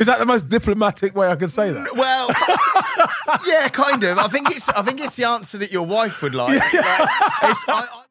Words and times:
Is 0.00 0.06
that 0.06 0.18
the 0.18 0.26
most 0.26 0.48
diplomatic 0.48 1.14
way 1.14 1.28
I 1.28 1.36
can 1.36 1.48
say 1.50 1.70
that? 1.72 1.94
Well, 1.94 2.28
yeah, 3.46 3.68
kind 3.68 4.02
of. 4.02 4.18
I 4.18 4.28
think 4.28 4.50
it's. 4.50 4.68
I 4.70 4.80
think 4.82 4.98
it's 5.00 5.14
the 5.14 5.24
answer 5.24 5.58
that 5.58 5.70
your 5.70 5.86
wife 5.86 6.22
would 6.22 6.34
like. 6.34 6.58
Like, 6.72 6.74
it's- 6.74 7.64
I- 7.68 7.86
I- 7.92 8.04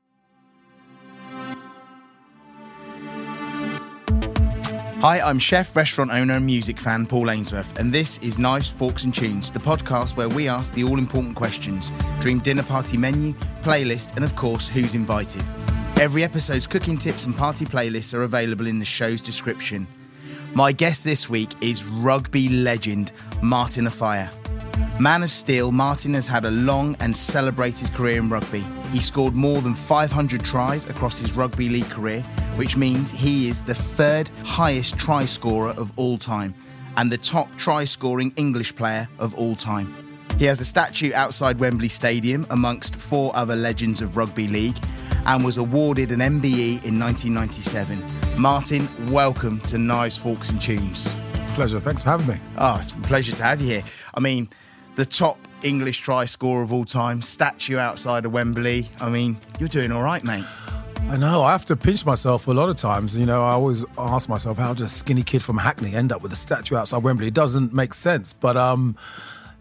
Hi, 5.01 5.21
I'm 5.21 5.39
chef, 5.39 5.73
restaurant 5.77 6.11
owner, 6.11 6.33
and 6.33 6.45
music 6.45 6.77
fan 6.79 7.05
Paul 7.05 7.31
Ainsworth, 7.31 7.79
and 7.79 7.91
this 7.93 8.17
is 8.17 8.37
Knives, 8.37 8.67
Forks 8.69 9.05
and 9.05 9.15
Tunes, 9.15 9.49
the 9.49 9.59
podcast 9.59 10.17
where 10.17 10.27
we 10.27 10.49
ask 10.49 10.73
the 10.73 10.83
all 10.83 10.97
important 10.99 11.37
questions 11.37 11.89
dream 12.19 12.39
dinner 12.39 12.63
party 12.63 12.97
menu, 12.97 13.33
playlist, 13.61 14.15
and 14.17 14.25
of 14.25 14.35
course, 14.35 14.67
who's 14.67 14.95
invited. 14.95 15.43
Every 15.97 16.23
episode's 16.23 16.67
cooking 16.67 16.97
tips 16.97 17.25
and 17.25 17.35
party 17.35 17.65
playlists 17.65 18.13
are 18.13 18.23
available 18.23 18.67
in 18.67 18.77
the 18.77 18.85
show's 18.85 19.21
description. 19.21 19.87
My 20.55 20.71
guest 20.71 21.03
this 21.03 21.29
week 21.29 21.51
is 21.61 21.83
rugby 21.85 22.49
legend 22.49 23.11
Martin 23.41 23.85
Offiah. 23.85 24.29
Man 24.99 25.21
of 25.21 25.31
Steel, 25.31 25.71
Martin 25.71 26.15
has 26.15 26.25
had 26.25 26.43
a 26.43 26.51
long 26.51 26.97
and 26.99 27.15
celebrated 27.15 27.93
career 27.93 28.17
in 28.17 28.29
rugby. 28.29 28.65
He 28.91 28.99
scored 28.99 29.35
more 29.35 29.61
than 29.61 29.75
500 29.75 30.43
tries 30.43 30.85
across 30.85 31.19
his 31.19 31.33
rugby 31.33 31.69
league 31.69 31.89
career, 31.89 32.21
which 32.55 32.75
means 32.75 33.11
he 33.11 33.47
is 33.47 33.61
the 33.61 33.75
third 33.75 34.29
highest 34.43 34.97
try 34.97 35.25
scorer 35.25 35.69
of 35.71 35.91
all 35.97 36.17
time 36.17 36.55
and 36.97 37.11
the 37.11 37.17
top 37.17 37.47
try 37.57 37.83
scoring 37.83 38.33
English 38.35 38.75
player 38.75 39.07
of 39.19 39.35
all 39.35 39.55
time. 39.55 39.93
He 40.39 40.45
has 40.45 40.59
a 40.59 40.65
statue 40.65 41.13
outside 41.13 41.59
Wembley 41.59 41.89
Stadium 41.89 42.47
amongst 42.49 42.95
four 42.95 43.35
other 43.35 43.55
legends 43.55 44.01
of 44.01 44.17
rugby 44.17 44.47
league 44.47 44.77
and 45.25 45.43
was 45.43 45.57
awarded 45.57 46.11
an 46.11 46.19
MBE 46.19 46.83
in 46.83 46.99
1997. 46.99 48.03
Martin, 48.37 48.87
welcome 49.11 49.59
to 49.61 49.77
Knives, 49.77 50.17
Forks 50.17 50.49
and 50.49 50.61
Tunes. 50.61 51.15
Pleasure. 51.49 51.79
Thanks 51.79 52.03
for 52.03 52.09
having 52.09 52.27
me. 52.27 52.39
Oh, 52.57 52.77
it's 52.77 52.91
a 52.91 52.95
pleasure 52.97 53.35
to 53.35 53.43
have 53.43 53.61
you 53.61 53.67
here. 53.67 53.83
I 54.13 54.19
mean, 54.19 54.49
the 54.95 55.05
top 55.05 55.37
English 55.63 55.99
try 55.99 56.25
scorer 56.25 56.63
of 56.63 56.73
all 56.73 56.85
time, 56.85 57.21
statue 57.21 57.77
outside 57.77 58.25
of 58.25 58.31
Wembley. 58.31 58.89
I 59.01 59.09
mean, 59.09 59.37
you're 59.59 59.69
doing 59.69 59.91
all 59.91 60.03
right, 60.03 60.23
mate. 60.23 60.45
I 61.09 61.17
know. 61.17 61.41
I 61.41 61.53
have 61.53 61.65
to 61.65 61.75
pinch 61.75 62.05
myself 62.05 62.47
a 62.47 62.51
lot 62.51 62.69
of 62.69 62.77
times. 62.77 63.17
You 63.17 63.25
know, 63.25 63.41
I 63.41 63.51
always 63.51 63.83
ask 63.97 64.29
myself, 64.29 64.57
how 64.57 64.73
did 64.73 64.85
a 64.85 64.89
skinny 64.89 65.23
kid 65.23 65.41
from 65.41 65.57
Hackney 65.57 65.95
end 65.95 66.11
up 66.11 66.21
with 66.21 66.31
a 66.31 66.35
statue 66.35 66.75
outside 66.75 67.03
Wembley? 67.03 67.27
It 67.27 67.33
doesn't 67.33 67.73
make 67.73 67.93
sense. 67.93 68.33
But 68.33 68.57
um, 68.57 68.95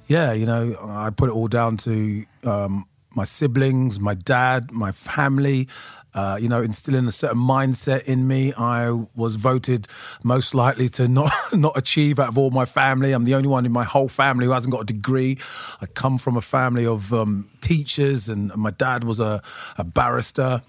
yeah, 0.08 0.32
you 0.32 0.44
know, 0.44 0.76
I 0.88 1.10
put 1.10 1.30
it 1.30 1.32
all 1.32 1.48
down 1.48 1.78
to 1.78 2.26
um, 2.44 2.86
my 3.14 3.24
siblings, 3.24 3.98
my 3.98 4.14
dad, 4.14 4.72
my 4.72 4.92
family. 4.92 5.68
Uh, 6.14 6.38
you 6.40 6.48
know, 6.48 6.62
instilling 6.62 7.06
a 7.06 7.12
certain 7.12 7.38
mindset 7.38 8.02
in 8.04 8.26
me. 8.26 8.52
I 8.54 8.90
was 9.14 9.36
voted 9.36 9.86
most 10.24 10.54
likely 10.54 10.88
to 10.90 11.06
not 11.06 11.30
not 11.52 11.76
achieve 11.76 12.18
out 12.18 12.28
of 12.28 12.38
all 12.38 12.50
my 12.50 12.64
family. 12.64 13.12
I'm 13.12 13.24
the 13.24 13.34
only 13.34 13.48
one 13.48 13.66
in 13.66 13.72
my 13.72 13.84
whole 13.84 14.08
family 14.08 14.46
who 14.46 14.52
hasn't 14.52 14.72
got 14.72 14.80
a 14.80 14.86
degree. 14.86 15.38
I 15.82 15.86
come 15.86 16.16
from 16.16 16.36
a 16.36 16.40
family 16.40 16.86
of 16.86 17.12
um, 17.12 17.50
teachers, 17.60 18.30
and 18.30 18.52
my 18.56 18.70
dad 18.70 19.04
was 19.04 19.20
a, 19.20 19.42
a 19.76 19.84
barrister, 19.84 20.62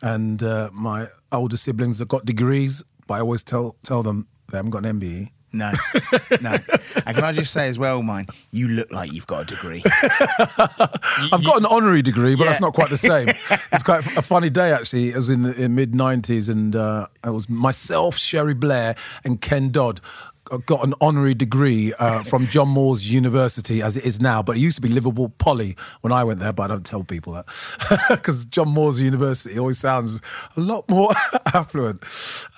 and 0.00 0.42
uh, 0.42 0.70
my 0.72 1.08
older 1.30 1.58
siblings 1.58 1.98
have 1.98 2.08
got 2.08 2.24
degrees. 2.24 2.82
But 3.06 3.14
I 3.14 3.20
always 3.20 3.42
tell 3.42 3.76
tell 3.82 4.02
them 4.02 4.26
they 4.50 4.56
haven't 4.56 4.70
got 4.70 4.84
an. 4.86 4.98
MBE. 4.98 5.35
No, 5.56 5.72
no. 6.42 6.56
And 7.06 7.16
can 7.16 7.24
I 7.24 7.32
just 7.32 7.50
say 7.50 7.68
as 7.68 7.78
well, 7.78 8.02
mine, 8.02 8.26
you 8.52 8.68
look 8.68 8.90
like 8.90 9.10
you've 9.10 9.26
got 9.26 9.42
a 9.42 9.54
degree. 9.54 9.82
I've 10.22 11.44
got 11.44 11.56
an 11.56 11.66
honorary 11.66 12.02
degree, 12.02 12.36
but 12.36 12.44
that's 12.44 12.60
not 12.60 12.74
quite 12.74 12.90
the 12.90 12.98
same. 12.98 13.28
it's 13.72 13.82
quite 13.82 14.06
a 14.16 14.22
funny 14.22 14.50
day 14.50 14.72
actually. 14.72 15.10
It 15.10 15.16
was 15.16 15.30
in 15.30 15.42
the 15.42 15.68
mid 15.68 15.92
'90s, 15.92 16.50
and 16.50 16.76
uh, 16.76 17.06
it 17.24 17.30
was 17.30 17.48
myself, 17.48 18.18
Cherie 18.18 18.54
Blair, 18.54 18.96
and 19.24 19.40
Ken 19.40 19.70
Dodd. 19.70 20.00
Got 20.66 20.86
an 20.86 20.94
honorary 21.00 21.34
degree 21.34 21.92
uh, 21.98 22.22
from 22.24 22.46
John 22.46 22.68
Moores 22.68 23.10
University 23.12 23.82
as 23.82 23.96
it 23.96 24.04
is 24.04 24.20
now, 24.20 24.42
but 24.42 24.56
it 24.56 24.60
used 24.60 24.76
to 24.76 24.82
be 24.82 24.88
Liverpool 24.88 25.30
Poly 25.38 25.76
when 26.02 26.12
I 26.12 26.24
went 26.24 26.40
there. 26.40 26.52
But 26.52 26.64
I 26.64 26.66
don't 26.68 26.86
tell 26.86 27.04
people 27.04 27.32
that 27.32 27.46
because 28.10 28.44
John 28.44 28.68
Moores 28.68 29.00
University 29.00 29.58
always 29.58 29.78
sounds 29.78 30.20
a 30.56 30.60
lot 30.60 30.88
more 30.88 31.10
affluent 31.54 32.02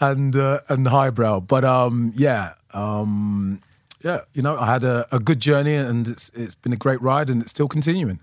and 0.00 0.36
uh, 0.36 0.60
and 0.68 0.86
highbrow. 0.88 1.40
But 1.40 1.64
um, 1.64 2.12
yeah, 2.14 2.54
um, 2.72 3.60
yeah, 4.02 4.20
you 4.34 4.42
know, 4.42 4.56
I 4.56 4.66
had 4.66 4.84
a, 4.84 5.06
a 5.10 5.18
good 5.18 5.40
journey, 5.40 5.74
and 5.74 6.06
it's 6.06 6.30
it's 6.34 6.54
been 6.54 6.72
a 6.72 6.76
great 6.76 7.00
ride, 7.02 7.30
and 7.30 7.42
it's 7.42 7.50
still 7.50 7.68
continuing. 7.68 8.20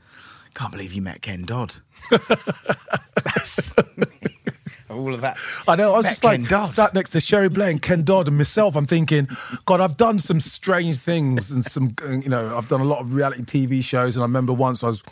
Can't 0.53 0.71
believe 0.71 0.93
you 0.93 1.01
met 1.01 1.21
Ken 1.21 1.43
Dodd. 1.43 1.75
All 4.95 5.13
of 5.13 5.21
that. 5.21 5.37
I 5.67 5.75
know. 5.75 5.93
I 5.93 5.97
was 5.97 6.05
just 6.05 6.23
like 6.23 6.45
sat 6.65 6.93
next 6.93 7.11
to 7.11 7.19
Cherie 7.19 7.49
Blair 7.49 7.69
and 7.69 7.81
Ken 7.81 8.03
Dodd 8.03 8.27
and 8.27 8.37
myself. 8.37 8.75
I'm 8.75 8.85
thinking, 8.85 9.27
God, 9.65 9.81
I've 9.81 9.97
done 9.97 10.19
some 10.19 10.39
strange 10.39 10.97
things 10.97 11.51
and 11.51 11.65
some, 11.65 11.95
you 12.09 12.29
know, 12.29 12.57
I've 12.57 12.67
done 12.67 12.81
a 12.81 12.85
lot 12.85 12.99
of 12.99 13.13
reality 13.13 13.43
TV 13.43 13.83
shows. 13.83 14.15
And 14.15 14.23
I 14.23 14.25
remember 14.25 14.53
once 14.53 14.83
I 14.83 14.87
was 14.87 15.03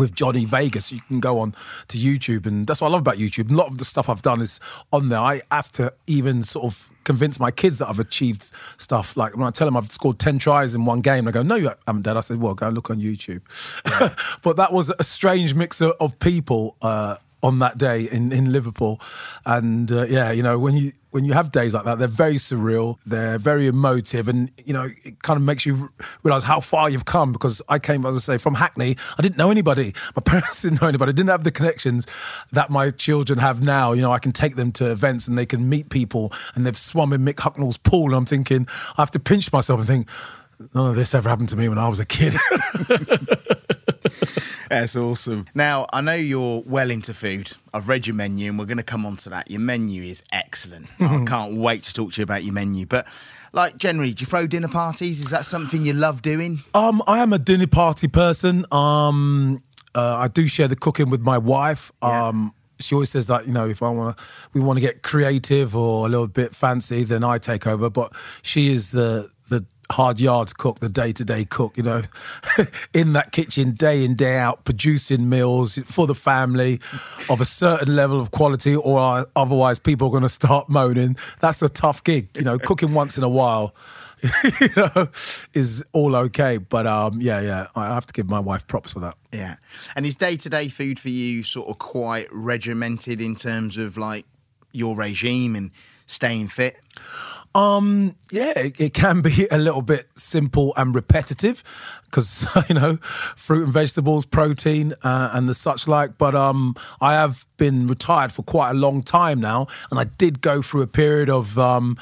with 0.00 0.14
Johnny 0.14 0.44
Vegas. 0.46 0.90
You 0.90 1.00
can 1.02 1.20
go 1.20 1.38
on 1.38 1.54
to 1.88 1.98
YouTube, 1.98 2.46
and 2.46 2.66
that's 2.66 2.80
what 2.80 2.88
I 2.88 2.90
love 2.90 3.02
about 3.02 3.16
YouTube. 3.16 3.50
A 3.50 3.54
lot 3.54 3.68
of 3.68 3.78
the 3.78 3.84
stuff 3.84 4.08
I've 4.08 4.22
done 4.22 4.40
is 4.40 4.58
on 4.92 5.10
there. 5.10 5.20
I 5.20 5.42
have 5.50 5.70
to 5.72 5.92
even 6.06 6.42
sort 6.42 6.64
of 6.64 6.88
convince 7.04 7.38
my 7.38 7.50
kids 7.50 7.78
that 7.78 7.88
I've 7.88 7.98
achieved 7.98 8.50
stuff. 8.78 9.16
Like 9.16 9.36
when 9.36 9.46
I 9.46 9.50
tell 9.50 9.66
them 9.66 9.76
I've 9.76 9.90
scored 9.90 10.18
10 10.18 10.38
tries 10.38 10.74
in 10.74 10.84
one 10.84 11.00
game, 11.00 11.24
they 11.26 11.32
go, 11.32 11.42
No, 11.42 11.56
you 11.56 11.70
haven't, 11.86 12.02
Dad. 12.02 12.16
I 12.16 12.20
said, 12.20 12.40
Well, 12.40 12.54
go 12.54 12.66
and 12.66 12.74
look 12.74 12.90
on 12.90 13.00
YouTube. 13.00 13.42
but 14.42 14.56
that 14.56 14.72
was 14.72 14.90
a 14.98 15.04
strange 15.04 15.54
mix 15.54 15.80
of, 15.80 15.92
of 16.00 16.18
people. 16.18 16.76
Uh, 16.82 17.16
on 17.42 17.58
that 17.60 17.78
day 17.78 18.08
in, 18.10 18.32
in 18.32 18.52
Liverpool, 18.52 19.00
and 19.46 19.90
uh, 19.90 20.04
yeah, 20.04 20.30
you 20.30 20.42
know 20.42 20.58
when 20.58 20.76
you 20.76 20.92
when 21.10 21.24
you 21.24 21.32
have 21.32 21.50
days 21.50 21.74
like 21.74 21.84
that, 21.84 21.98
they're 21.98 22.08
very 22.08 22.36
surreal, 22.36 22.98
they're 23.04 23.38
very 23.38 23.66
emotive, 23.66 24.28
and 24.28 24.50
you 24.64 24.72
know 24.72 24.88
it 25.04 25.22
kind 25.22 25.36
of 25.36 25.42
makes 25.42 25.66
you 25.66 25.88
realize 26.22 26.44
how 26.44 26.60
far 26.60 26.88
you've 26.88 27.04
come. 27.04 27.32
Because 27.32 27.60
I 27.68 27.78
came, 27.78 28.06
as 28.06 28.16
I 28.16 28.20
say, 28.20 28.38
from 28.38 28.54
Hackney. 28.54 28.96
I 29.18 29.22
didn't 29.22 29.36
know 29.36 29.50
anybody. 29.50 29.94
My 30.16 30.22
parents 30.24 30.62
didn't 30.62 30.80
know 30.80 30.88
anybody. 30.88 31.10
I 31.10 31.12
didn't 31.12 31.30
have 31.30 31.44
the 31.44 31.50
connections 31.50 32.06
that 32.52 32.70
my 32.70 32.90
children 32.90 33.38
have 33.38 33.62
now. 33.62 33.92
You 33.92 34.02
know, 34.02 34.12
I 34.12 34.18
can 34.18 34.32
take 34.32 34.56
them 34.56 34.72
to 34.72 34.90
events 34.90 35.28
and 35.28 35.36
they 35.36 35.46
can 35.46 35.68
meet 35.68 35.90
people, 35.90 36.32
and 36.54 36.64
they've 36.64 36.78
swum 36.78 37.12
in 37.12 37.22
Mick 37.22 37.40
Hucknall's 37.40 37.76
pool. 37.76 38.06
And 38.06 38.14
I'm 38.14 38.26
thinking, 38.26 38.66
I 38.96 39.02
have 39.02 39.10
to 39.12 39.20
pinch 39.20 39.52
myself 39.52 39.80
and 39.80 39.88
think. 39.88 40.08
None 40.74 40.90
of 40.90 40.94
this 40.94 41.14
ever 41.14 41.26
happened 41.26 41.48
to 41.48 41.56
me 41.56 41.70
when 41.70 41.78
I 41.78 41.88
was 41.88 42.00
a 42.00 42.04
kid. 42.04 42.34
That's 44.70 44.94
awesome. 44.94 45.46
Now, 45.52 45.86
I 45.92 46.00
know 46.00 46.14
you're 46.14 46.62
well 46.64 46.92
into 46.92 47.12
food. 47.12 47.50
I've 47.74 47.88
read 47.88 48.06
your 48.06 48.14
menu 48.14 48.48
and 48.48 48.58
we're 48.58 48.66
going 48.66 48.78
to 48.78 48.84
come 48.84 49.04
on 49.04 49.16
to 49.16 49.30
that. 49.30 49.50
Your 49.50 49.60
menu 49.60 50.04
is 50.04 50.22
excellent. 50.32 50.86
I 51.00 51.24
can't 51.26 51.56
wait 51.56 51.82
to 51.82 51.92
talk 51.92 52.12
to 52.12 52.20
you 52.20 52.22
about 52.22 52.44
your 52.44 52.54
menu. 52.54 52.86
But, 52.86 53.08
like, 53.52 53.76
generally, 53.78 54.14
do 54.14 54.22
you 54.22 54.26
throw 54.26 54.46
dinner 54.46 54.68
parties? 54.68 55.18
Is 55.18 55.30
that 55.30 55.44
something 55.44 55.84
you 55.84 55.92
love 55.92 56.22
doing? 56.22 56.62
Um, 56.72 57.02
I 57.08 57.18
am 57.18 57.32
a 57.32 57.38
dinner 57.38 57.66
party 57.66 58.06
person. 58.06 58.64
Um, 58.70 59.60
uh, 59.92 60.16
I 60.18 60.28
do 60.28 60.46
share 60.46 60.68
the 60.68 60.76
cooking 60.76 61.10
with 61.10 61.22
my 61.22 61.36
wife. 61.36 61.90
Yeah. 62.00 62.28
Um, 62.28 62.54
she 62.78 62.94
always 62.94 63.10
says 63.10 63.26
that 63.26 63.46
you 63.46 63.52
know 63.52 63.68
if 63.68 63.82
I 63.82 63.90
want 63.90 64.16
to, 64.16 64.24
we 64.54 64.60
want 64.60 64.78
to 64.78 64.80
get 64.80 65.02
creative 65.02 65.76
or 65.76 66.06
a 66.06 66.08
little 66.08 66.26
bit 66.28 66.54
fancy, 66.54 67.04
then 67.04 67.22
I 67.22 67.36
take 67.38 67.66
over. 67.66 67.90
But 67.90 68.12
she 68.40 68.72
is 68.72 68.92
the 68.92 69.30
the 69.50 69.66
hard 69.90 70.20
yards 70.20 70.52
cook, 70.52 70.80
the 70.80 70.88
day 70.88 71.12
to 71.12 71.24
day 71.24 71.44
cook. 71.44 71.76
You 71.76 71.82
know, 71.82 72.02
in 72.94 73.12
that 73.14 73.32
kitchen 73.32 73.72
day 73.72 74.04
in 74.04 74.14
day 74.14 74.38
out, 74.38 74.64
producing 74.64 75.28
meals 75.28 75.78
for 75.84 76.06
the 76.06 76.14
family 76.14 76.80
of 77.28 77.40
a 77.40 77.44
certain 77.44 77.94
level 77.94 78.20
of 78.20 78.30
quality, 78.30 78.76
or 78.76 79.26
otherwise 79.36 79.78
people 79.78 80.08
are 80.08 80.10
going 80.10 80.22
to 80.22 80.28
start 80.28 80.68
moaning. 80.68 81.16
That's 81.40 81.62
a 81.62 81.68
tough 81.68 82.04
gig. 82.04 82.28
You 82.34 82.42
know, 82.42 82.58
cooking 82.58 82.94
once 82.94 83.18
in 83.18 83.24
a 83.24 83.28
while. 83.28 83.74
you 84.60 84.68
know, 84.76 85.08
is 85.54 85.82
all 85.92 86.14
okay. 86.14 86.58
But 86.58 86.86
um, 86.86 87.20
yeah, 87.20 87.40
yeah, 87.40 87.66
I 87.74 87.86
have 87.94 88.06
to 88.06 88.12
give 88.12 88.28
my 88.28 88.40
wife 88.40 88.66
props 88.66 88.92
for 88.92 89.00
that. 89.00 89.16
Yeah. 89.32 89.56
And 89.96 90.04
is 90.04 90.16
day 90.16 90.36
to 90.36 90.48
day 90.50 90.68
food 90.68 91.00
for 91.00 91.08
you 91.08 91.42
sort 91.42 91.68
of 91.68 91.78
quite 91.78 92.28
regimented 92.30 93.20
in 93.20 93.34
terms 93.34 93.76
of 93.76 93.96
like 93.96 94.26
your 94.72 94.94
regime 94.94 95.56
and 95.56 95.70
staying 96.06 96.48
fit? 96.48 96.76
Um, 97.54 98.14
yeah, 98.30 98.52
it, 98.56 98.80
it 98.80 98.94
can 98.94 99.22
be 99.22 99.48
a 99.50 99.58
little 99.58 99.82
bit 99.82 100.06
simple 100.14 100.72
and 100.76 100.94
repetitive 100.94 101.64
because 102.04 102.46
you 102.68 102.74
know 102.74 102.96
fruit 102.96 103.64
and 103.64 103.72
vegetables, 103.72 104.24
protein, 104.24 104.94
uh, 105.02 105.30
and 105.32 105.48
the 105.48 105.54
such 105.54 105.88
like. 105.88 106.16
But 106.18 106.34
um, 106.34 106.76
I 107.00 107.14
have 107.14 107.46
been 107.56 107.86
retired 107.86 108.32
for 108.32 108.42
quite 108.42 108.70
a 108.70 108.74
long 108.74 109.02
time 109.02 109.40
now, 109.40 109.66
and 109.90 109.98
I 109.98 110.04
did 110.04 110.40
go 110.40 110.62
through 110.62 110.82
a 110.82 110.86
period 110.86 111.28
of 111.28 111.58
um, 111.58 111.96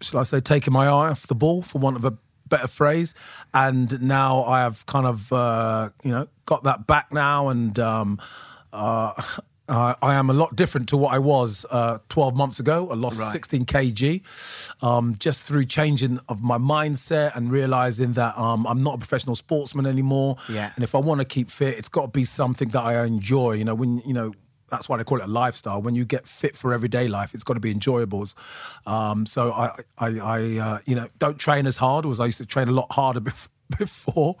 shall 0.00 0.20
I 0.20 0.24
say, 0.24 0.40
taking 0.40 0.72
my 0.72 0.86
eye 0.86 1.10
off 1.10 1.26
the 1.26 1.34
ball, 1.34 1.62
for 1.62 1.78
want 1.78 1.96
of 1.96 2.04
a 2.04 2.16
better 2.48 2.68
phrase. 2.68 3.14
And 3.52 4.00
now 4.02 4.44
I 4.44 4.60
have 4.60 4.86
kind 4.86 5.06
of 5.06 5.32
uh, 5.32 5.90
you 6.02 6.10
know 6.10 6.28
got 6.44 6.64
that 6.64 6.86
back 6.86 7.12
now, 7.12 7.48
and 7.48 7.78
um, 7.78 8.18
uh, 8.72 9.12
uh, 9.68 9.94
I 10.02 10.14
am 10.14 10.30
a 10.30 10.32
lot 10.32 10.54
different 10.56 10.88
to 10.90 10.96
what 10.96 11.12
I 11.14 11.18
was 11.18 11.66
uh, 11.70 11.98
12 12.08 12.36
months 12.36 12.60
ago. 12.60 12.88
I 12.90 12.94
lost 12.94 13.20
Right. 13.20 13.32
16 13.32 13.64
kg 13.66 14.22
um, 14.82 15.16
just 15.18 15.44
through 15.44 15.64
changing 15.64 16.20
of 16.28 16.42
my 16.42 16.58
mindset 16.58 17.34
and 17.36 17.50
realizing 17.50 18.12
that 18.14 18.38
um, 18.38 18.66
I'm 18.66 18.82
not 18.82 18.94
a 18.94 18.98
professional 18.98 19.34
sportsman 19.34 19.86
anymore. 19.86 20.36
Yeah. 20.48 20.70
And 20.74 20.84
if 20.84 20.94
I 20.94 20.98
want 20.98 21.20
to 21.20 21.26
keep 21.26 21.50
fit, 21.50 21.78
it's 21.78 21.88
got 21.88 22.02
to 22.02 22.08
be 22.08 22.24
something 22.24 22.68
that 22.70 22.82
I 22.82 23.04
enjoy. 23.04 23.52
You 23.52 23.64
know, 23.64 23.74
when 23.74 24.00
you 24.06 24.14
know. 24.14 24.32
That's 24.68 24.88
why 24.88 24.96
they 24.96 25.04
call 25.04 25.18
it 25.20 25.24
a 25.24 25.28
lifestyle. 25.28 25.80
When 25.80 25.94
you 25.94 26.04
get 26.04 26.26
fit 26.26 26.56
for 26.56 26.74
everyday 26.74 27.06
life, 27.06 27.34
it's 27.34 27.44
got 27.44 27.54
to 27.54 27.60
be 27.60 27.70
enjoyable. 27.70 28.24
Um, 28.84 29.24
so 29.24 29.52
I, 29.52 29.70
I, 29.96 30.06
I 30.18 30.58
uh, 30.58 30.78
you 30.86 30.96
know, 30.96 31.06
don't 31.20 31.38
train 31.38 31.68
as 31.68 31.76
hard 31.76 32.04
as 32.04 32.18
I 32.18 32.26
used 32.26 32.38
to 32.38 32.46
train 32.46 32.66
a 32.66 32.72
lot 32.72 32.90
harder 32.90 33.20
bef- 33.28 33.46
before. 33.78 34.36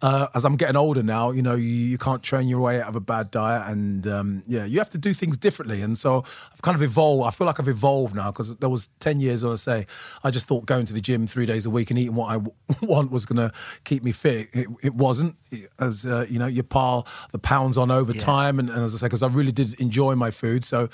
Uh, 0.00 0.28
as 0.34 0.44
I'm 0.44 0.56
getting 0.56 0.76
older 0.76 1.02
now, 1.02 1.30
you 1.30 1.42
know, 1.42 1.54
you, 1.54 1.68
you 1.68 1.98
can't 1.98 2.22
train 2.22 2.48
your 2.48 2.60
way 2.60 2.80
out 2.80 2.88
of 2.88 2.96
a 2.96 3.00
bad 3.00 3.30
diet, 3.30 3.70
and 3.70 4.06
um, 4.06 4.42
yeah, 4.46 4.64
you 4.64 4.78
have 4.78 4.90
to 4.90 4.98
do 4.98 5.12
things 5.12 5.36
differently. 5.36 5.82
And 5.82 5.96
so 5.96 6.24
I've 6.52 6.62
kind 6.62 6.74
of 6.74 6.82
evolved. 6.82 7.26
I 7.26 7.30
feel 7.30 7.46
like 7.46 7.60
I've 7.60 7.68
evolved 7.68 8.14
now 8.14 8.30
because 8.30 8.56
there 8.56 8.68
was 8.68 8.88
ten 9.00 9.20
years, 9.20 9.44
I 9.44 9.56
say, 9.56 9.86
I 10.24 10.30
just 10.30 10.46
thought 10.46 10.66
going 10.66 10.86
to 10.86 10.92
the 10.92 11.00
gym 11.00 11.26
three 11.26 11.46
days 11.46 11.66
a 11.66 11.70
week 11.70 11.90
and 11.90 11.98
eating 11.98 12.14
what 12.14 12.30
I 12.30 12.34
w- 12.34 12.54
want 12.82 13.10
was 13.10 13.26
going 13.26 13.48
to 13.48 13.54
keep 13.84 14.02
me 14.02 14.12
fit. 14.12 14.48
It, 14.52 14.68
it 14.82 14.94
wasn't. 14.94 15.36
As 15.78 16.06
uh, 16.06 16.26
you 16.28 16.38
know, 16.38 16.46
you 16.46 16.62
pile 16.62 17.06
the 17.32 17.38
pounds 17.38 17.76
on 17.76 17.90
over 17.90 18.12
time, 18.12 18.58
and, 18.58 18.68
and 18.68 18.82
as 18.82 18.94
I 18.94 18.98
say, 18.98 19.06
because 19.06 19.22
I 19.22 19.28
really 19.28 19.52
did 19.52 19.80
enjoy 19.80 20.14
my 20.14 20.30
food, 20.30 20.64
so 20.64 20.88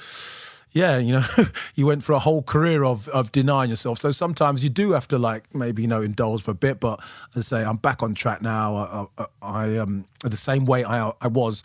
yeah, 0.72 0.98
you 0.98 1.12
know, 1.14 1.24
you 1.74 1.86
went 1.86 2.04
for 2.04 2.12
a 2.12 2.18
whole 2.18 2.42
career 2.42 2.84
of 2.84 3.08
of 3.08 3.32
denying 3.32 3.70
yourself. 3.70 3.98
So 3.98 4.10
sometimes 4.12 4.62
you 4.62 4.70
do 4.70 4.92
have 4.92 5.08
to 5.08 5.18
like 5.18 5.54
maybe 5.54 5.82
you 5.82 5.88
know 5.88 6.02
indulge 6.02 6.42
for 6.42 6.50
a 6.50 6.54
bit. 6.54 6.80
But 6.80 7.00
as 7.34 7.52
I 7.52 7.58
say, 7.58 7.64
I'm 7.64 7.76
back 7.76 8.02
on 8.02 8.14
track 8.14 8.42
now. 8.42 8.76
I, 8.76 9.22
I, 9.22 9.26
I 9.42 9.76
um 9.78 10.04
the 10.22 10.36
same 10.36 10.64
way 10.64 10.84
I 10.84 11.12
I 11.20 11.28
was. 11.28 11.62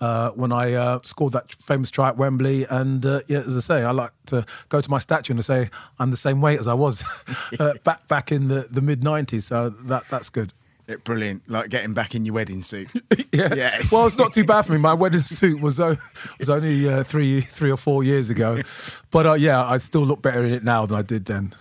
Uh, 0.00 0.30
when 0.36 0.52
I 0.52 0.74
uh, 0.74 1.00
scored 1.02 1.32
that 1.32 1.52
famous 1.54 1.90
try 1.90 2.06
at 2.06 2.16
Wembley, 2.16 2.64
and 2.70 3.04
uh, 3.04 3.20
yeah, 3.26 3.38
as 3.38 3.56
I 3.56 3.60
say, 3.60 3.82
I 3.82 3.90
like 3.90 4.12
to 4.26 4.46
go 4.68 4.80
to 4.80 4.88
my 4.88 5.00
statue 5.00 5.32
and 5.32 5.44
say 5.44 5.70
I'm 5.98 6.12
the 6.12 6.16
same 6.16 6.40
weight 6.40 6.60
as 6.60 6.68
I 6.68 6.74
was 6.74 7.02
uh, 7.58 7.74
back 7.82 8.06
back 8.06 8.30
in 8.30 8.46
the, 8.46 8.68
the 8.70 8.80
mid 8.80 9.00
'90s. 9.00 9.42
So 9.42 9.70
that 9.70 10.04
that's 10.08 10.28
good. 10.28 10.52
Yeah, 10.88 10.96
brilliant. 10.96 11.48
Like 11.50 11.68
getting 11.68 11.92
back 11.92 12.14
in 12.14 12.24
your 12.24 12.34
wedding 12.34 12.62
suit. 12.62 12.88
yeah. 13.32 13.54
Yes. 13.54 13.92
Well, 13.92 14.06
it's 14.06 14.16
not 14.16 14.32
too 14.32 14.44
bad 14.44 14.62
for 14.62 14.72
me. 14.72 14.78
My 14.78 14.94
wedding 14.94 15.20
suit 15.38 15.60
was 15.60 15.78
o- 15.78 15.96
was 16.38 16.48
only 16.48 16.88
uh, 16.88 17.04
three 17.04 17.42
three 17.42 17.70
or 17.70 17.76
four 17.76 18.02
years 18.02 18.30
ago, 18.30 18.62
but 19.10 19.26
uh, 19.26 19.34
yeah, 19.34 19.64
I 19.64 19.78
still 19.78 20.00
look 20.02 20.22
better 20.22 20.44
in 20.44 20.52
it 20.52 20.64
now 20.64 20.86
than 20.86 20.96
I 20.96 21.02
did 21.02 21.26
then. 21.26 21.54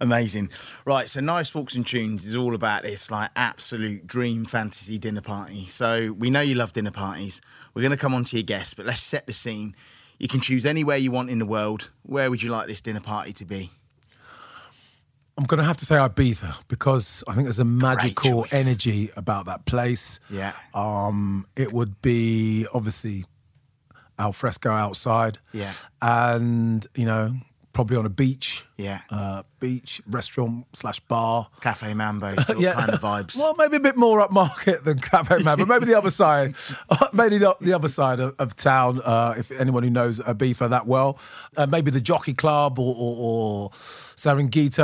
Amazing. 0.00 0.50
Right, 0.84 1.08
so 1.08 1.20
Knives 1.20 1.48
Forks 1.48 1.76
and 1.76 1.86
Tunes 1.86 2.26
is 2.26 2.34
all 2.34 2.54
about 2.54 2.82
this 2.82 3.10
like 3.10 3.30
absolute 3.36 4.06
dream 4.06 4.44
fantasy 4.44 4.98
dinner 4.98 5.20
party. 5.20 5.66
So 5.66 6.12
we 6.12 6.28
know 6.30 6.40
you 6.40 6.56
love 6.56 6.72
dinner 6.72 6.90
parties. 6.90 7.40
We're 7.72 7.82
going 7.82 7.92
to 7.92 7.96
come 7.96 8.12
on 8.12 8.24
to 8.24 8.36
your 8.36 8.42
guests, 8.42 8.74
but 8.74 8.84
let's 8.84 9.00
set 9.00 9.26
the 9.26 9.32
scene. 9.32 9.76
You 10.18 10.28
can 10.28 10.40
choose 10.40 10.66
anywhere 10.66 10.96
you 10.96 11.10
want 11.12 11.30
in 11.30 11.38
the 11.38 11.46
world. 11.46 11.90
Where 12.02 12.28
would 12.30 12.42
you 12.42 12.50
like 12.50 12.66
this 12.66 12.80
dinner 12.80 13.00
party 13.00 13.32
to 13.34 13.44
be? 13.44 13.70
I'm 15.38 15.44
going 15.44 15.58
to 15.58 15.64
have 15.64 15.78
to 15.78 15.86
say 15.86 15.94
Ibiza 15.94 16.68
because 16.68 17.24
I 17.26 17.34
think 17.34 17.46
there's 17.46 17.58
a 17.58 17.64
magical 17.64 18.46
energy 18.52 19.10
about 19.16 19.46
that 19.46 19.64
place. 19.64 20.20
Yeah. 20.28 20.52
Um, 20.74 21.46
it 21.56 21.72
would 21.72 22.02
be 22.02 22.66
obviously 22.74 23.24
al 24.18 24.32
fresco 24.32 24.70
outside. 24.70 25.38
Yeah. 25.52 25.72
And 26.00 26.86
you 26.94 27.06
know, 27.06 27.34
probably 27.72 27.96
on 27.96 28.06
a 28.06 28.10
beach. 28.10 28.64
Yeah. 28.76 29.00
Uh, 29.10 29.42
beach 29.60 30.02
restaurant 30.06 30.66
slash 30.72 31.00
bar. 31.00 31.48
Cafe 31.60 31.94
Mambo 31.94 32.34
sort 32.40 32.62
of 32.62 32.74
kind 32.74 32.90
of 32.90 33.00
vibes. 33.00 33.36
Well, 33.36 33.54
maybe 33.56 33.76
a 33.76 33.80
bit 33.80 33.96
more 33.96 34.26
upmarket 34.26 34.84
than 34.84 34.98
Cafe 34.98 35.42
Mambo. 35.42 35.66
maybe 35.66 35.86
the 35.86 35.96
other 35.96 36.10
side, 36.10 36.54
maybe 37.12 37.38
the, 37.38 37.54
the 37.60 37.72
other 37.72 37.88
side 37.88 38.20
of, 38.20 38.34
of 38.38 38.56
town. 38.56 39.00
Uh, 39.04 39.34
if 39.38 39.50
anyone 39.52 39.82
who 39.82 39.90
knows 39.90 40.20
Ibiza 40.20 40.70
that 40.70 40.86
well, 40.86 41.18
uh, 41.56 41.66
maybe 41.66 41.90
the 41.90 42.00
Jockey 42.00 42.34
Club 42.34 42.78
or, 42.78 42.94
or, 42.96 43.16
or 43.16 43.70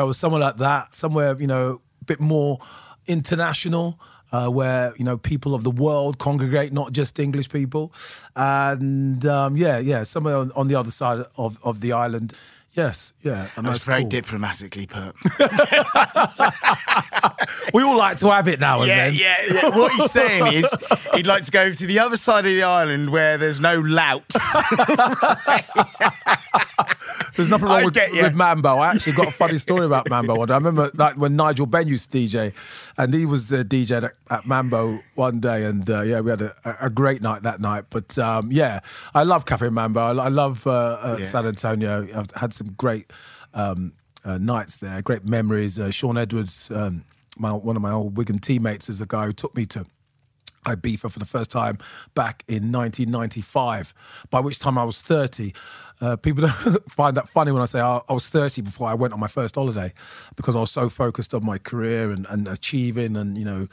or 0.02 0.14
somewhere 0.14 0.40
like 0.40 0.56
that. 0.58 0.94
Somewhere 0.94 1.36
you 1.38 1.46
know, 1.46 1.80
a 2.00 2.04
bit 2.04 2.20
more 2.20 2.58
international. 3.06 4.00
Uh, 4.30 4.46
where 4.46 4.92
you 4.98 5.06
know 5.06 5.16
people 5.16 5.54
of 5.54 5.64
the 5.64 5.70
world 5.70 6.18
congregate, 6.18 6.70
not 6.70 6.92
just 6.92 7.18
English 7.18 7.48
people, 7.48 7.94
and 8.36 9.24
um, 9.24 9.56
yeah, 9.56 9.78
yeah, 9.78 10.02
somewhere 10.02 10.36
on, 10.36 10.52
on 10.54 10.68
the 10.68 10.74
other 10.74 10.90
side 10.90 11.24
of, 11.38 11.58
of 11.64 11.80
the 11.80 11.92
island. 11.92 12.34
Yes, 12.72 13.12
yeah, 13.22 13.48
and 13.56 13.66
That's 13.66 13.84
very 13.84 14.02
cool. 14.02 14.10
diplomatically 14.10 14.86
put. 14.86 15.14
We 17.74 17.82
all 17.82 17.96
like 17.96 18.16
to 18.18 18.30
have 18.30 18.46
it 18.48 18.60
now 18.60 18.78
and 18.80 18.88
yeah, 18.88 19.10
then. 19.10 19.14
yeah, 19.14 19.34
yeah. 19.50 19.68
What 19.76 19.92
he's 19.92 20.10
saying 20.10 20.54
is 20.54 20.66
he'd 21.14 21.26
like 21.26 21.44
to 21.44 21.50
go 21.50 21.70
to 21.72 21.86
the 21.86 21.98
other 21.98 22.16
side 22.16 22.46
of 22.46 22.52
the 22.52 22.62
island 22.62 23.10
where 23.10 23.36
there's 23.36 23.60
no 23.60 23.78
louts. 23.80 24.36
There's 27.38 27.50
nothing 27.50 27.68
wrong 27.68 27.84
with, 27.84 27.94
with 27.94 28.34
Mambo. 28.34 28.78
I 28.78 28.90
actually 28.90 29.12
got 29.12 29.28
a 29.28 29.30
funny 29.30 29.58
story 29.58 29.86
about 29.86 30.10
Mambo. 30.10 30.34
one 30.34 30.48
day. 30.48 30.54
I 30.54 30.56
remember 30.56 30.90
like 30.94 31.16
when 31.16 31.36
Nigel 31.36 31.66
Benn 31.66 31.86
used 31.86 32.10
to 32.10 32.18
DJ, 32.18 32.52
and 32.98 33.14
he 33.14 33.26
was 33.26 33.48
the 33.48 33.64
DJ 33.64 34.02
at, 34.02 34.12
at 34.28 34.44
Mambo 34.44 34.98
one 35.14 35.38
day, 35.38 35.64
and 35.64 35.88
uh, 35.88 36.02
yeah, 36.02 36.18
we 36.18 36.30
had 36.30 36.42
a, 36.42 36.52
a 36.82 36.90
great 36.90 37.22
night 37.22 37.44
that 37.44 37.60
night. 37.60 37.84
But 37.90 38.18
um, 38.18 38.50
yeah, 38.50 38.80
I 39.14 39.22
love 39.22 39.44
Cafe 39.44 39.68
Mambo. 39.68 40.00
I, 40.00 40.24
I 40.24 40.28
love 40.28 40.66
uh, 40.66 40.98
uh. 41.00 41.22
San 41.22 41.46
Antonio. 41.46 42.08
I've 42.12 42.32
had 42.32 42.52
some 42.52 42.72
great 42.72 43.06
um, 43.54 43.92
uh, 44.24 44.38
nights 44.38 44.78
there, 44.78 45.00
great 45.00 45.24
memories. 45.24 45.78
Uh, 45.78 45.92
Shaun 45.92 46.18
Edwards, 46.18 46.72
um, 46.74 47.04
my, 47.38 47.52
one 47.52 47.76
of 47.76 47.82
my 47.82 47.92
old 47.92 48.16
Wigan 48.16 48.40
teammates, 48.40 48.88
is 48.88 49.00
a 49.00 49.06
guy 49.06 49.26
who 49.26 49.32
took 49.32 49.54
me 49.54 49.64
to. 49.66 49.86
Ibiza 50.64 51.10
for 51.10 51.18
the 51.18 51.24
first 51.24 51.50
time 51.50 51.78
back 52.14 52.44
in 52.46 52.72
1995, 52.72 53.94
by 54.28 54.40
which 54.40 54.58
time 54.58 54.76
I 54.76 54.84
was 54.84 55.00
30. 55.00 55.54
Uh, 56.00 56.16
people 56.16 56.42
don't 56.42 56.90
find 56.90 57.16
that 57.16 57.28
funny 57.28 57.52
when 57.52 57.62
I 57.62 57.64
say 57.64 57.80
I, 57.80 58.00
I 58.08 58.12
was 58.12 58.28
30 58.28 58.62
before 58.62 58.88
I 58.88 58.94
went 58.94 59.12
on 59.12 59.20
my 59.20 59.28
first 59.28 59.56
holiday 59.56 59.92
because 60.36 60.54
I 60.54 60.60
was 60.60 60.70
so 60.70 60.88
focused 60.88 61.34
on 61.34 61.44
my 61.44 61.58
career 61.58 62.10
and, 62.10 62.26
and 62.30 62.46
achieving 62.46 63.16
and, 63.16 63.36
you 63.36 63.44
know, 63.44 63.68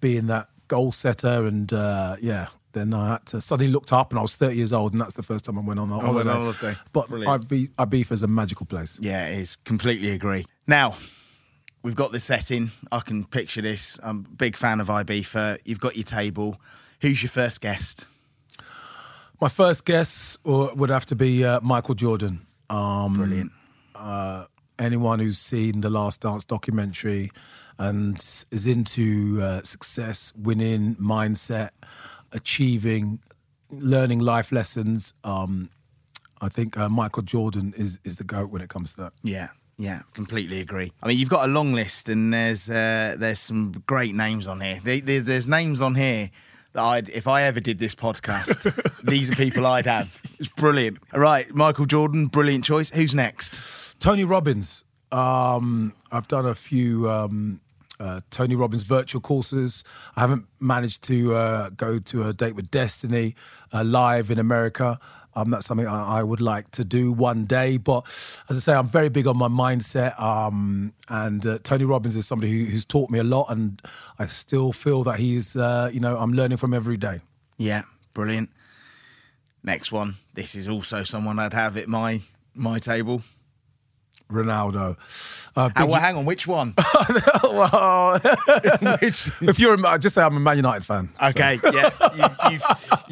being 0.00 0.26
that 0.26 0.48
goal 0.68 0.92
setter. 0.92 1.46
And 1.46 1.72
uh, 1.72 2.16
yeah, 2.20 2.48
then 2.72 2.94
I 2.94 3.12
had 3.12 3.26
to 3.26 3.40
suddenly 3.40 3.72
looked 3.72 3.92
up 3.92 4.10
and 4.10 4.18
I 4.18 4.22
was 4.22 4.36
30 4.36 4.56
years 4.56 4.72
old, 4.72 4.92
and 4.92 5.00
that's 5.00 5.14
the 5.14 5.22
first 5.22 5.44
time 5.44 5.58
I 5.58 5.62
went 5.62 5.80
on 5.80 5.90
a 5.90 5.96
went 5.96 6.06
holiday. 6.06 6.30
on 6.30 6.36
holiday. 6.36 6.76
But 6.92 7.08
Brilliant. 7.08 7.48
Ibiza 7.48 8.12
is 8.12 8.22
a 8.22 8.28
magical 8.28 8.66
place. 8.66 8.98
Yeah, 9.00 9.26
it 9.26 9.38
is. 9.38 9.56
Completely 9.64 10.10
agree. 10.10 10.44
Now, 10.66 10.96
we've 11.82 11.96
got 11.96 12.12
the 12.12 12.20
setting. 12.20 12.70
I 12.92 13.00
can 13.00 13.24
picture 13.24 13.62
this. 13.62 13.98
I'm 14.02 14.26
a 14.30 14.34
big 14.36 14.56
fan 14.56 14.80
of 14.80 14.88
Ibiza. 14.88 15.58
You've 15.64 15.80
got 15.80 15.96
your 15.96 16.04
table. 16.04 16.60
Who's 17.00 17.22
your 17.22 17.30
first 17.30 17.60
guest? 17.60 18.06
My 19.40 19.48
first 19.48 19.84
guess 19.84 20.36
uh, 20.44 20.68
would 20.76 20.90
have 20.90 21.06
to 21.06 21.16
be 21.16 21.44
uh, 21.44 21.60
Michael 21.62 21.94
Jordan. 21.94 22.46
Um, 22.68 23.14
Brilliant. 23.16 23.52
uh, 23.94 24.44
anyone 24.78 25.18
who's 25.18 25.38
seen 25.38 25.80
the 25.80 25.90
Last 25.90 26.20
Dance 26.20 26.44
documentary 26.44 27.30
and 27.78 28.16
is 28.50 28.66
into 28.66 29.40
uh, 29.42 29.62
success, 29.62 30.32
winning, 30.36 30.94
mindset, 30.96 31.70
achieving, 32.32 33.18
learning 33.70 34.18
life 34.20 34.52
lessons, 34.52 35.14
um, 35.24 35.70
I 36.42 36.48
think 36.48 36.76
uh, 36.78 36.88
Michael 36.88 37.22
Jordan 37.22 37.72
is 37.76 37.98
is 38.04 38.16
the 38.16 38.24
goat 38.24 38.50
when 38.50 38.60
it 38.62 38.68
comes 38.68 38.94
to 38.94 39.00
that. 39.02 39.12
Yeah, 39.22 39.48
yeah, 39.78 40.02
completely 40.14 40.60
agree. 40.60 40.92
I 41.02 41.08
mean, 41.08 41.18
you've 41.18 41.28
got 41.30 41.48
a 41.48 41.52
long 41.52 41.72
list, 41.74 42.08
and 42.10 42.32
there's 42.32 42.68
uh, 42.70 43.16
there's 43.18 43.40
some 43.40 43.72
great 43.86 44.14
names 44.14 44.46
on 44.46 44.60
here. 44.60 44.80
There- 44.84 45.00
there- 45.00 45.20
There's 45.22 45.46
names 45.48 45.80
on 45.80 45.94
here 45.94 46.30
that 46.72 46.82
I'd, 46.82 47.08
if 47.08 47.26
I 47.26 47.42
ever 47.42 47.60
did 47.60 47.78
this 47.78 47.94
podcast, 47.94 49.02
these 49.04 49.30
are 49.30 49.36
people 49.36 49.66
I'd 49.66 49.86
have. 49.86 50.20
It's 50.38 50.48
brilliant. 50.48 50.98
All 51.12 51.20
right, 51.20 51.52
Michael 51.54 51.86
Jordan, 51.86 52.26
brilliant 52.26 52.64
choice. 52.64 52.90
Who's 52.90 53.14
next? 53.14 53.98
Tony 54.00 54.24
Robbins. 54.24 54.84
Um, 55.12 55.92
I've 56.12 56.28
done 56.28 56.46
a 56.46 56.54
few 56.54 57.10
um, 57.10 57.60
uh, 57.98 58.20
Tony 58.30 58.54
Robbins 58.54 58.82
virtual 58.84 59.20
courses. 59.20 59.84
I 60.16 60.20
haven't 60.20 60.46
managed 60.60 61.02
to 61.04 61.34
uh, 61.34 61.70
go 61.70 61.98
to 61.98 62.26
a 62.26 62.32
date 62.32 62.54
with 62.54 62.70
Destiny 62.70 63.34
uh, 63.72 63.84
live 63.84 64.30
in 64.30 64.38
America. 64.38 64.98
Um, 65.34 65.50
that's 65.50 65.66
something 65.66 65.86
I, 65.86 66.18
I 66.18 66.22
would 66.22 66.40
like 66.40 66.70
to 66.72 66.84
do 66.84 67.12
one 67.12 67.44
day. 67.44 67.76
But 67.76 68.04
as 68.48 68.56
I 68.56 68.60
say, 68.60 68.74
I'm 68.74 68.86
very 68.88 69.08
big 69.08 69.26
on 69.26 69.36
my 69.36 69.48
mindset. 69.48 70.20
Um, 70.20 70.92
and 71.08 71.44
uh, 71.46 71.58
Tony 71.62 71.84
Robbins 71.84 72.16
is 72.16 72.26
somebody 72.26 72.50
who, 72.50 72.70
who's 72.70 72.84
taught 72.84 73.10
me 73.10 73.18
a 73.18 73.24
lot, 73.24 73.46
and 73.50 73.80
I 74.18 74.26
still 74.26 74.72
feel 74.72 75.04
that 75.04 75.18
he's, 75.18 75.56
uh, 75.56 75.90
you 75.92 76.00
know, 76.00 76.16
I'm 76.16 76.32
learning 76.32 76.58
from 76.58 76.74
every 76.74 76.96
day. 76.96 77.20
Yeah, 77.56 77.82
brilliant. 78.14 78.50
Next 79.62 79.92
one. 79.92 80.16
This 80.34 80.54
is 80.54 80.68
also 80.68 81.02
someone 81.02 81.38
I'd 81.38 81.54
have 81.54 81.76
at 81.76 81.88
my 81.88 82.20
my 82.54 82.78
table. 82.78 83.22
Ronaldo. 84.30 84.96
Uh, 85.56 85.68
big- 85.68 85.88
well, 85.88 86.00
hang 86.00 86.16
on, 86.16 86.24
which 86.24 86.46
one? 86.46 86.74
well, 87.42 88.18
which? 89.00 89.30
if 89.42 89.58
you're, 89.58 89.74
a, 89.74 89.98
just 89.98 90.14
say 90.14 90.22
I'm 90.22 90.36
a 90.36 90.40
Man 90.40 90.56
United 90.56 90.84
fan. 90.84 91.10
Okay, 91.22 91.58
yeah, 91.72 91.90
you've, 92.14 92.52
you've, 92.52 92.62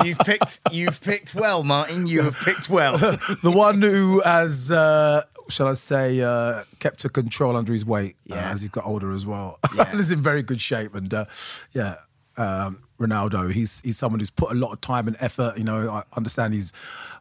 you've 0.04 0.18
picked 0.20 0.60
you've 0.70 1.00
picked 1.00 1.34
well, 1.34 1.64
Martin. 1.64 2.06
You 2.06 2.22
have 2.22 2.36
picked 2.36 2.70
well. 2.70 2.96
the 2.98 3.50
one 3.54 3.82
who 3.82 4.20
has, 4.20 4.70
uh, 4.70 5.22
shall 5.48 5.68
I 5.68 5.72
say, 5.74 6.20
uh, 6.20 6.62
kept 6.78 7.04
a 7.04 7.08
control 7.08 7.56
under 7.56 7.72
his 7.72 7.84
weight 7.84 8.16
uh, 8.30 8.34
Yeah. 8.36 8.50
as 8.52 8.62
he 8.62 8.68
got 8.68 8.86
older 8.86 9.12
as 9.12 9.26
well. 9.26 9.58
Yeah. 9.74 9.90
He's 9.92 10.10
in 10.12 10.22
very 10.22 10.42
good 10.42 10.60
shape, 10.60 10.94
and 10.94 11.12
uh, 11.12 11.24
yeah. 11.72 11.96
Um, 12.36 12.84
Ronaldo, 13.00 13.50
he's 13.50 13.80
he's 13.80 13.98
someone 13.98 14.20
who's 14.20 14.30
put 14.30 14.52
a 14.52 14.54
lot 14.54 14.72
of 14.72 14.80
time 14.80 15.08
and 15.08 15.16
effort. 15.18 15.58
You 15.58 15.64
know, 15.64 15.88
I 15.90 16.04
understand 16.16 16.54
he's 16.54 16.72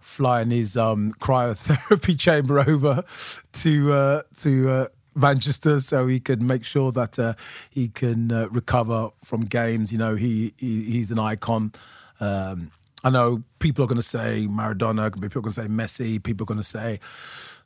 flying 0.08 0.50
his 0.50 0.78
um, 0.78 1.14
cryotherapy 1.20 2.18
chamber 2.26 2.60
over 2.60 3.04
to 3.54 3.94
uh, 3.94 4.22
to 4.40 4.70
uh, 4.70 4.88
Manchester 5.14 5.80
so 5.80 6.08
he 6.08 6.20
can 6.20 6.46
make 6.46 6.64
sure 6.64 6.92
that 6.94 7.20
uh, 7.20 7.34
he 7.70 7.90
can 7.90 8.32
uh, 8.32 8.48
recover 8.50 9.10
from 9.24 9.42
games. 9.42 9.92
You 9.92 9.98
know, 9.98 10.16
he, 10.16 10.54
he 10.58 10.84
he's 10.84 11.12
an 11.12 11.20
icon. 11.20 11.74
Um, 12.20 12.72
I 13.04 13.10
know 13.10 13.44
people 13.60 13.84
are 13.84 13.88
going 13.88 13.98
to 13.98 14.02
say 14.02 14.48
Maradona, 14.50 15.14
people 15.14 15.40
are 15.40 15.44
going 15.44 15.54
to 15.54 15.62
say 15.62 15.68
Messi, 15.68 16.24
people 16.24 16.46
are 16.46 16.48
going 16.48 16.60
to 16.60 16.64
say, 16.64 17.00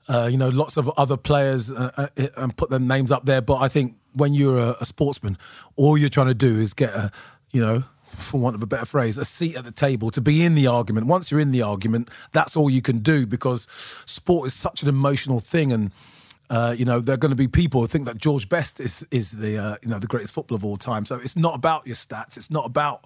uh, 0.10 0.28
you 0.30 0.38
know, 0.38 0.50
lots 0.50 0.78
of 0.78 0.90
other 0.98 1.18
players 1.18 1.72
uh, 1.72 1.92
uh, 1.98 2.28
and 2.38 2.56
put 2.58 2.70
their 2.70 2.80
names 2.80 3.12
up 3.12 3.26
there. 3.26 3.42
But 3.42 3.58
I 3.58 3.68
think 3.68 3.96
when 4.14 4.34
you're 4.34 4.60
a, 4.60 4.76
a 4.82 4.86
sportsman, 4.86 5.38
all 5.78 5.98
you're 5.98 6.10
trying 6.10 6.28
to 6.28 6.34
do 6.34 6.60
is 6.60 6.74
get 6.74 6.90
a, 6.90 7.12
you 7.52 7.62
know, 7.62 7.84
for 8.12 8.40
want 8.40 8.56
of 8.56 8.64
a 8.64 8.68
better 8.68 8.86
phrase, 8.86 9.18
a 9.18 9.26
seat 9.26 9.56
at 9.56 9.66
the 9.66 9.72
table 9.72 10.12
to 10.12 10.22
be 10.22 10.44
in 10.44 10.56
the 10.56 10.68
argument. 10.68 11.08
Once 11.08 11.32
you're 11.32 11.40
in 11.40 11.52
the 11.52 11.62
argument, 11.62 12.10
that's 12.32 12.56
all 12.56 12.70
you 12.70 12.82
can 12.82 13.00
do 13.00 13.26
because 13.26 13.68
sport 14.06 14.48
is 14.48 14.54
such 14.54 14.84
an 14.84 14.90
emotional 14.90 15.40
thing 15.40 15.72
and. 15.72 15.92
Uh, 16.52 16.76
you 16.78 16.84
know, 16.84 17.00
there 17.00 17.14
are 17.14 17.18
going 17.18 17.30
to 17.32 17.36
be 17.38 17.48
people 17.48 17.80
who 17.80 17.88
think 17.88 18.06
that 18.06 18.18
George 18.18 18.50
Best 18.50 18.82
is 18.82 19.08
is 19.10 19.32
the 19.32 19.58
uh, 19.58 19.76
you 19.82 19.90
know 19.90 20.00
the 20.00 20.08
greatest 20.08 20.34
footballer 20.34 20.58
of 20.58 20.66
all 20.66 20.76
time. 20.76 21.06
So 21.06 21.16
it's 21.16 21.38
not 21.38 21.56
about 21.56 21.88
your 21.88 21.96
stats. 21.96 22.36
It's 22.36 22.52
not 22.52 22.66
about 22.66 23.06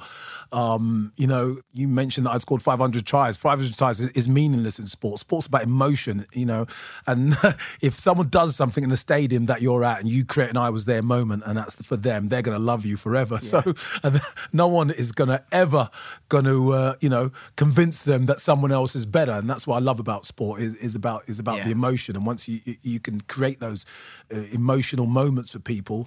um, 0.51 1.13
you 1.15 1.27
know. 1.27 1.57
You 1.71 1.87
mentioned 1.87 2.25
that 2.25 2.31
I'd 2.31 2.41
scored 2.41 2.63
500 2.63 3.05
tries. 3.05 3.37
500 3.37 3.77
tries 3.77 3.99
is, 3.99 4.09
is 4.13 4.27
meaningless 4.27 4.79
in 4.79 4.87
sport. 4.87 5.19
Sport's 5.19 5.45
about 5.47 5.61
emotion. 5.63 6.25
You 6.33 6.47
know, 6.47 6.65
and 7.05 7.35
if 7.81 7.99
someone 7.99 8.29
does 8.29 8.55
something 8.55 8.83
in 8.83 8.89
the 8.89 8.97
stadium 8.97 9.45
that 9.45 9.61
you're 9.61 9.83
at 9.83 9.99
and 9.99 10.09
you 10.09 10.25
create 10.25 10.49
an 10.49 10.57
"I 10.57 10.71
was 10.71 10.85
there" 10.85 11.03
moment, 11.03 11.43
and 11.45 11.57
that's 11.57 11.75
for 11.85 11.97
them, 11.97 12.29
they're 12.29 12.41
going 12.41 12.57
to 12.57 12.63
love 12.63 12.83
you 12.83 12.97
forever. 12.97 13.37
So 13.39 13.61
and 14.03 14.19
no 14.53 14.67
one 14.67 14.89
is 14.89 15.11
going 15.11 15.29
to 15.29 15.43
ever 15.51 15.89
going 16.29 16.45
to 16.45 16.71
uh, 16.73 16.95
you 16.99 17.09
know 17.09 17.29
convince 17.57 18.03
them 18.05 18.25
that 18.25 18.41
someone 18.41 18.71
else 18.71 18.95
is 18.95 19.05
better. 19.05 19.33
And 19.33 19.47
that's 19.47 19.67
what 19.67 19.75
I 19.75 19.79
love 19.79 19.99
about 19.99 20.25
sport 20.25 20.61
is 20.61 20.73
is 20.75 20.95
about 20.95 21.29
is 21.29 21.37
about 21.39 21.57
Yeah. 21.57 21.65
the 21.65 21.71
emotion. 21.71 22.15
And 22.15 22.25
once 22.25 22.47
you 22.47 22.59
you- 22.65 22.77
you 22.95 22.99
can 22.99 23.19
create 23.37 23.59
those 23.59 23.85
uh, 24.33 24.37
emotional 24.51 25.07
moments 25.07 25.51
for 25.53 25.59
people, 25.59 25.99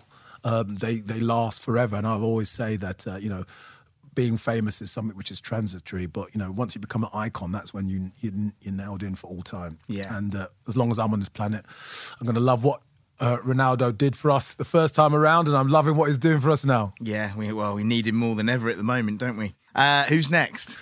um, 0.44 0.76
they 0.84 1.02
they 1.10 1.20
last 1.20 1.62
forever. 1.62 1.96
And 1.96 2.06
I've 2.06 2.26
always 2.30 2.50
say 2.50 2.76
that 2.76 3.06
uh, 3.06 3.18
you 3.24 3.30
know. 3.30 3.44
Being 4.14 4.38
famous 4.38 4.82
is 4.82 4.90
something 4.90 5.16
which 5.16 5.30
is 5.30 5.40
transitory, 5.40 6.06
but 6.06 6.26
you 6.34 6.40
know, 6.42 6.50
once 6.50 6.74
you 6.74 6.80
become 6.80 7.04
an 7.04 7.10
icon, 7.26 7.52
that's 7.52 7.72
when 7.72 7.88
you 7.88 8.10
you 8.20 8.30
you're 8.62 8.74
nailed 8.74 9.02
in 9.04 9.14
for 9.14 9.30
all 9.30 9.42
time. 9.42 9.78
Yeah. 9.86 10.16
And 10.16 10.34
uh, 10.34 10.48
as 10.66 10.76
long 10.76 10.90
as 10.90 10.98
I'm 10.98 11.12
on 11.12 11.20
this 11.20 11.28
planet, 11.28 11.64
I'm 12.18 12.24
going 12.24 12.34
to 12.34 12.48
love 12.52 12.64
what 12.64 12.80
uh, 13.20 13.36
Ronaldo 13.46 13.96
did 13.96 14.16
for 14.16 14.32
us 14.32 14.54
the 14.54 14.64
first 14.64 14.94
time 14.94 15.14
around, 15.14 15.46
and 15.46 15.56
I'm 15.56 15.68
loving 15.68 15.94
what 15.96 16.06
he's 16.08 16.18
doing 16.18 16.40
for 16.40 16.50
us 16.50 16.64
now. 16.64 16.94
Yeah, 17.00 17.36
we, 17.36 17.52
well, 17.52 17.74
we 17.74 17.84
need 17.84 18.06
him 18.06 18.16
more 18.16 18.34
than 18.34 18.48
ever 18.48 18.68
at 18.68 18.76
the 18.76 18.82
moment, 18.82 19.18
don't 19.18 19.36
we? 19.36 19.54
Uh, 19.74 20.02
who's 20.04 20.28
next? 20.30 20.76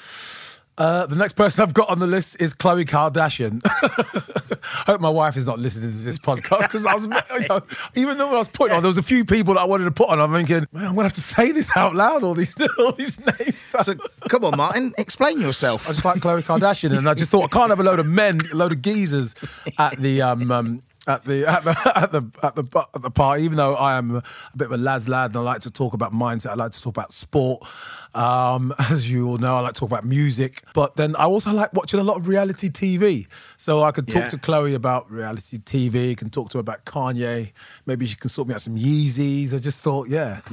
Uh, 0.79 1.07
the 1.07 1.17
next 1.17 1.35
person 1.35 1.63
I've 1.63 1.73
got 1.73 1.89
on 1.89 2.01
the 2.01 2.07
list 2.07 2.37
is 2.39 2.53
Khloe 2.53 2.85
Kardashian. 2.85 3.63
I 3.65 4.59
hope 4.87 5.01
my 5.01 5.09
wife 5.09 5.37
is 5.39 5.47
not 5.47 5.59
listening 5.59 5.91
to 5.91 5.97
this 5.97 6.19
podcast 6.19 6.63
because 6.63 6.85
I 6.85 6.95
was, 6.95 7.07
you 7.07 7.47
know, 7.49 7.63
even 7.95 8.19
though 8.19 8.27
when 8.27 8.35
I 8.35 8.39
was 8.39 8.49
putting 8.49 8.77
on, 8.77 8.83
there 8.83 8.89
was 8.89 8.99
a 8.99 9.03
few 9.03 9.25
people 9.25 9.55
that 9.55 9.61
I 9.61 9.65
wanted 9.65 9.85
to 9.85 9.91
put 9.91 10.11
on. 10.11 10.21
I'm 10.21 10.33
thinking, 10.35 10.67
man, 10.73 10.89
I'm 10.89 10.95
gonna 10.95 11.05
have 11.05 11.15
to 11.15 11.23
say 11.23 11.51
this 11.53 11.75
out 11.77 11.95
loud. 11.95 12.25
All 12.25 12.35
these, 12.35 12.55
all 12.79 12.93
these 12.93 13.19
names. 13.21 13.63
So, 13.87 13.95
come 14.31 14.45
on, 14.45 14.57
Martin, 14.57 14.95
explain 14.97 15.39
yourself. 15.39 15.87
I 15.87 15.93
just 15.93 16.05
like 16.05 16.21
Khloe 16.21 16.43
Kardashian, 16.43 16.97
and 16.97 17.09
I 17.09 17.15
just 17.15 17.31
thought 17.31 17.45
I 17.45 17.49
can't 17.49 17.69
have 17.69 17.79
a 17.79 17.83
load 17.83 17.99
of 17.99 18.07
men, 18.07 18.41
a 18.51 18.57
load 18.57 18.73
of 18.73 18.81
geezers 18.81 19.35
at 19.79 20.01
the 20.01 20.23
um, 20.23 20.51
um 20.51 20.83
at 21.07 21.25
the 21.25 21.47
at 21.47 21.65
the 21.65 21.93
at 21.95 22.13
the 22.13 22.23
at 22.43 22.57
the 22.57 22.87
at 22.95 23.03
the 23.03 23.11
party. 23.11 23.45
Even 23.45 23.57
though 23.57 23.75
I 23.75 23.97
am 23.97 24.17
a 24.17 24.23
bit 24.57 24.67
of 24.67 24.73
a 24.73 24.77
lad's 24.77 25.09
lad, 25.09 25.31
and 25.31 25.37
I 25.37 25.41
like 25.41 25.61
to 25.63 25.71
talk 25.71 25.95
about 25.95 26.13
mindset, 26.13 26.51
I 26.51 26.55
like 26.55 26.73
to 26.73 26.83
talk 26.83 26.97
about 26.97 27.13
sport. 27.13 27.67
Um, 28.15 28.75
as 28.91 29.11
you 29.11 29.29
all 29.29 29.39
know, 29.39 29.57
I 29.57 29.61
like 29.61 29.75
to 29.75 29.81
talk 29.81 29.91
about 29.91 30.05
music, 30.05 30.63
but 30.75 30.97
then 30.97 31.15
I 31.17 31.25
also 31.25 31.53
like 31.53 31.73
watching 31.73 32.01
a 32.01 32.03
lot 32.03 32.17
of 32.17 32.29
reality 32.29 32.69
TV. 32.71 33.27
So 33.57 33.83
I 33.83 33.91
could 33.93 34.07
talk 34.09 34.23
Yeah. 34.25 34.29
to 34.31 34.37
Khloe 34.39 34.75
about 34.75 35.11
reality 35.11 35.59
TV, 35.59 36.17
can 36.17 36.31
talk 36.31 36.51
to 36.51 36.59
her 36.59 36.61
about 36.61 36.85
Kanye. 36.85 37.53
Maybe 37.87 38.07
she 38.07 38.17
can 38.17 38.29
sort 38.31 38.49
me 38.49 38.55
out 38.55 38.61
some 38.63 38.77
Yeezys. 38.77 39.53
I 39.55 39.59
just 39.59 39.81
thought, 39.81 40.09
yeah. 40.09 40.41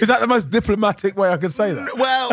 Is 0.00 0.08
that 0.08 0.20
the 0.20 0.26
most 0.26 0.50
diplomatic 0.50 1.16
way 1.16 1.30
I 1.30 1.36
could 1.38 1.52
say 1.52 1.72
that? 1.72 1.96
Well, 1.96 2.30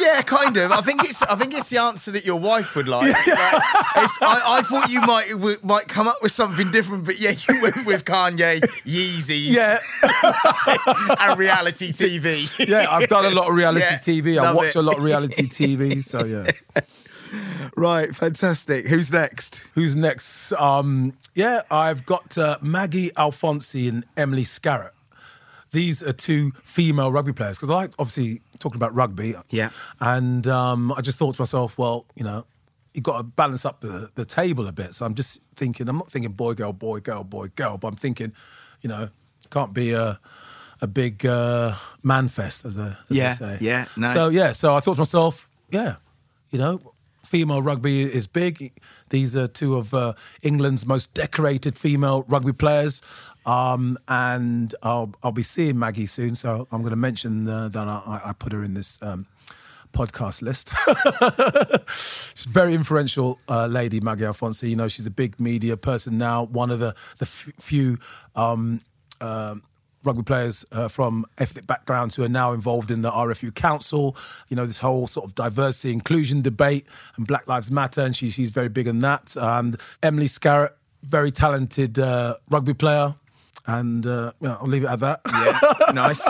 yeah, 0.00 0.22
kind 0.22 0.56
of. 0.56 0.72
I 0.72 0.80
think 0.80 1.04
it's. 1.04 1.22
I 1.22 1.34
think 1.34 1.52
it's 1.54 1.68
the 1.68 1.78
answer 1.78 2.10
that 2.12 2.24
your 2.24 2.38
wife 2.40 2.74
would 2.74 2.88
like. 2.88 3.12
Like, 3.12 3.26
it's- 3.26 4.18
I, 4.22 4.58
I 4.58 4.62
thought 4.62 4.88
you 4.90 5.00
might 5.02 5.28
w- 5.30 5.58
might 5.62 5.88
come 5.88 6.08
up 6.08 6.22
with 6.22 6.32
something 6.32 6.70
different, 6.70 7.04
but 7.04 7.20
yeah, 7.20 7.30
you 7.48 7.60
went 7.62 7.84
with 7.86 8.04
Kanye, 8.06 8.60
Yeezys, 8.86 9.50
Yeah. 9.52 9.78
and 11.20 11.38
reality 11.38 11.92
TV. 11.92 12.48
yeah, 12.68 12.86
I've 12.90 13.08
done 13.08 13.24
a 13.24 13.30
lot 13.30 13.48
of 13.48 13.54
reality 13.54 13.84
Yeah, 13.84 13.98
TV. 13.98 14.38
I 14.38 14.52
watch 14.52 14.68
it. 14.68 14.76
a 14.76 14.82
lot 14.82 14.98
of 14.98 15.04
reality 15.04 15.44
TV. 15.48 16.04
So 16.04 16.24
yeah. 16.24 16.46
Right, 17.76 18.16
fantastic. 18.16 18.86
Who's 18.86 19.12
next? 19.12 19.62
Who's 19.74 19.94
next? 19.94 20.52
Um, 20.54 21.12
yeah, 21.34 21.60
I've 21.70 22.06
got 22.06 22.36
uh, 22.38 22.56
Maggie 22.62 23.10
Alfonsi 23.10 23.88
and 23.88 24.04
Emily 24.16 24.44
Scarratt. 24.44 24.92
These 25.70 26.02
are 26.02 26.12
two 26.14 26.52
female 26.64 27.12
rugby 27.12 27.34
players 27.34 27.58
because 27.58 27.68
I 27.68 27.74
like 27.74 27.90
obviously 27.98 28.40
talking 28.58 28.78
about 28.78 28.94
rugby. 28.94 29.34
Yeah. 29.50 29.70
And 30.00 30.46
um, 30.46 30.90
I 30.92 31.02
just 31.02 31.18
thought 31.18 31.34
to 31.34 31.40
myself, 31.40 31.76
well, 31.76 32.06
you 32.16 32.24
know, 32.24 32.44
you've 32.94 33.04
got 33.04 33.18
to 33.18 33.22
balance 33.24 33.64
up 33.66 33.82
the, 33.82 34.10
the 34.14 34.24
table 34.24 34.66
a 34.66 34.72
bit. 34.72 34.94
So 34.94 35.04
I'm 35.04 35.14
just 35.14 35.40
thinking, 35.54 35.88
I'm 35.88 35.98
not 35.98 36.10
thinking 36.10 36.32
boy, 36.32 36.54
girl, 36.54 36.72
boy, 36.72 37.00
girl, 37.00 37.22
boy, 37.22 37.48
girl, 37.54 37.76
but 37.76 37.88
I'm 37.88 37.96
thinking, 37.96 38.32
you 38.80 38.88
know, 38.88 39.10
can't 39.50 39.74
be 39.74 39.92
a 39.92 40.18
a 40.80 40.86
big 40.86 41.24
uh, 41.26 41.74
man 42.02 42.28
fest, 42.28 42.64
as, 42.64 42.76
a, 42.78 42.98
as 43.10 43.16
Yeah, 43.16 43.34
they 43.34 43.36
say. 43.36 43.58
yeah, 43.60 43.84
no. 43.96 44.12
So 44.14 44.28
yeah, 44.28 44.52
so 44.52 44.74
I 44.74 44.80
thought 44.80 44.94
to 44.94 45.00
myself, 45.00 45.48
yeah, 45.70 45.96
you 46.50 46.58
know, 46.58 46.80
female 47.24 47.62
rugby 47.62 48.02
is 48.02 48.26
big. 48.26 48.72
These 49.10 49.36
are 49.36 49.48
two 49.48 49.76
of 49.76 49.92
uh, 49.94 50.12
England's 50.42 50.86
most 50.86 51.12
decorated 51.14 51.78
female 51.78 52.24
rugby 52.28 52.52
players. 52.52 53.02
Um, 53.46 53.96
and 54.08 54.74
I'll, 54.82 55.14
I'll 55.22 55.32
be 55.32 55.42
seeing 55.42 55.78
Maggie 55.78 56.06
soon, 56.06 56.36
so 56.36 56.68
I'm 56.70 56.80
going 56.82 56.90
to 56.90 56.96
mention 56.96 57.48
uh, 57.48 57.68
that 57.68 57.88
I, 57.88 58.20
I 58.26 58.32
put 58.34 58.52
her 58.52 58.62
in 58.62 58.74
this 58.74 58.98
um, 59.02 59.26
podcast 59.92 60.42
list. 60.42 60.68
she's 62.34 62.46
a 62.46 62.50
very 62.50 62.74
influential 62.74 63.38
uh, 63.48 63.66
lady, 63.66 64.00
Maggie 64.00 64.24
Alfonsi. 64.24 64.68
You 64.68 64.76
know, 64.76 64.88
she's 64.88 65.06
a 65.06 65.10
big 65.10 65.40
media 65.40 65.76
person 65.76 66.18
now, 66.18 66.44
one 66.46 66.70
of 66.70 66.78
the, 66.78 66.94
the 67.18 67.24
f- 67.24 67.50
few 67.58 67.98
um, 68.36 68.80
um, 69.20 69.62
rugby 70.08 70.22
players 70.22 70.64
uh, 70.72 70.88
from 70.88 71.26
ethnic 71.36 71.66
backgrounds 71.66 72.16
who 72.16 72.24
are 72.24 72.28
now 72.30 72.52
involved 72.52 72.90
in 72.90 73.02
the 73.02 73.10
RFU 73.10 73.54
Council. 73.54 74.16
You 74.48 74.56
know, 74.56 74.64
this 74.64 74.78
whole 74.78 75.06
sort 75.06 75.26
of 75.26 75.34
diversity 75.34 75.92
inclusion 75.92 76.40
debate 76.40 76.86
and 77.16 77.26
Black 77.26 77.46
Lives 77.46 77.70
Matter, 77.70 78.00
and 78.00 78.16
she, 78.16 78.30
she's 78.30 78.50
very 78.50 78.70
big 78.70 78.86
in 78.86 79.00
that. 79.00 79.36
And 79.36 79.76
Emily 80.02 80.26
Scarratt, 80.26 80.72
very 81.02 81.30
talented 81.30 81.98
uh, 81.98 82.36
rugby 82.50 82.74
player. 82.74 83.14
And 83.66 84.06
uh, 84.06 84.32
yeah, 84.40 84.56
I'll 84.60 84.66
leave 84.66 84.84
it 84.84 84.88
at 84.88 85.00
that. 85.00 85.20
Yeah, 85.30 85.92
nice. 85.92 86.26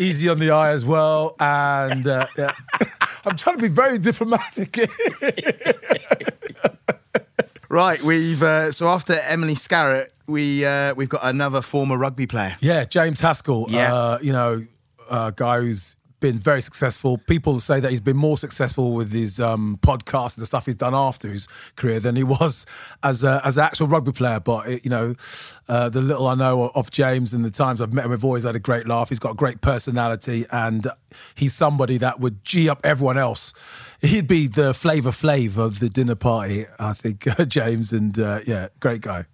Easy 0.00 0.28
on 0.28 0.40
the 0.40 0.50
eye 0.50 0.70
as 0.70 0.84
well. 0.84 1.36
And 1.38 2.08
uh, 2.08 2.26
yeah. 2.36 2.52
I'm 3.24 3.36
trying 3.36 3.56
to 3.56 3.62
be 3.62 3.68
very 3.68 3.98
diplomatic. 3.98 4.76
Right, 7.72 8.02
we've 8.02 8.42
uh, 8.42 8.70
so 8.70 8.86
after 8.86 9.14
Emily 9.14 9.54
Scarratt, 9.54 10.08
we 10.26 10.62
uh, 10.62 10.94
we've 10.94 11.08
got 11.08 11.22
another 11.22 11.62
former 11.62 11.96
rugby 11.96 12.26
player. 12.26 12.54
Yeah, 12.60 12.84
James 12.84 13.18
Haskell. 13.18 13.64
Yeah. 13.70 13.94
Uh, 13.94 14.18
you 14.20 14.30
know, 14.30 14.66
a 15.10 15.32
guy 15.34 15.60
who's 15.60 15.96
been 16.20 16.36
very 16.36 16.60
successful. 16.60 17.16
People 17.16 17.60
say 17.60 17.80
that 17.80 17.90
he's 17.90 18.02
been 18.02 18.16
more 18.16 18.36
successful 18.36 18.92
with 18.92 19.10
his 19.10 19.40
um, 19.40 19.78
podcast 19.80 20.36
and 20.36 20.42
the 20.42 20.46
stuff 20.46 20.66
he's 20.66 20.74
done 20.74 20.94
after 20.94 21.28
his 21.28 21.48
career 21.76 21.98
than 21.98 22.14
he 22.14 22.22
was 22.24 22.66
as 23.02 23.24
a, 23.24 23.40
as 23.42 23.56
an 23.56 23.64
actual 23.64 23.88
rugby 23.88 24.12
player. 24.12 24.38
But 24.38 24.68
it, 24.68 24.84
you 24.84 24.90
know, 24.90 25.14
uh, 25.66 25.88
the 25.88 26.02
little 26.02 26.26
I 26.26 26.34
know 26.34 26.70
of 26.74 26.90
James 26.90 27.32
and 27.32 27.42
the 27.42 27.50
times 27.50 27.80
I've 27.80 27.94
met 27.94 28.04
him, 28.04 28.12
I've 28.12 28.24
always 28.24 28.44
had 28.44 28.54
a 28.54 28.60
great 28.60 28.86
laugh. 28.86 29.08
He's 29.08 29.18
got 29.18 29.32
a 29.32 29.34
great 29.34 29.62
personality, 29.62 30.44
and 30.52 30.86
he's 31.34 31.54
somebody 31.54 31.96
that 31.98 32.20
would 32.20 32.44
g 32.44 32.68
up 32.68 32.82
everyone 32.84 33.16
else. 33.16 33.54
He'd 34.02 34.26
be 34.26 34.48
the 34.48 34.74
Flavor 34.74 35.10
Flav 35.10 35.56
of 35.56 35.78
the 35.78 35.88
dinner 35.88 36.16
party, 36.16 36.66
I 36.78 36.92
think, 36.92 37.26
James. 37.48 37.92
And 37.92 38.18
uh, 38.18 38.40
yeah, 38.46 38.68
great 38.80 39.00
guy. 39.00 39.26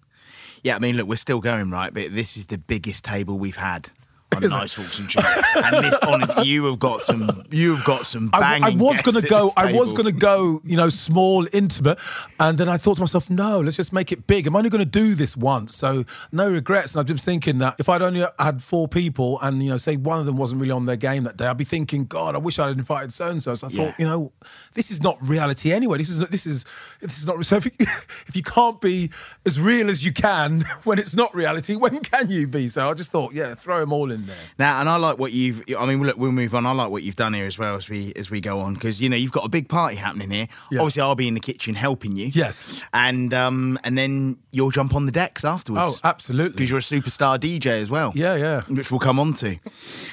Yeah, 0.62 0.76
I 0.76 0.78
mean, 0.78 0.96
look, 0.96 1.08
we're 1.08 1.16
still 1.16 1.40
going 1.40 1.70
right, 1.70 1.92
but 1.94 2.14
this 2.14 2.37
is 2.37 2.46
the 2.46 2.58
biggest 2.58 3.04
table 3.04 3.38
we've 3.38 3.56
had 3.56 3.90
on 4.37 4.42
Knives 4.42 4.75
Forks 4.75 4.99
and 4.99 5.08
Tunes. 5.11 5.26
and 5.56 5.85
this, 5.85 5.94
on 6.02 6.44
you 6.44 6.64
have 6.66 6.78
got 6.78 7.00
some, 7.00 7.42
you 7.50 7.75
have 7.75 7.85
got 7.85 8.06
some 8.06 8.30
I, 8.32 8.40
banging. 8.40 8.64
I 8.80 8.82
was 8.82 9.00
gonna 9.02 9.23
go. 9.23 9.50
I 9.56 9.73
was 9.73 9.92
gonna 9.92 10.12
go. 10.12 10.61
You 10.64 10.76
know, 10.76 10.88
small, 10.90 11.47
intimate, 11.52 11.99
and 12.38 12.58
then 12.58 12.68
I 12.68 12.76
thought 12.76 12.97
to 12.97 13.00
myself, 13.02 13.30
no, 13.30 13.61
let's 13.61 13.76
just 13.76 13.92
make 13.92 14.12
it 14.12 14.26
big. 14.26 14.47
I'm 14.47 14.54
only 14.54 14.70
going 14.70 14.85
to 14.85 14.90
do 14.90 15.14
this 15.14 15.37
once, 15.37 15.75
so 15.75 16.04
no 16.30 16.50
regrets. 16.50 16.94
And 16.94 17.00
I've 17.00 17.06
been 17.06 17.16
thinking 17.16 17.58
that 17.58 17.76
if 17.78 17.88
I'd 17.88 18.02
only 18.02 18.25
had 18.38 18.62
four 18.62 18.87
people, 18.87 19.38
and 19.40 19.62
you 19.62 19.70
know, 19.70 19.76
say 19.78 19.97
one 19.97 20.20
of 20.20 20.26
them 20.26 20.37
wasn't 20.37 20.61
really 20.61 20.73
on 20.73 20.87
their 20.87 20.97
game 20.97 21.25
that 21.25 21.37
day, 21.37 21.47
I'd 21.47 21.56
be 21.56 21.64
thinking, 21.64 22.04
God, 22.04 22.35
I 22.35 22.38
wish 22.38 22.58
I'd 22.58 22.76
invited 22.76 23.12
so 23.12 23.28
and 23.28 23.42
so. 23.42 23.54
So 23.54 23.66
I 23.66 23.70
Yeah. 23.70 23.85
thought, 23.87 23.94
you 23.99 24.06
know, 24.06 24.32
this 24.75 24.90
is 24.90 25.02
not 25.02 25.16
reality 25.26 25.73
anyway. 25.73 25.99
This 25.99 26.11
is 26.11 26.18
this 26.28 26.47
is 26.47 26.64
this 27.00 27.18
is 27.18 27.26
not. 27.26 27.44
So 27.47 27.56
if 27.56 27.64
you, 27.64 27.73
if 28.26 28.37
you 28.37 28.42
can't 28.42 28.80
be 28.80 29.11
as 29.47 29.58
real 29.61 29.88
as 29.88 30.04
you 30.04 30.12
can 30.12 30.61
when 30.85 30.99
it's 30.99 31.14
not 31.14 31.35
reality, 31.35 31.76
when 31.76 31.99
can 32.00 32.30
you 32.30 32.47
be? 32.47 32.68
So 32.68 32.90
I 32.90 32.94
just 32.94 33.11
thought, 33.11 33.32
yeah, 33.32 33.54
throw 33.54 33.80
them 33.80 33.92
all 33.92 34.11
in 34.12 34.17
there. 34.26 34.37
Now, 34.58 34.80
and 34.80 34.88
I 34.88 34.96
like 34.96 35.18
what 35.18 35.32
you've. 35.32 35.62
I 35.78 35.87
mean, 35.87 36.02
look, 36.02 36.16
we'll 36.16 36.32
move 36.32 36.54
on. 36.54 36.66
I 36.66 36.72
like 36.72 36.90
what 36.90 37.02
you've 37.02 37.16
done 37.16 37.34
here 37.34 37.46
as 37.46 37.58
well 37.58 37.76
as 37.76 37.88
we 37.88 38.12
as 38.16 38.30
we 38.30 38.40
go 38.40 38.60
on 38.60 38.75
because 38.75 39.00
you 39.00 39.08
know 39.08 39.16
you've 39.16 39.32
got 39.32 39.44
a 39.44 39.48
big 39.48 39.68
party 39.68 39.96
happening 39.96 40.30
here. 40.30 40.48
Yeah. 40.70 40.80
Obviously, 40.80 41.02
I'll 41.02 41.14
be 41.14 41.28
in 41.28 41.34
the 41.34 41.40
kitchen 41.40 41.75
helping 41.75 42.16
you. 42.16 42.28
Yes. 42.32 42.82
and 42.92 43.32
um, 43.34 43.78
and 43.84 43.96
then 43.96 44.38
you'll 44.52 44.70
jump 44.70 44.94
on 44.94 45.06
the 45.06 45.12
decks 45.12 45.44
afterwards. 45.44 46.00
Oh, 46.02 46.08
absolutely. 46.08 46.52
because 46.52 46.70
you're 46.70 46.78
a 46.78 46.82
superstar 46.82 47.38
DJ 47.38 47.80
as 47.80 47.90
well. 47.90 48.12
Yeah, 48.14 48.34
yeah. 48.37 48.62
which 48.62 48.90
we'll 48.90 49.00
come 49.00 49.18
on 49.18 49.34
to. 49.34 49.58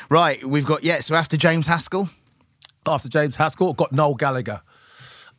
right, 0.09 0.43
we've 0.43 0.65
got 0.65 0.83
yeah. 0.83 0.99
So 0.99 1.15
after 1.15 1.37
James 1.37 1.67
Haskell, 1.67 2.09
after 2.85 3.09
James 3.09 3.35
Haskell, 3.35 3.73
got 3.73 3.91
Noel 3.91 4.15
Gallagher. 4.15 4.61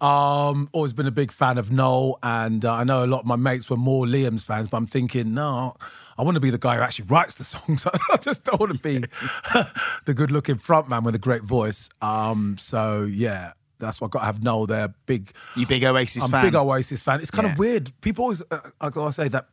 Um, 0.00 0.68
always 0.72 0.92
been 0.92 1.06
a 1.06 1.10
big 1.10 1.32
fan 1.32 1.56
of 1.56 1.72
Noel, 1.72 2.18
and 2.22 2.64
uh, 2.64 2.74
I 2.74 2.84
know 2.84 3.04
a 3.04 3.06
lot 3.06 3.20
of 3.20 3.26
my 3.26 3.36
mates 3.36 3.70
were 3.70 3.78
more 3.78 4.04
Liam's 4.04 4.44
fans, 4.44 4.68
but 4.68 4.76
I'm 4.76 4.86
thinking, 4.86 5.32
no, 5.32 5.74
I 6.18 6.22
want 6.22 6.36
to 6.36 6.40
be 6.40 6.50
the 6.50 6.58
guy 6.58 6.76
who 6.76 6.82
actually 6.82 7.06
writes 7.06 7.34
the 7.34 7.44
songs. 7.44 7.86
I 8.12 8.16
just 8.16 8.44
don't 8.44 8.58
want 8.58 8.72
to 8.74 8.78
be 8.78 8.98
the 10.06 10.14
good-looking 10.14 10.56
frontman 10.56 11.02
with 11.04 11.14
a 11.14 11.18
great 11.18 11.42
voice. 11.42 11.88
Um, 12.00 12.56
so 12.58 13.02
yeah, 13.10 13.52
that's 13.78 14.00
why 14.00 14.06
I 14.06 14.08
got 14.10 14.20
to 14.20 14.24
have 14.26 14.42
Noel 14.42 14.66
there. 14.66 14.88
Big, 15.06 15.32
you 15.56 15.66
big 15.66 15.84
Oasis 15.84 16.24
I'm 16.24 16.30
fan. 16.30 16.44
big 16.46 16.54
Oasis 16.54 17.02
fan. 17.02 17.20
It's 17.20 17.30
kind 17.30 17.46
Yeah. 17.46 17.52
of 17.52 17.58
weird. 17.58 17.92
People 18.00 18.22
always, 18.24 18.42
uh, 18.50 18.60
I 18.80 18.88
gotta 18.90 19.12
say 19.12 19.28
that 19.28 19.48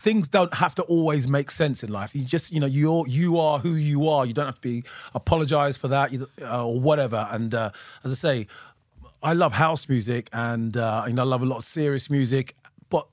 things 0.00 0.26
don't 0.26 0.52
have 0.54 0.74
to 0.74 0.82
always 0.84 1.28
make 1.28 1.50
sense 1.50 1.84
in 1.84 1.92
life. 1.92 2.14
You 2.16 2.24
just, 2.24 2.50
you 2.52 2.58
know, 2.58 2.66
you're 2.66 3.06
you 3.06 3.38
are 3.38 3.58
who 3.60 3.74
you 3.74 4.08
are. 4.08 4.26
You 4.26 4.32
don't 4.32 4.46
have 4.46 4.56
to 4.56 4.60
be 4.60 4.82
apologize 5.14 5.76
for 5.76 5.86
that 5.88 6.12
you, 6.12 6.28
uh, 6.40 6.66
or 6.66 6.80
whatever. 6.80 7.28
And 7.30 7.54
uh, 7.54 7.70
as 8.02 8.10
I 8.10 8.14
say, 8.14 8.46
I 9.22 9.34
love 9.34 9.52
house 9.52 9.88
music, 9.88 10.28
and 10.32 10.76
uh, 10.76 11.04
you 11.06 11.12
know, 11.12 11.22
I 11.22 11.26
love 11.26 11.42
a 11.42 11.46
lot 11.46 11.58
of 11.58 11.64
serious 11.64 12.10
music. 12.10 12.56
But 12.90 13.06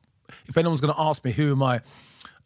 if 0.47 0.57
anyone's 0.57 0.81
going 0.81 0.93
to 0.95 0.99
ask 0.99 1.23
me 1.23 1.31
who 1.31 1.51
am 1.51 1.59
my 1.59 1.81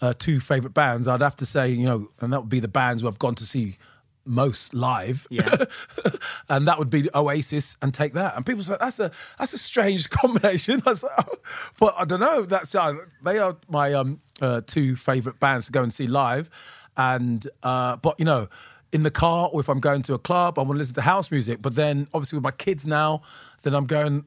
uh, 0.04 0.14
two 0.20 0.42
favorite 0.42 0.74
bands, 0.74 1.08
I'd 1.08 1.22
have 1.22 1.38
to 1.38 1.46
say, 1.46 1.70
you 1.70 1.86
know, 1.86 2.10
and 2.20 2.34
that 2.34 2.42
would 2.42 2.50
be 2.50 2.60
the 2.60 2.68
bands 2.68 3.02
who 3.02 3.08
I've 3.08 3.20
gone 3.20 3.36
to 3.36 3.46
see 3.46 3.78
most 4.26 4.74
live. 4.74 5.26
Yeah. 5.30 5.64
and 6.50 6.68
that 6.68 6.78
would 6.78 6.90
be 6.90 7.08
Oasis 7.16 7.78
and 7.82 7.94
take 7.94 8.12
that. 8.14 8.36
And 8.36 8.46
people 8.46 8.64
say 8.64 8.76
that's 8.78 9.00
a 9.00 9.12
that's 9.40 9.54
a 9.54 9.58
strange 9.58 10.10
combination. 10.22 10.82
I 10.86 10.90
like, 10.90 11.04
oh, 11.20 11.36
but 11.80 11.96
I 11.98 12.04
don't 12.04 12.20
know. 12.20 12.42
That's 12.42 12.76
uh, 12.76 12.96
they 13.24 13.40
are 13.40 13.56
my 13.70 13.94
um, 13.94 14.20
uh, 14.42 14.60
two 14.66 14.98
favorite 14.98 15.40
bands 15.40 15.68
to 15.68 15.72
go 15.72 15.84
and 15.84 15.94
see 15.94 16.08
live. 16.08 16.50
And 16.98 17.48
uh, 17.64 17.96
but 17.96 18.20
you 18.20 18.26
know, 18.26 18.50
in 18.92 19.04
the 19.04 19.12
car 19.12 19.50
or 19.54 19.62
if 19.62 19.70
I'm 19.70 19.80
going 19.80 20.02
to 20.02 20.16
a 20.16 20.20
club, 20.20 20.60
I 20.60 20.64
want 20.64 20.74
to 20.74 20.80
listen 20.80 20.96
to 20.96 21.02
house 21.02 21.32
music. 21.32 21.62
But 21.62 21.76
then 21.76 22.08
obviously 22.14 22.36
with 22.36 22.44
my 22.44 22.52
kids 22.52 22.86
now, 22.86 23.22
then 23.62 23.74
I'm 23.74 23.86
going. 23.86 24.26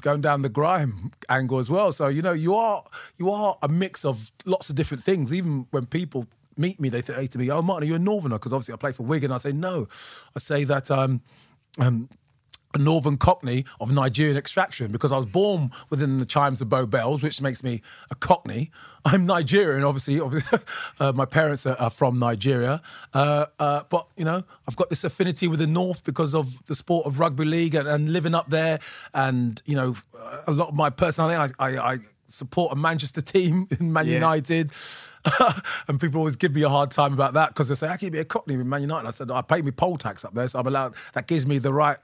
Going 0.00 0.22
down 0.22 0.40
the 0.42 0.48
grime 0.48 1.12
angle 1.28 1.58
as 1.58 1.70
well. 1.70 1.92
So 1.92 2.08
you 2.08 2.22
know, 2.22 2.32
you 2.32 2.54
are 2.54 2.82
you 3.18 3.30
are 3.30 3.56
a 3.62 3.68
mix 3.68 4.04
of 4.04 4.32
lots 4.46 4.70
of 4.70 4.76
different 4.76 5.02
things. 5.02 5.34
Even 5.34 5.66
when 5.72 5.84
people 5.84 6.26
meet 6.56 6.80
me, 6.80 6.88
they 6.88 7.02
say 7.02 7.26
to 7.26 7.38
me, 7.38 7.50
"Oh, 7.50 7.60
Martin, 7.60 7.86
are 7.86 7.90
you 7.90 7.96
a 7.96 7.98
Northerner?" 7.98 8.36
Because 8.36 8.54
obviously 8.54 8.72
I 8.74 8.76
play 8.78 8.92
for 8.92 9.02
Wigan. 9.02 9.30
I 9.30 9.36
say 9.36 9.52
no. 9.52 9.86
I 10.34 10.38
say 10.38 10.64
that 10.64 10.90
um, 10.90 11.20
um, 11.78 12.08
a 12.74 12.78
Northern 12.78 13.16
Cockney 13.16 13.64
of 13.80 13.92
Nigerian 13.92 14.36
extraction 14.36 14.90
because 14.90 15.12
I 15.12 15.16
was 15.16 15.26
born 15.26 15.70
within 15.90 16.18
the 16.18 16.26
chimes 16.26 16.60
of 16.60 16.68
Bow 16.68 16.86
Bells, 16.86 17.22
which 17.22 17.40
makes 17.40 17.62
me 17.62 17.82
a 18.10 18.14
Cockney. 18.14 18.70
I'm 19.04 19.26
Nigerian, 19.26 19.84
obviously. 19.84 20.20
uh, 21.00 21.12
my 21.12 21.24
parents 21.24 21.66
are, 21.66 21.76
are 21.78 21.90
from 21.90 22.18
Nigeria, 22.18 22.82
uh, 23.12 23.46
uh, 23.58 23.82
but 23.88 24.08
you 24.16 24.24
know 24.24 24.42
I've 24.66 24.76
got 24.76 24.90
this 24.90 25.04
affinity 25.04 25.46
with 25.46 25.60
the 25.60 25.66
North 25.66 26.04
because 26.04 26.34
of 26.34 26.64
the 26.66 26.74
sport 26.74 27.06
of 27.06 27.20
rugby 27.20 27.44
league 27.44 27.74
and, 27.74 27.86
and 27.86 28.12
living 28.12 28.34
up 28.34 28.50
there, 28.50 28.80
and 29.12 29.60
you 29.66 29.76
know 29.76 29.94
a 30.46 30.52
lot 30.52 30.68
of 30.68 30.74
my 30.74 30.90
personality. 30.90 31.54
I, 31.58 31.64
I, 31.64 31.92
I 31.92 31.98
support 32.26 32.72
a 32.72 32.76
Manchester 32.76 33.20
team 33.20 33.66
in 33.80 33.92
Man 33.92 34.06
Yeah. 34.06 34.14
United. 34.14 34.72
and 35.88 35.98
people 35.98 36.18
always 36.18 36.36
give 36.36 36.54
me 36.54 36.60
a 36.64 36.68
hard 36.68 36.90
time 36.90 37.14
about 37.14 37.32
that 37.32 37.48
because 37.48 37.70
they 37.70 37.74
say, 37.74 37.88
I 37.88 37.96
can 37.96 38.04
you 38.08 38.10
be 38.10 38.18
a 38.18 38.24
Cockney 38.26 38.58
with 38.58 38.66
Man 38.66 38.82
United?" 38.82 39.08
I 39.08 39.10
said, 39.10 39.30
"I 39.30 39.40
pay 39.40 39.62
me 39.62 39.70
poll 39.70 39.96
tax 39.96 40.22
up 40.22 40.34
there, 40.34 40.46
so 40.48 40.58
I'm 40.58 40.66
allowed. 40.66 40.94
That 41.14 41.26
gives 41.26 41.46
me 41.46 41.56
the 41.56 41.72
right 41.72 41.96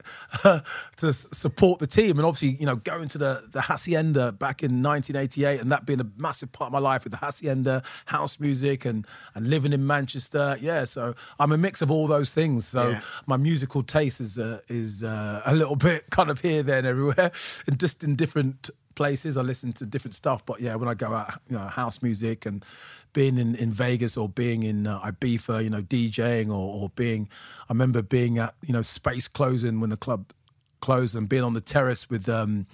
to 0.42 1.12
support 1.12 1.80
the 1.80 1.86
team." 1.86 2.18
And 2.18 2.24
obviously, 2.24 2.56
you 2.58 2.64
know, 2.64 2.76
going 2.76 3.08
to 3.08 3.18
the 3.18 3.46
the 3.52 3.60
hacienda 3.60 4.32
back 4.32 4.62
in 4.62 4.82
1988, 4.82 5.60
and 5.60 5.70
that 5.70 5.84
being 5.84 6.00
a 6.00 6.06
massive 6.16 6.50
part 6.52 6.68
of 6.68 6.72
my 6.72 6.78
life 6.78 7.04
with 7.04 7.10
the 7.12 7.18
hacienda, 7.18 7.82
house 8.06 8.40
music, 8.40 8.86
and 8.86 9.06
and 9.34 9.48
living 9.50 9.74
in 9.74 9.86
Manchester. 9.86 10.56
Yeah, 10.58 10.84
so 10.84 11.14
I'm 11.38 11.52
a 11.52 11.58
mix 11.58 11.82
of 11.82 11.90
all 11.90 12.06
those 12.06 12.32
things. 12.32 12.66
So 12.66 12.88
Yeah. 12.90 13.00
my 13.26 13.36
musical 13.36 13.82
taste 13.82 14.22
is 14.22 14.38
uh, 14.38 14.60
is 14.68 15.02
uh, 15.02 15.42
a 15.44 15.54
little 15.54 15.76
bit 15.76 16.08
kind 16.10 16.30
of 16.30 16.40
here, 16.40 16.62
there, 16.62 16.78
and 16.78 16.86
everywhere, 16.86 17.32
and 17.66 17.78
just 17.78 18.02
in 18.02 18.16
different 18.16 18.70
places. 18.94 19.36
I 19.36 19.42
listen 19.42 19.72
to 19.74 19.86
different 19.86 20.14
stuff, 20.14 20.44
but 20.44 20.60
yeah, 20.60 20.74
when 20.74 20.88
I 20.88 20.94
go 20.94 21.14
out, 21.14 21.40
you 21.48 21.56
know, 21.56 21.66
house 21.66 22.02
music 22.02 22.46
and 22.46 22.64
being 23.12 23.38
in, 23.38 23.54
in 23.56 23.72
Vegas 23.72 24.16
or 24.16 24.28
being 24.28 24.62
in 24.62 24.86
uh, 24.86 25.00
Ibiza, 25.00 25.64
you 25.64 25.70
know, 25.70 25.82
DJing 25.82 26.48
or, 26.48 26.82
or 26.82 26.88
being, 26.90 27.28
I 27.68 27.72
remember 27.72 28.02
being 28.02 28.38
at, 28.38 28.54
you 28.64 28.72
know, 28.72 28.82
Space 28.82 29.28
closing 29.28 29.80
when 29.80 29.90
the 29.90 29.96
club 29.96 30.32
closed 30.80 31.16
and 31.16 31.28
being 31.28 31.42
on 31.42 31.54
the 31.54 31.60
terrace 31.60 32.08
with 32.08 32.28
um, 32.28 32.66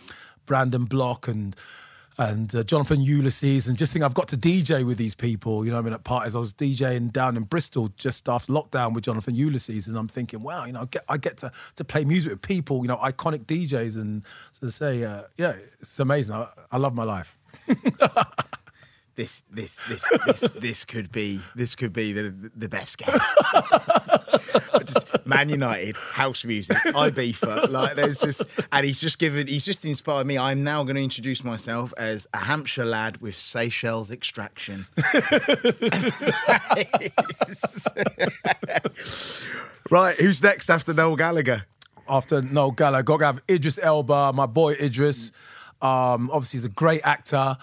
Brandon 0.46 0.84
Block 0.84 1.28
and 1.28 1.56
and 2.18 2.54
uh, 2.54 2.62
Jonathan 2.62 3.00
Ulysses 3.00 3.68
and 3.68 3.76
just 3.76 3.92
think 3.92 4.04
I've 4.04 4.14
got 4.14 4.28
to 4.28 4.36
DJ 4.36 4.84
with 4.86 4.96
these 4.96 5.14
people. 5.14 5.64
You 5.64 5.70
know, 5.70 5.78
I 5.78 5.82
mean, 5.82 5.92
at 5.92 6.04
parties 6.04 6.34
I 6.34 6.38
was 6.38 6.52
DJing 6.54 7.12
down 7.12 7.36
in 7.36 7.44
Bristol 7.44 7.88
just 7.96 8.28
after 8.28 8.52
lockdown 8.52 8.94
with 8.94 9.04
Jonathan 9.04 9.34
Ulysses, 9.34 9.88
and 9.88 9.98
I'm 9.98 10.08
thinking, 10.08 10.42
wow, 10.42 10.64
you 10.64 10.72
know, 10.72 10.82
I 10.82 10.86
get 10.86 11.04
I 11.08 11.16
get 11.18 11.36
to 11.38 11.52
to 11.76 11.84
play 11.84 12.04
music 12.04 12.32
with 12.32 12.42
people, 12.42 12.82
you 12.82 12.88
know, 12.88 12.96
iconic 12.96 13.44
DJs, 13.44 13.96
and 13.96 14.22
so 14.52 14.66
to 14.66 14.72
say, 14.72 15.04
uh, 15.04 15.22
yeah, 15.36 15.54
it's 15.80 15.98
amazing. 16.00 16.34
I, 16.34 16.48
I 16.72 16.78
love 16.78 16.94
my 16.94 17.04
life. 17.04 17.36
this 19.16 19.42
this 19.50 19.76
this 19.88 20.04
this 20.26 20.40
this 20.60 20.84
could 20.84 21.10
be 21.10 21.40
this 21.54 21.74
could 21.74 21.92
be 21.92 22.12
the 22.12 22.34
the 22.54 22.68
best 22.68 22.98
guest. 22.98 23.20
just 24.84 25.26
Man 25.26 25.48
United, 25.48 25.96
house 25.96 26.44
music, 26.44 26.76
Ibiza, 26.76 27.70
like 27.70 27.96
there's 27.96 28.20
just, 28.20 28.44
and 28.70 28.86
he's 28.86 29.00
just 29.00 29.18
given, 29.18 29.48
he's 29.48 29.64
just 29.64 29.84
inspired 29.84 30.28
me. 30.28 30.38
I'm 30.38 30.62
now 30.62 30.84
going 30.84 30.94
to 30.94 31.02
introduce 31.02 31.42
myself 31.42 31.92
as 31.98 32.28
a 32.32 32.38
Hampshire 32.38 32.84
lad 32.84 33.16
with 33.16 33.36
Seychelles 33.36 34.12
extraction. 34.12 34.86
right, 39.90 40.16
who's 40.20 40.40
next 40.40 40.70
after 40.70 40.94
Noel 40.94 41.16
Gallagher? 41.16 41.64
after 42.08 42.42
Noel 42.42 42.70
Gallagher. 42.70 43.02
Got 43.02 43.18
to 43.18 43.26
have 43.26 43.42
Idris 43.50 43.80
Elba, 43.82 44.32
my 44.32 44.46
boy 44.46 44.74
Idris. 44.74 45.32
Um, 45.82 46.30
obviously, 46.32 46.58
he's 46.58 46.64
a 46.64 46.70
great 46.70 47.00
actor. 47.04 47.56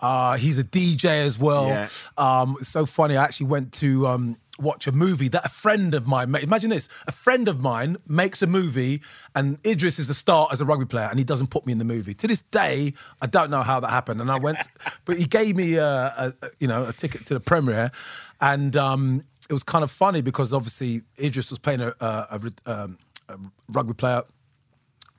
Uh, 0.00 0.36
he's 0.36 0.58
a 0.58 0.64
DJ 0.64 1.04
as 1.04 1.38
well. 1.38 1.66
Yeah. 1.66 1.88
Um, 2.18 2.56
it's 2.58 2.68
so 2.68 2.86
funny. 2.86 3.16
I 3.16 3.24
actually 3.24 3.46
went 3.46 3.72
to 3.74 4.06
um, 4.06 4.36
watch 4.58 4.86
a 4.86 4.92
movie 4.92 5.28
that 5.28 5.44
a 5.44 5.48
friend 5.48 5.94
of 5.94 6.06
mine 6.06 6.30
made. 6.30 6.42
Imagine 6.42 6.70
this: 6.70 6.88
a 7.06 7.12
friend 7.12 7.48
of 7.48 7.60
mine 7.60 7.96
makes 8.06 8.42
a 8.42 8.46
movie, 8.46 9.02
and 9.34 9.58
Idris 9.66 9.98
is 9.98 10.10
a 10.10 10.14
star 10.14 10.48
as 10.52 10.60
a 10.60 10.64
rugby 10.64 10.86
player, 10.86 11.08
and 11.08 11.18
he 11.18 11.24
doesn't 11.24 11.48
put 11.48 11.66
me 11.66 11.72
in 11.72 11.78
the 11.78 11.84
movie. 11.84 12.14
To 12.14 12.26
this 12.26 12.42
day, 12.50 12.92
I 13.20 13.26
don't 13.26 13.50
know 13.50 13.62
how 13.62 13.80
that 13.80 13.90
happened. 13.90 14.20
And 14.20 14.30
I 14.30 14.38
went, 14.38 14.58
but 15.04 15.18
he 15.18 15.26
gave 15.26 15.56
me 15.56 15.76
a, 15.76 16.34
a, 16.42 16.48
you 16.58 16.68
know 16.68 16.86
a 16.86 16.92
ticket 16.92 17.26
to 17.26 17.34
the 17.34 17.40
premiere, 17.40 17.90
and 18.40 18.76
um, 18.76 19.22
it 19.48 19.52
was 19.52 19.62
kind 19.62 19.84
of 19.84 19.90
funny 19.90 20.22
because 20.22 20.52
obviously 20.52 21.02
Idris 21.22 21.50
was 21.50 21.58
playing 21.58 21.80
a, 21.80 21.94
a, 22.00 22.40
a, 22.66 22.70
um, 22.70 22.98
a 23.28 23.38
rugby 23.72 23.94
player 23.94 24.22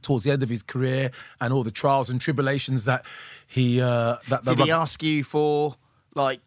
towards 0.08 0.24
the 0.24 0.32
end 0.32 0.42
of 0.42 0.48
his 0.48 0.64
career 0.64 1.12
and 1.42 1.54
all 1.54 1.64
the 1.64 1.72
trials 1.72 2.10
and 2.10 2.22
tribulations 2.22 2.86
that 2.86 3.06
he 3.46 3.82
uh, 3.82 4.16
that 4.30 4.46
Did 4.46 4.60
he 4.60 4.72
ask 4.72 5.04
you 5.04 5.24
for 5.24 5.76
like 6.16 6.40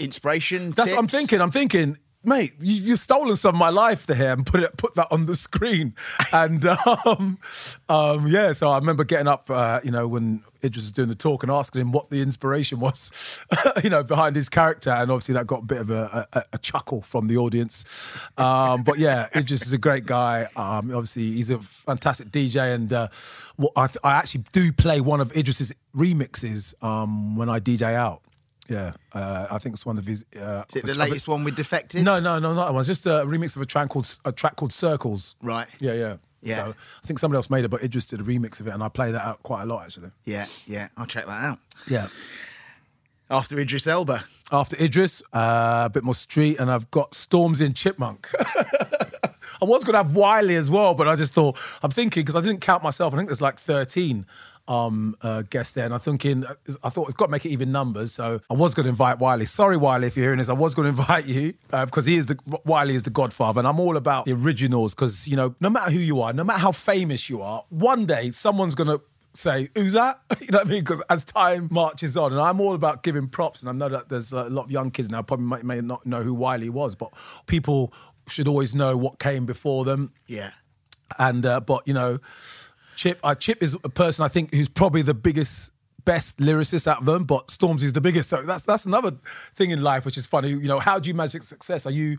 inspiration? 0.00 0.72
That's 0.72 0.90
what 0.90 0.98
I'm 0.98 1.06
thinking. 1.06 1.40
I'm 1.40 1.52
thinking, 1.52 1.96
mate, 2.28 2.54
you, 2.60 2.74
you've 2.74 3.00
stolen 3.00 3.36
some 3.36 3.54
of 3.54 3.58
my 3.58 3.70
life 3.70 4.06
there 4.06 4.32
and 4.32 4.46
put 4.46 4.60
it 4.60 4.76
put 4.76 4.94
that 4.94 5.08
on 5.10 5.26
the 5.26 5.34
screen. 5.34 5.94
And 6.32 6.64
um, 6.66 7.38
um, 7.88 8.26
yeah, 8.28 8.52
so 8.52 8.70
I 8.70 8.78
remember 8.78 9.04
getting 9.04 9.28
up, 9.28 9.50
uh, 9.50 9.80
you 9.82 9.90
know, 9.90 10.06
when 10.06 10.42
Idris 10.62 10.84
was 10.84 10.92
doing 10.92 11.08
the 11.08 11.14
talk 11.14 11.42
and 11.42 11.50
asking 11.50 11.80
him 11.80 11.92
what 11.92 12.10
the 12.10 12.20
inspiration 12.20 12.80
was, 12.80 13.44
you 13.84 13.90
know, 13.90 14.02
behind 14.02 14.36
his 14.36 14.48
character, 14.48 14.90
and 14.90 15.10
obviously 15.10 15.34
that 15.34 15.46
got 15.46 15.62
a 15.62 15.66
bit 15.66 15.78
of 15.78 15.90
a, 15.90 16.26
a, 16.32 16.44
a 16.54 16.58
chuckle 16.58 17.02
from 17.02 17.28
the 17.28 17.36
audience. 17.36 17.84
Um, 18.36 18.82
but 18.82 18.98
yeah, 18.98 19.28
Idris 19.34 19.66
is 19.66 19.72
a 19.72 19.78
great 19.78 20.06
guy. 20.06 20.48
Um, 20.56 20.90
obviously, 20.94 21.32
he's 21.32 21.50
a 21.50 21.58
fantastic 21.58 22.28
DJ, 22.28 22.74
and 22.74 22.92
uh, 22.92 23.08
I, 23.76 23.88
I 24.04 24.12
actually 24.12 24.44
do 24.52 24.72
play 24.72 25.00
one 25.00 25.20
of 25.20 25.36
Idris's 25.36 25.74
remixes 25.96 26.74
um, 26.82 27.36
when 27.36 27.48
I 27.48 27.60
DJ 27.60 27.94
out. 27.94 28.22
Yeah, 28.68 28.92
uh, 29.14 29.46
I 29.50 29.58
think 29.58 29.74
it's 29.74 29.86
one 29.86 29.96
of 29.96 30.04
his. 30.04 30.26
Uh, 30.38 30.62
Is 30.68 30.76
it 30.76 30.84
the 30.84 30.94
latest 30.94 31.26
one 31.26 31.42
with 31.42 31.56
Defected? 31.56 32.04
No, 32.04 32.20
no, 32.20 32.38
no, 32.38 32.52
not 32.52 32.66
that 32.66 32.74
one. 32.74 32.80
It's 32.80 32.88
just 32.88 33.06
a 33.06 33.24
remix 33.24 33.56
of 33.56 33.62
a 33.62 33.66
track 33.66 33.88
called 33.88 34.18
a 34.26 34.32
track 34.32 34.56
called 34.56 34.72
Circles. 34.72 35.36
Right. 35.42 35.66
Yeah, 35.80 35.94
yeah, 35.94 36.16
Yeah. 36.42 36.56
So 36.56 36.74
I 37.02 37.06
think 37.06 37.18
somebody 37.18 37.38
else 37.38 37.48
made 37.48 37.64
it, 37.64 37.68
but 37.70 37.82
Idris 37.82 38.04
did 38.04 38.20
a 38.20 38.24
remix 38.24 38.60
of 38.60 38.68
it, 38.68 38.74
and 38.74 38.82
I 38.82 38.88
play 38.90 39.10
that 39.10 39.24
out 39.24 39.42
quite 39.42 39.62
a 39.62 39.66
lot 39.66 39.84
actually. 39.84 40.10
Yeah, 40.26 40.46
yeah. 40.66 40.88
I'll 40.98 41.06
check 41.06 41.24
that 41.26 41.44
out. 41.44 41.58
Yeah. 41.88 42.08
After 43.30 43.58
Idris 43.58 43.86
Elba. 43.86 44.24
After 44.52 44.76
Idris, 44.82 45.22
uh, 45.32 45.82
a 45.86 45.90
bit 45.90 46.04
more 46.04 46.14
street, 46.14 46.58
and 46.58 46.70
I've 46.70 46.90
got 46.90 47.14
Storms 47.14 47.60
in 47.60 47.74
Chipmunk. 47.74 48.28
I 49.60 49.64
was 49.64 49.82
going 49.84 49.92
to 49.94 49.98
have 49.98 50.14
Wiley 50.14 50.54
as 50.54 50.70
well, 50.70 50.94
but 50.94 51.08
I 51.08 51.16
just 51.16 51.34
thought, 51.34 51.58
I'm 51.82 51.90
thinking, 51.90 52.22
because 52.22 52.36
I 52.36 52.40
didn't 52.40 52.60
count 52.60 52.82
myself, 52.82 53.12
I 53.12 53.16
think 53.16 53.28
there's 53.28 53.40
like 53.42 53.58
13 53.58 54.24
um, 54.68 55.16
uh, 55.22 55.42
guests 55.42 55.72
there, 55.72 55.86
and 55.86 55.94
I'm 55.94 56.00
thinking, 56.00 56.44
uh, 56.44 56.54
I 56.84 56.90
thought 56.90 57.08
it's 57.08 57.16
got 57.16 57.26
to 57.26 57.30
make 57.32 57.46
it 57.46 57.50
even 57.50 57.72
numbers, 57.72 58.12
so 58.12 58.40
I 58.50 58.54
was 58.54 58.74
going 58.74 58.84
to 58.84 58.90
invite 58.90 59.18
Wiley. 59.18 59.46
Sorry, 59.46 59.76
Wiley, 59.76 60.06
if 60.06 60.16
you're 60.16 60.26
hearing 60.26 60.38
this, 60.38 60.48
I 60.48 60.52
was 60.52 60.74
going 60.74 60.84
to 60.94 61.00
invite 61.00 61.26
you, 61.26 61.54
uh, 61.72 61.86
because 61.86 62.06
he 62.06 62.16
is 62.16 62.26
the, 62.26 62.38
Wiley 62.64 62.94
is 62.94 63.02
the 63.02 63.10
godfather, 63.10 63.58
and 63.58 63.66
I'm 63.66 63.80
all 63.80 63.96
about 63.96 64.26
the 64.26 64.34
originals, 64.34 64.94
because, 64.94 65.26
you 65.26 65.36
know, 65.36 65.54
no 65.60 65.70
matter 65.70 65.90
who 65.90 65.98
you 65.98 66.20
are, 66.20 66.32
no 66.32 66.44
matter 66.44 66.60
how 66.60 66.72
famous 66.72 67.30
you 67.30 67.40
are, 67.40 67.64
one 67.70 68.06
day 68.06 68.30
someone's 68.30 68.74
going 68.74 68.88
to 68.88 69.00
say, 69.32 69.68
who's 69.74 69.94
that? 69.94 70.20
You 70.40 70.52
know 70.52 70.58
what 70.58 70.66
I 70.66 70.70
mean? 70.70 70.80
Because 70.80 71.02
as 71.10 71.24
time 71.24 71.68
marches 71.70 72.16
on, 72.16 72.32
and 72.32 72.40
I'm 72.40 72.60
all 72.60 72.74
about 72.74 73.02
giving 73.02 73.28
props, 73.28 73.62
and 73.62 73.68
I 73.68 73.72
know 73.72 73.88
that 73.88 74.08
there's 74.08 74.32
a 74.32 74.44
lot 74.44 74.66
of 74.66 74.70
young 74.70 74.90
kids 74.90 75.10
now 75.10 75.22
probably 75.22 75.46
may, 75.46 75.62
may 75.62 75.80
not 75.80 76.06
know 76.06 76.22
who 76.22 76.34
Wiley 76.34 76.70
was, 76.70 76.94
but 76.94 77.12
people 77.46 77.92
should 78.28 78.48
always 78.48 78.74
know 78.74 78.96
what 78.96 79.18
came 79.18 79.46
before 79.46 79.84
them. 79.84 80.12
Yeah. 80.26 80.50
And 81.18 81.46
uh, 81.46 81.60
but 81.60 81.88
you 81.88 81.94
know, 81.94 82.18
Chip, 82.98 83.20
uh, 83.22 83.34
Chip 83.36 83.62
is 83.62 83.74
a 83.84 83.88
person 83.88 84.24
I 84.24 84.28
think 84.28 84.52
who's 84.52 84.68
probably 84.68 85.02
the 85.02 85.14
biggest. 85.14 85.72
Best 86.04 86.38
lyricist 86.38 86.86
out 86.86 87.00
of 87.00 87.04
them, 87.04 87.24
but 87.24 87.50
Storms 87.50 87.82
is 87.82 87.92
the 87.92 88.00
biggest. 88.00 88.30
So 88.30 88.40
that's 88.40 88.64
that's 88.64 88.86
another 88.86 89.12
thing 89.54 89.72
in 89.72 89.82
life 89.82 90.06
which 90.06 90.16
is 90.16 90.26
funny. 90.26 90.48
You 90.48 90.66
know, 90.66 90.78
how 90.78 90.98
do 90.98 91.06
you 91.08 91.12
measure 91.12 91.38
success? 91.42 91.84
Are 91.84 91.90
you 91.90 92.16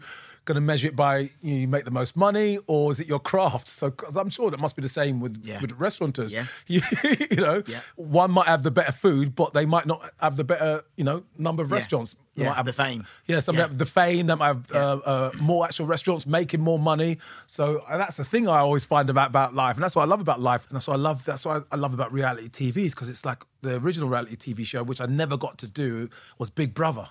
going 0.50 0.56
to 0.64 0.66
measure 0.74 0.88
it 0.88 0.96
by 0.96 1.18
you, 1.20 1.30
know, 1.54 1.60
you 1.62 1.68
make 1.68 1.86
the 1.86 1.92
most 2.02 2.18
money, 2.18 2.58
or 2.68 2.92
is 2.92 3.00
it 3.00 3.08
your 3.08 3.20
craft? 3.20 3.68
So, 3.68 3.92
because 3.92 4.18
I'm 4.18 4.30
sure 4.30 4.50
that 4.52 4.60
must 4.60 4.76
be 4.76 4.82
the 4.82 4.90
same 5.02 5.20
with 5.20 5.40
Yeah. 5.44 5.62
with 5.62 5.72
restaurateurs. 5.80 6.34
Yeah. 6.34 6.46
You, 6.68 6.82
you 7.32 7.38
know, 7.38 7.62
Yeah. 7.68 7.82
one 7.96 8.32
might 8.32 8.48
have 8.48 8.64
the 8.64 8.72
better 8.72 8.92
food, 8.92 9.36
but 9.36 9.54
they 9.54 9.66
might 9.66 9.86
not 9.86 10.00
have 10.20 10.36
the 10.36 10.44
better, 10.44 10.82
you 10.98 11.04
know, 11.04 11.24
number 11.38 11.62
of 11.64 11.72
restaurants. 11.72 12.16
They 12.36 12.44
Yeah, 12.44 12.50
might 12.50 12.56
have 12.62 12.66
the 12.66 12.74
fame. 12.86 13.06
Yeah, 13.28 13.40
some 13.42 13.56
Yeah. 13.56 13.62
have 13.64 13.78
the 13.78 13.86
fame. 13.86 14.28
They 14.28 14.36
might 14.36 14.48
have 14.56 14.72
uh, 14.74 15.00
uh, 15.06 15.32
more 15.40 15.66
actual 15.66 15.86
restaurants 15.88 16.26
making 16.26 16.62
more 16.62 16.80
money. 16.80 17.18
So 17.48 17.64
and 17.90 18.02
that's 18.02 18.18
the 18.18 18.26
thing 18.26 18.48
I 18.48 18.60
always 18.60 18.86
find 18.86 19.10
about 19.10 19.30
about 19.30 19.54
life, 19.54 19.76
and 19.76 19.84
that's 19.84 19.96
what 19.96 20.04
I 20.04 20.10
love 20.14 20.22
about 20.28 20.40
life, 20.52 20.64
and 20.68 20.76
that's 20.76 20.88
what 20.88 20.96
I 20.96 21.04
love. 21.10 21.24
That's 21.26 21.46
what 21.46 21.68
I 21.72 21.76
love 21.76 21.94
about 21.94 22.12
reality 22.12 22.50
TV 22.50 22.78
is 22.86 22.94
because 22.96 23.10
it's 23.14 23.26
like 23.26 23.42
the 23.62 23.76
original 23.86 24.10
reality 24.10 24.36
TV 24.46 24.66
show, 24.66 24.82
which 24.84 25.02
I 25.02 25.06
never 25.06 25.38
got 25.46 25.58
to 25.60 25.68
do, 25.68 26.10
was 26.40 26.50
Big 26.50 26.74
Brother. 26.74 27.08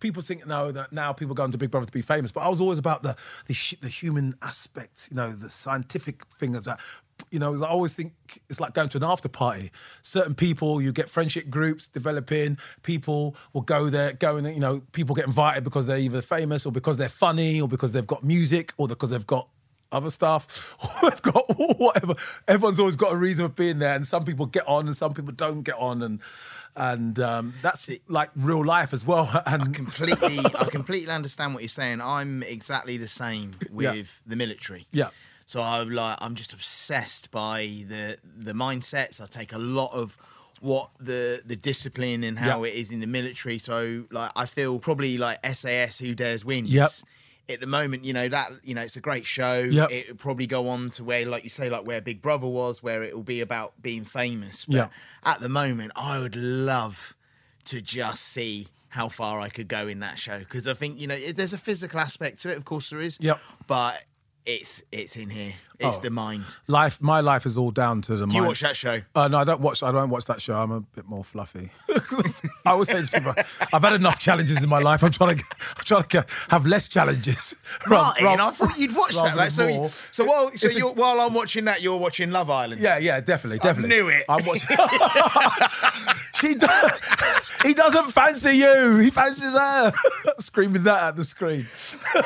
People 0.00 0.22
think 0.22 0.46
now 0.46 0.70
that 0.70 0.92
now 0.92 1.12
people 1.12 1.34
go 1.34 1.44
into 1.44 1.58
Big 1.58 1.70
Brother 1.70 1.86
to 1.86 1.92
be 1.92 2.02
famous, 2.02 2.32
but 2.32 2.40
I 2.40 2.48
was 2.48 2.60
always 2.60 2.78
about 2.78 3.02
the 3.02 3.16
the, 3.46 3.76
the 3.80 3.88
human 3.88 4.34
aspects, 4.42 5.08
you 5.10 5.16
know, 5.16 5.30
the 5.32 5.48
scientific 5.48 6.26
thing 6.26 6.54
of 6.54 6.64
that. 6.64 6.80
You 7.30 7.38
know, 7.38 7.62
I 7.62 7.68
always 7.68 7.92
think 7.92 8.14
it's 8.48 8.60
like 8.60 8.72
going 8.72 8.88
to 8.88 8.96
an 8.96 9.04
after 9.04 9.28
party. 9.28 9.70
Certain 10.00 10.34
people, 10.34 10.80
you 10.80 10.90
get 10.90 11.10
friendship 11.10 11.50
groups 11.50 11.86
developing. 11.86 12.56
People 12.82 13.36
will 13.52 13.60
go 13.60 13.90
there, 13.90 14.14
go 14.14 14.36
and 14.38 14.46
you 14.54 14.60
know, 14.60 14.80
people 14.92 15.14
get 15.14 15.26
invited 15.26 15.62
because 15.62 15.86
they're 15.86 15.98
either 15.98 16.22
famous 16.22 16.64
or 16.64 16.72
because 16.72 16.96
they're 16.96 17.10
funny 17.10 17.60
or 17.60 17.68
because 17.68 17.92
they've 17.92 18.06
got 18.06 18.24
music 18.24 18.72
or 18.78 18.88
because 18.88 19.10
they've 19.10 19.26
got 19.26 19.48
other 19.92 20.10
stuff 20.10 20.76
they've 21.02 21.22
got 21.22 21.44
whatever. 21.78 22.14
Everyone's 22.48 22.78
always 22.78 22.96
got 22.96 23.12
a 23.12 23.16
reason 23.16 23.46
for 23.48 23.52
being 23.52 23.78
there, 23.78 23.94
and 23.94 24.06
some 24.06 24.24
people 24.24 24.46
get 24.46 24.66
on 24.66 24.86
and 24.86 24.96
some 24.96 25.12
people 25.12 25.32
don't 25.32 25.62
get 25.62 25.76
on, 25.78 26.02
and 26.02 26.20
and 26.76 27.18
um, 27.18 27.54
that's 27.62 27.90
like 28.08 28.30
real 28.36 28.64
life 28.64 28.92
as 28.92 29.04
well. 29.06 29.28
And 29.46 29.74
completely 29.74 30.38
I 30.38 30.64
completely 30.66 31.12
understand 31.12 31.54
what 31.54 31.62
you're 31.62 31.68
saying. 31.68 32.00
I'm 32.00 32.42
exactly 32.42 32.96
the 32.96 33.08
same 33.08 33.56
with 33.70 33.96
Yeah. 33.96 34.02
the 34.26 34.36
military. 34.36 34.86
Yeah. 34.92 35.08
So 35.46 35.60
I'm 35.62 35.90
like 35.90 36.16
I'm 36.20 36.34
just 36.34 36.52
obsessed 36.52 37.30
by 37.30 37.84
the 37.88 38.16
the 38.24 38.52
mindsets. 38.52 39.20
I 39.20 39.26
take 39.26 39.52
a 39.52 39.58
lot 39.58 39.92
of 39.92 40.16
what 40.60 40.90
the 41.00 41.42
the 41.44 41.56
discipline 41.56 42.22
and 42.22 42.38
how 42.38 42.62
Yeah. 42.64 42.70
it 42.70 42.76
is 42.76 42.90
in 42.92 43.00
the 43.00 43.06
military. 43.06 43.58
So 43.58 44.04
like 44.10 44.30
I 44.36 44.46
feel 44.46 44.78
probably 44.78 45.18
like 45.18 45.38
SAS 45.54 45.98
Who 45.98 46.14
Dares 46.14 46.44
Wins. 46.44 46.70
Yep. 46.72 46.90
At 47.48 47.60
the 47.60 47.66
moment, 47.66 48.04
you 48.04 48.12
know 48.12 48.28
that 48.28 48.50
you 48.62 48.74
know 48.74 48.82
it's 48.82 48.96
a 48.96 49.00
great 49.00 49.26
show. 49.26 49.58
Yep. 49.60 49.90
It 49.90 50.08
would 50.08 50.18
probably 50.20 50.46
go 50.46 50.68
on 50.68 50.90
to 50.90 51.04
where, 51.04 51.26
like 51.26 51.42
you 51.44 51.50
say, 51.50 51.68
like 51.68 51.84
where 51.86 52.00
Big 52.00 52.22
Brother 52.22 52.46
was, 52.46 52.82
where 52.82 53.02
it 53.02 53.14
will 53.14 53.24
be 53.24 53.40
about 53.40 53.72
being 53.82 54.04
famous. 54.04 54.64
But 54.66 54.74
Yeah. 54.74 54.88
at 55.24 55.40
the 55.40 55.48
moment, 55.48 55.90
I 55.96 56.18
would 56.20 56.36
love 56.36 57.14
to 57.64 57.80
just 57.82 58.22
see 58.22 58.68
how 58.90 59.08
far 59.08 59.40
I 59.40 59.48
could 59.48 59.68
go 59.68 59.86
in 59.88 60.00
that 60.00 60.18
show 60.18 60.38
because 60.40 60.66
I 60.68 60.74
think 60.74 61.00
you 61.00 61.06
know 61.06 61.14
it- 61.14 61.36
there's 61.36 61.52
a 61.52 61.58
physical 61.58 61.98
aspect 62.00 62.40
to 62.42 62.50
it. 62.52 62.56
Of 62.56 62.64
course, 62.64 62.90
there 62.90 63.00
is. 63.00 63.18
Yep. 63.20 63.40
But 63.66 64.04
it's 64.46 64.82
it's 64.92 65.16
in 65.16 65.30
here. 65.30 65.54
It's 65.80 65.98
Oh. 65.98 66.00
the 66.00 66.10
mind. 66.10 66.44
life, 66.66 67.00
my 67.00 67.20
life 67.20 67.46
is 67.46 67.56
all 67.58 67.70
down 67.72 68.00
to 68.02 68.16
the. 68.16 68.26
Do 68.26 68.34
you 68.36 68.44
watch 68.44 68.60
that 68.60 68.76
show? 68.76 69.00
Uh, 69.14 69.28
no, 69.28 69.38
I 69.38 69.44
don't 69.44 69.60
watch. 69.60 69.82
I 69.82 69.90
don't 69.92 70.10
watch 70.10 70.26
that 70.26 70.40
show. 70.40 70.54
I'm 70.60 70.70
a 70.70 70.80
bit 70.80 71.06
more 71.08 71.24
fluffy. 71.24 71.70
I 72.66 72.70
always 72.72 72.88
say 72.88 73.02
to 73.02 73.10
people, 73.10 73.34
I've 73.72 73.82
had 73.82 73.94
enough 73.94 74.18
challenges 74.18 74.62
in 74.62 74.68
my 74.68 74.78
life. 74.78 75.02
I'm 75.02 75.10
trying 75.10 75.38
to, 75.38 75.44
I'm 75.78 75.84
trying 75.84 76.02
to 76.04 76.26
have 76.50 76.66
less 76.66 76.88
challenges. 76.88 77.54
Martin, 77.86 78.24
Rather- 78.24 78.42
I 78.42 78.50
thought 78.50 78.78
you'd 78.78 78.94
watch 78.94 79.14
that. 79.14 79.36
Like, 79.36 79.50
so, 79.50 79.66
you- 79.66 79.88
so 80.10 80.24
while 80.24 80.50
so 80.56 80.68
a- 80.88 80.92
while 80.92 81.20
I'm 81.20 81.34
watching 81.34 81.64
that, 81.66 81.82
you're 81.82 81.96
watching 81.96 82.30
Love 82.30 82.50
Island. 82.50 82.80
Yeah, 82.80 82.98
yeah, 82.98 83.20
definitely, 83.20 83.58
definitely. 83.58 83.96
I 83.96 84.00
knew 84.00 84.08
it. 84.08 84.24
I'm 84.28 84.44
watching. 84.44 84.68
she 86.40 86.54
does. 86.54 87.00
He 87.62 87.74
doesn't 87.74 88.10
fancy 88.10 88.56
you. 88.56 88.96
He 88.98 89.10
fancies 89.10 89.52
her. 89.52 89.92
Screaming 90.38 90.84
that 90.84 91.02
at 91.02 91.16
the 91.16 91.24
screen. 91.24 91.66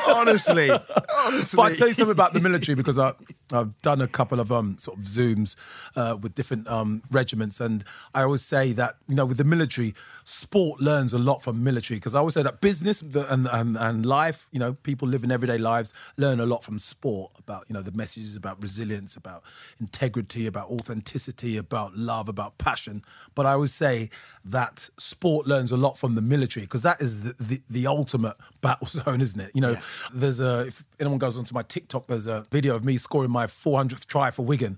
honestly, 0.07 0.69
honestly. 1.17 1.57
But 1.57 1.71
I 1.73 1.75
tell 1.75 1.87
you 1.89 1.93
something 1.93 2.11
about 2.11 2.33
the 2.33 2.39
military 2.39 2.75
because 2.75 2.97
I, 2.97 3.13
I've 3.51 3.79
done 3.81 4.01
a 4.01 4.07
couple 4.07 4.39
of 4.39 4.51
um, 4.51 4.77
sort 4.77 4.97
of 4.97 5.03
zooms 5.03 5.55
uh, 5.97 6.17
with 6.21 6.35
different 6.35 6.69
um, 6.69 7.01
regiments, 7.11 7.59
and 7.59 7.83
I 8.13 8.23
always 8.23 8.43
say 8.43 8.71
that 8.73 8.95
you 9.09 9.15
know 9.15 9.25
with 9.25 9.37
the 9.37 9.43
military, 9.43 9.93
sport 10.23 10.79
learns 10.79 11.11
a 11.11 11.19
lot 11.19 11.43
from 11.43 11.63
military 11.63 11.97
because 11.97 12.15
I 12.15 12.19
always 12.19 12.33
say 12.33 12.43
that 12.43 12.61
business 12.61 13.01
and, 13.01 13.47
and 13.51 13.77
and 13.77 14.05
life, 14.05 14.47
you 14.51 14.59
know, 14.59 14.73
people 14.73 15.07
living 15.07 15.31
everyday 15.31 15.57
lives 15.57 15.93
learn 16.15 16.39
a 16.39 16.45
lot 16.45 16.63
from 16.63 16.79
sport 16.79 17.31
about 17.37 17.65
you 17.67 17.73
know 17.73 17.81
the 17.81 17.91
messages 17.91 18.37
about 18.37 18.61
resilience, 18.61 19.17
about 19.17 19.43
integrity, 19.81 20.47
about 20.47 20.69
authenticity, 20.69 21.57
about 21.57 21.97
love, 21.97 22.29
about 22.29 22.57
passion. 22.57 23.01
But 23.35 23.45
I 23.45 23.51
always 23.51 23.73
say 23.73 24.04
that 24.43 24.89
sport 24.97 25.47
learns 25.47 25.71
a 25.71 25.77
lot 25.77 25.97
from 25.97 26.15
the 26.15 26.21
military 26.21 26.65
because 26.65 26.81
that 26.83 27.01
is 27.01 27.23
the, 27.23 27.43
the, 27.43 27.61
the 27.69 27.87
ultimate 27.87 28.35
battle 28.61 28.87
zone, 28.87 29.21
isn't 29.21 29.39
it? 29.39 29.51
You 29.53 29.61
know, 29.61 29.77
there's 30.13 30.39
a 30.39 30.67
if 30.67 30.83
anyone 30.99 31.19
goes 31.19 31.37
onto 31.37 31.53
my 31.53 31.63
TikTok, 31.63 32.07
there's 32.07 32.27
a 32.27 32.45
video 32.51 32.75
of 32.75 32.83
me 32.85 32.97
scoring 32.97 33.31
my 33.31 33.45
400th 33.47 34.05
try 34.05 34.31
for 34.31 34.45
Wigan, 34.45 34.77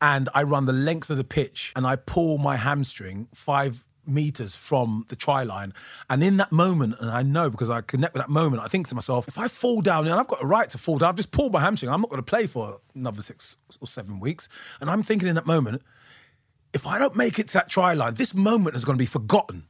and 0.00 0.28
I 0.34 0.42
run 0.42 0.66
the 0.66 0.72
length 0.72 1.10
of 1.10 1.16
the 1.16 1.24
pitch 1.24 1.72
and 1.74 1.86
I 1.86 1.96
pull 1.96 2.38
my 2.38 2.56
hamstring 2.56 3.28
five 3.34 3.84
meters 4.08 4.56
from 4.56 5.04
the 5.08 5.16
try 5.16 5.42
line. 5.42 5.72
And 6.08 6.22
in 6.22 6.38
that 6.38 6.50
moment, 6.50 6.94
and 7.00 7.10
I 7.10 7.22
know 7.22 7.50
because 7.50 7.70
I 7.70 7.82
connect 7.82 8.14
with 8.14 8.22
that 8.22 8.30
moment, 8.30 8.62
I 8.62 8.68
think 8.68 8.88
to 8.88 8.94
myself, 8.94 9.28
if 9.28 9.38
I 9.38 9.48
fall 9.48 9.80
down, 9.80 10.06
and 10.06 10.14
I've 10.14 10.28
got 10.28 10.42
a 10.42 10.46
right 10.46 10.68
to 10.70 10.78
fall 10.78 10.98
down, 10.98 11.10
I've 11.10 11.16
just 11.16 11.30
pulled 11.30 11.52
my 11.52 11.60
hamstring. 11.60 11.92
I'm 11.92 12.00
not 12.00 12.10
going 12.10 12.22
to 12.22 12.28
play 12.28 12.46
for 12.46 12.80
another 12.94 13.22
six 13.22 13.56
or 13.80 13.86
seven 13.86 14.18
weeks. 14.18 14.48
And 14.80 14.90
I'm 14.90 15.02
thinking 15.02 15.28
in 15.28 15.34
that 15.34 15.46
moment, 15.46 15.82
if 16.74 16.86
I 16.86 16.98
don't 16.98 17.16
make 17.16 17.38
it 17.38 17.48
to 17.48 17.54
that 17.54 17.68
try 17.68 17.94
line, 17.94 18.14
this 18.14 18.34
moment 18.34 18.76
is 18.76 18.84
going 18.84 18.96
to 18.98 19.02
be 19.02 19.06
forgotten. 19.06 19.64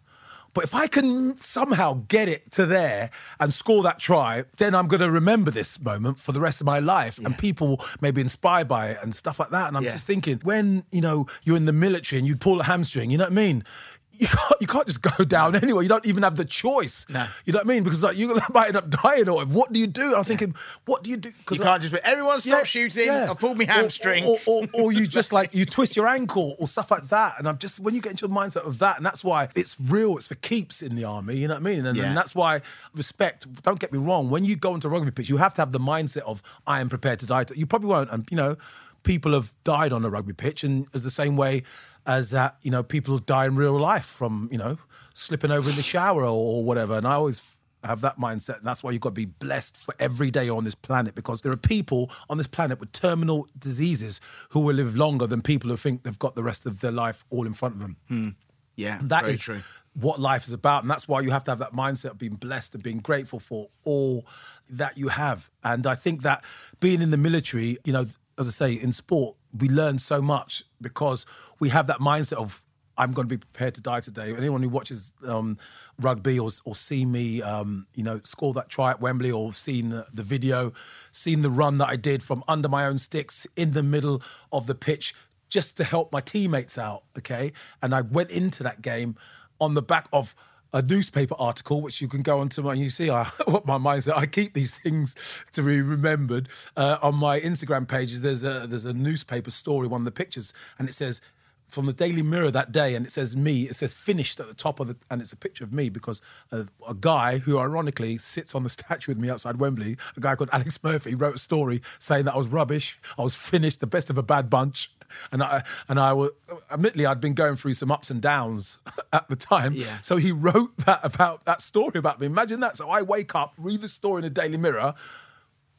But 0.54 0.64
if 0.64 0.74
I 0.74 0.86
can 0.86 1.36
somehow 1.40 2.02
get 2.08 2.28
it 2.28 2.50
to 2.52 2.64
there 2.66 3.10
and 3.38 3.52
score 3.52 3.82
that 3.84 3.98
try, 4.00 4.44
then 4.56 4.74
I'm 4.74 4.88
going 4.88 5.02
to 5.02 5.10
remember 5.10 5.50
this 5.50 5.78
moment 5.80 6.18
for 6.18 6.32
the 6.32 6.40
rest 6.40 6.60
of 6.60 6.66
my 6.66 6.78
life. 6.80 7.18
And 7.18 7.36
people 7.36 7.84
may 8.00 8.10
be 8.10 8.22
inspired 8.22 8.66
by 8.66 8.88
it 8.88 8.98
and 9.02 9.14
stuff 9.14 9.38
like 9.38 9.50
that. 9.50 9.68
And 9.68 9.76
I'm 9.76 9.84
Yeah. 9.84 9.90
just 9.90 10.06
thinking, 10.06 10.40
when 10.42 10.84
you 10.90 11.02
know 11.02 11.26
you're 11.44 11.56
in 11.58 11.66
the 11.66 11.72
military 11.72 12.18
and 12.18 12.26
you 12.26 12.34
pull 12.34 12.60
a 12.60 12.64
hamstring, 12.64 13.10
you 13.10 13.18
know 13.18 13.24
what 13.24 13.32
I 13.32 13.36
mean? 13.36 13.62
You 14.12 14.26
can't, 14.26 14.54
you 14.60 14.66
can't 14.66 14.86
just 14.86 15.02
go 15.02 15.22
down 15.24 15.54
anyway. 15.54 15.82
You 15.84 15.88
don't 15.88 16.06
even 16.06 16.22
have 16.22 16.34
the 16.36 16.44
choice. 16.44 17.06
No. 17.08 17.26
You 17.44 17.52
know 17.52 17.58
what 17.58 17.66
I 17.66 17.68
mean? 17.68 17.84
Because 17.84 18.02
like 18.02 18.16
you 18.16 18.34
might 18.54 18.68
end 18.68 18.76
up 18.76 18.88
dying 18.90 19.28
or 19.28 19.44
what 19.44 19.72
do 19.72 19.78
you 19.78 19.86
do? 19.86 20.14
I'm 20.16 20.24
thinking, 20.24 20.54
what 20.86 21.04
do 21.04 21.10
you 21.10 21.16
do? 21.18 21.28
you 21.28 21.34
like- 21.50 21.60
can't 21.60 21.82
just 21.82 21.92
be 21.94 22.00
everyone 22.02 22.40
stop 22.40 22.64
shooting. 22.64 23.10
I 23.10 23.32
pulled 23.34 23.58
my 23.58 23.64
or- 23.64 23.68
hamstring. 23.68 24.24
Or, 24.24 24.38
or, 24.46 24.66
or, 24.74 24.92
you 24.92 25.06
just 25.06 25.32
like 25.32 25.54
you 25.54 25.66
twist 25.66 25.94
your 25.94 26.08
ankle 26.08 26.56
or 26.58 26.66
stuff 26.66 26.90
like 26.90 27.08
that. 27.10 27.34
And 27.38 27.46
I'm 27.46 27.58
just 27.58 27.80
when 27.80 27.94
you 27.94 28.00
get 28.00 28.12
into 28.12 28.26
the 28.26 28.34
mindset 28.34 28.66
of 28.66 28.78
that, 28.78 28.96
and 28.96 29.04
that's 29.06 29.22
why 29.22 29.48
it's 29.54 29.76
real. 29.78 30.16
It's 30.16 30.26
for 30.26 30.36
keeps 30.36 30.82
in 30.82 30.96
the 30.96 31.04
army. 31.04 31.36
You 31.36 31.46
know 31.46 31.54
what 31.54 31.60
I 31.60 31.64
mean? 31.64 31.86
And, 31.86 31.96
Yeah. 31.96 32.04
and 32.04 32.16
that's 32.16 32.34
why 32.34 32.62
respect. 32.94 33.46
Don't 33.62 33.78
get 33.78 33.92
me 33.92 33.98
wrong. 33.98 34.30
When 34.30 34.44
you 34.44 34.56
go 34.56 34.74
into 34.74 34.88
a 34.88 34.90
rugby 34.90 35.10
pitch, 35.10 35.28
you 35.28 35.36
have 35.36 35.54
to 35.54 35.62
have 35.62 35.72
the 35.72 35.78
mindset 35.80 36.22
of 36.22 36.42
I 36.66 36.80
am 36.80 36.88
prepared 36.88 37.20
to 37.20 37.26
die. 37.26 37.44
You 37.54 37.66
probably 37.66 37.88
won't. 37.88 38.10
And 38.10 38.26
you 38.30 38.36
know, 38.38 38.56
people 39.02 39.32
have 39.34 39.52
died 39.64 39.92
on 39.92 40.04
a 40.04 40.08
rugby 40.10 40.32
pitch, 40.32 40.64
and 40.64 40.86
it's 40.94 41.04
the 41.04 41.10
same 41.10 41.36
way 41.36 41.62
as 42.08 42.30
that. 42.30 42.56
You 42.62 42.72
know, 42.72 42.82
people 42.82 43.18
die 43.18 43.46
in 43.46 43.54
real 43.54 43.78
life 43.78 44.04
from 44.06 44.48
you 44.50 44.58
know 44.58 44.78
slipping 45.14 45.50
over 45.52 45.68
in 45.70 45.76
the 45.76 45.82
shower 45.82 46.22
or, 46.22 46.28
or 46.30 46.64
whatever. 46.64 46.94
And 46.96 47.06
I 47.06 47.14
always 47.14 47.42
have 47.84 48.00
that 48.00 48.18
mindset. 48.18 48.58
And 48.58 48.66
that's 48.66 48.82
why 48.82 48.90
you've 48.92 49.00
got 49.00 49.10
to 49.10 49.14
be 49.14 49.24
blessed 49.26 49.76
for 49.76 49.94
every 50.00 50.30
day 50.30 50.48
on 50.48 50.64
this 50.64 50.74
planet 50.74 51.14
because 51.14 51.42
there 51.42 51.52
are 51.52 51.56
people 51.56 52.10
on 52.28 52.38
this 52.38 52.46
planet 52.46 52.80
with 52.80 52.90
terminal 52.92 53.46
diseases 53.58 54.20
who 54.50 54.60
will 54.60 54.74
live 54.74 54.96
longer 54.96 55.26
than 55.26 55.42
people 55.42 55.70
who 55.70 55.76
think 55.76 56.02
they've 56.02 56.18
got 56.18 56.34
the 56.34 56.42
rest 56.42 56.66
of 56.66 56.80
their 56.80 56.92
life 56.92 57.24
all 57.30 57.46
in 57.46 57.52
front 57.54 57.74
of 57.74 57.80
them. 57.80 57.96
Hmm. 58.08 58.28
yeah, 58.76 58.98
That 59.02 59.28
is 59.28 59.40
true. 59.40 59.60
what 59.94 60.20
life 60.20 60.44
is 60.46 60.52
about. 60.52 60.82
And 60.82 60.90
that's 60.90 61.06
why 61.08 61.20
you 61.20 61.30
have 61.30 61.44
to 61.44 61.50
have 61.52 61.58
that 61.60 61.72
mindset 61.72 62.12
of 62.12 62.18
being 62.18 62.34
blessed 62.36 62.74
and 62.74 62.82
being 62.82 62.98
grateful 62.98 63.40
for 63.40 63.68
all 63.84 64.24
that 64.70 64.96
you 64.96 65.08
have. 65.08 65.50
And 65.64 65.86
I 65.86 65.94
think 65.96 66.22
that 66.22 66.44
being 66.80 67.02
in 67.02 67.10
the 67.10 67.16
military, 67.16 67.78
you 67.84 67.92
know, 67.92 68.06
as 68.38 68.46
I 68.46 68.50
say, 68.50 68.72
in 68.72 68.92
sport, 68.92 69.36
we 69.56 69.68
learn 69.68 69.98
so 69.98 70.22
much 70.22 70.62
because 70.80 71.26
we 71.58 71.70
have 71.70 71.86
that 71.88 71.98
mindset 71.98 72.34
of 72.34 72.64
I'm 72.98 73.12
going 73.12 73.28
to 73.28 73.36
be 73.36 73.38
prepared 73.38 73.76
to 73.76 73.80
die 73.80 74.00
today. 74.00 74.34
Anyone 74.36 74.62
who 74.62 74.68
watches 74.68 75.12
um, 75.26 75.56
rugby 76.00 76.38
or, 76.38 76.50
or 76.64 76.74
seen 76.74 77.12
me, 77.12 77.40
um, 77.42 77.86
you 77.94 78.02
know, 78.02 78.20
score 78.24 78.52
that 78.54 78.68
try 78.68 78.90
at 78.90 79.00
Wembley 79.00 79.30
or 79.30 79.54
seen 79.54 79.90
the, 79.90 80.06
the 80.12 80.24
video, 80.24 80.72
seen 81.12 81.42
the 81.42 81.50
run 81.50 81.78
that 81.78 81.88
I 81.88 81.96
did 81.96 82.24
from 82.24 82.42
under 82.48 82.68
my 82.68 82.86
own 82.86 82.98
sticks 82.98 83.46
in 83.56 83.70
the 83.70 83.84
middle 83.84 84.20
of 84.52 84.66
the 84.66 84.74
pitch 84.74 85.14
just 85.48 85.76
to 85.76 85.84
help 85.84 86.12
my 86.12 86.20
teammates 86.20 86.76
out, 86.76 87.04
okay? 87.16 87.52
And 87.80 87.94
I 87.94 88.00
went 88.00 88.30
into 88.30 88.64
that 88.64 88.82
game 88.82 89.16
on 89.60 89.74
the 89.74 89.82
back 89.82 90.08
of 90.12 90.34
a 90.72 90.82
newspaper 90.82 91.34
article, 91.38 91.80
which 91.80 92.00
you 92.00 92.08
can 92.08 92.22
go 92.22 92.40
onto 92.40 92.62
my, 92.62 92.74
you 92.74 92.90
see 92.90 93.10
I, 93.10 93.24
what 93.46 93.66
my 93.66 93.78
mindset. 93.78 94.16
I 94.16 94.26
keep 94.26 94.54
these 94.54 94.74
things 94.74 95.44
to 95.52 95.62
be 95.62 95.80
remembered. 95.80 96.48
Uh, 96.76 96.98
on 97.02 97.14
my 97.16 97.40
Instagram 97.40 97.88
pages, 97.88 98.22
there's 98.22 98.44
a 98.44 98.66
there's 98.66 98.84
a 98.84 98.92
newspaper 98.92 99.50
story, 99.50 99.88
one 99.88 100.02
of 100.02 100.04
the 100.04 100.12
pictures, 100.12 100.52
and 100.78 100.88
it 100.88 100.92
says 100.92 101.20
from 101.68 101.86
the 101.86 101.92
Daily 101.92 102.22
Mirror 102.22 102.50
that 102.52 102.72
day, 102.72 102.94
and 102.94 103.06
it 103.06 103.10
says 103.10 103.36
me. 103.36 103.64
It 103.64 103.76
says 103.76 103.94
finished 103.94 104.40
at 104.40 104.48
the 104.48 104.54
top 104.54 104.80
of 104.80 104.88
the, 104.88 104.96
and 105.10 105.20
it's 105.20 105.32
a 105.32 105.36
picture 105.36 105.64
of 105.64 105.72
me 105.72 105.90
because 105.90 106.20
a, 106.50 106.66
a, 106.88 106.94
guy 106.94 107.38
who 107.38 107.58
ironically 107.58 108.16
sits 108.18 108.54
on 108.54 108.62
the 108.62 108.68
statue 108.78 109.12
with 109.12 109.18
me 109.18 109.28
outside 109.28 109.56
Wembley, 109.56 109.96
a 110.16 110.20
guy 110.20 110.34
called 110.34 110.50
Alex 110.52 110.82
Murphy, 110.82 111.14
wrote 111.14 111.36
a 111.36 111.38
story 111.38 111.82
saying 111.98 112.24
that 112.24 112.34
I 112.34 112.36
was 112.38 112.48
rubbish. 112.48 112.98
I 113.18 113.22
was 113.22 113.34
finished, 113.34 113.80
the 113.80 113.86
best 113.86 114.08
of 114.10 114.18
a 114.18 114.22
bad 114.22 114.48
bunch, 114.48 114.90
and 115.30 115.42
I 115.42 115.62
and 115.88 116.00
I 116.00 116.12
was 116.14 116.30
admittedly 116.70 117.06
I'd 117.06 117.20
been 117.20 117.34
going 117.34 117.56
through 117.56 117.74
some 117.74 117.90
ups 117.90 118.10
and 118.10 118.20
downs 118.20 118.78
at 119.12 119.28
the 119.28 119.36
time. 119.36 119.74
Yeah. 119.74 120.00
So 120.00 120.16
he 120.16 120.32
wrote 120.32 120.76
that 120.78 121.00
about 121.02 121.44
that 121.44 121.60
story 121.60 121.98
about 121.98 122.20
me. 122.20 122.26
Imagine 122.26 122.60
that. 122.60 122.76
So 122.76 122.88
I 122.88 123.02
wake 123.02 123.34
up, 123.34 123.52
read 123.58 123.82
the 123.82 123.88
story 123.88 124.20
in 124.20 124.24
the 124.24 124.30
Daily 124.30 124.56
Mirror, 124.56 124.94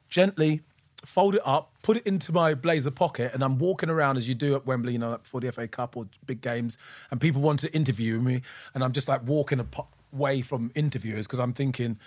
gently 0.08 0.62
fold 1.06 1.36
it 1.36 1.42
up, 1.46 1.72
put 1.84 1.98
it 1.98 2.06
into 2.06 2.32
my 2.32 2.54
blazer 2.54 2.92
pocket, 2.92 3.34
and 3.34 3.44
I'm 3.44 3.58
walking 3.58 3.90
around 3.90 4.18
as 4.18 4.28
you 4.28 4.36
do 4.36 4.56
at 4.56 4.66
Wembley, 4.66 4.94
you 4.94 5.00
know, 5.00 5.20
for 5.24 5.40
the 5.40 5.52
FA 5.52 5.68
Cup 5.68 5.96
or 5.96 6.08
big 6.26 6.42
games, 6.42 6.78
and 7.12 7.22
people 7.22 7.42
want 7.42 7.60
to 7.62 7.74
interview 7.74 8.20
me, 8.20 8.42
and 8.74 8.84
I'm 8.84 8.92
just 8.92 9.08
like 9.08 9.24
walking 9.26 9.66
away 10.14 10.42
from 10.42 10.72
interviewers 10.76 11.26
because 11.26 11.40
I'm 11.40 11.54
thinking, 11.54 11.98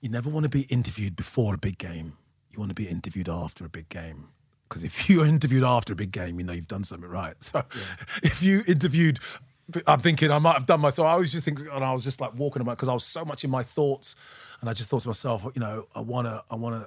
you 0.00 0.10
never 0.10 0.28
want 0.28 0.44
to 0.44 0.50
be 0.50 0.62
interviewed 0.62 1.16
before 1.16 1.54
a 1.54 1.58
big 1.58 1.78
game. 1.78 2.16
You 2.50 2.58
want 2.58 2.70
to 2.70 2.74
be 2.74 2.88
interviewed 2.88 3.28
after 3.28 3.64
a 3.64 3.68
big 3.68 3.88
game. 3.88 4.28
Because 4.68 4.84
if 4.84 5.08
you're 5.08 5.26
interviewed 5.26 5.64
after 5.64 5.92
a 5.92 5.96
big 5.96 6.12
game, 6.12 6.38
you 6.38 6.44
know 6.44 6.52
you've 6.52 6.68
done 6.68 6.84
something 6.84 7.08
right. 7.08 7.34
So 7.42 7.58
yeah. 7.58 7.82
if 8.22 8.42
you 8.42 8.62
interviewed 8.66 9.18
I'm 9.86 10.00
thinking 10.00 10.30
I 10.30 10.38
might 10.38 10.54
have 10.54 10.66
done 10.66 10.80
myself. 10.80 11.06
I 11.06 11.12
always 11.12 11.32
just 11.32 11.44
think, 11.44 11.60
and 11.60 11.84
I 11.84 11.92
was 11.92 12.04
just 12.04 12.20
like 12.20 12.34
walking 12.34 12.60
about 12.60 12.76
because 12.76 12.88
I 12.88 12.92
was 12.92 13.04
so 13.04 13.24
much 13.24 13.44
in 13.44 13.50
my 13.50 13.62
thoughts, 13.62 14.14
and 14.60 14.68
I 14.68 14.74
just 14.74 14.90
thought 14.90 15.02
to 15.02 15.08
myself, 15.08 15.46
you 15.54 15.60
know, 15.60 15.86
I 15.94 16.00
wanna, 16.00 16.42
I 16.50 16.56
wanna 16.56 16.86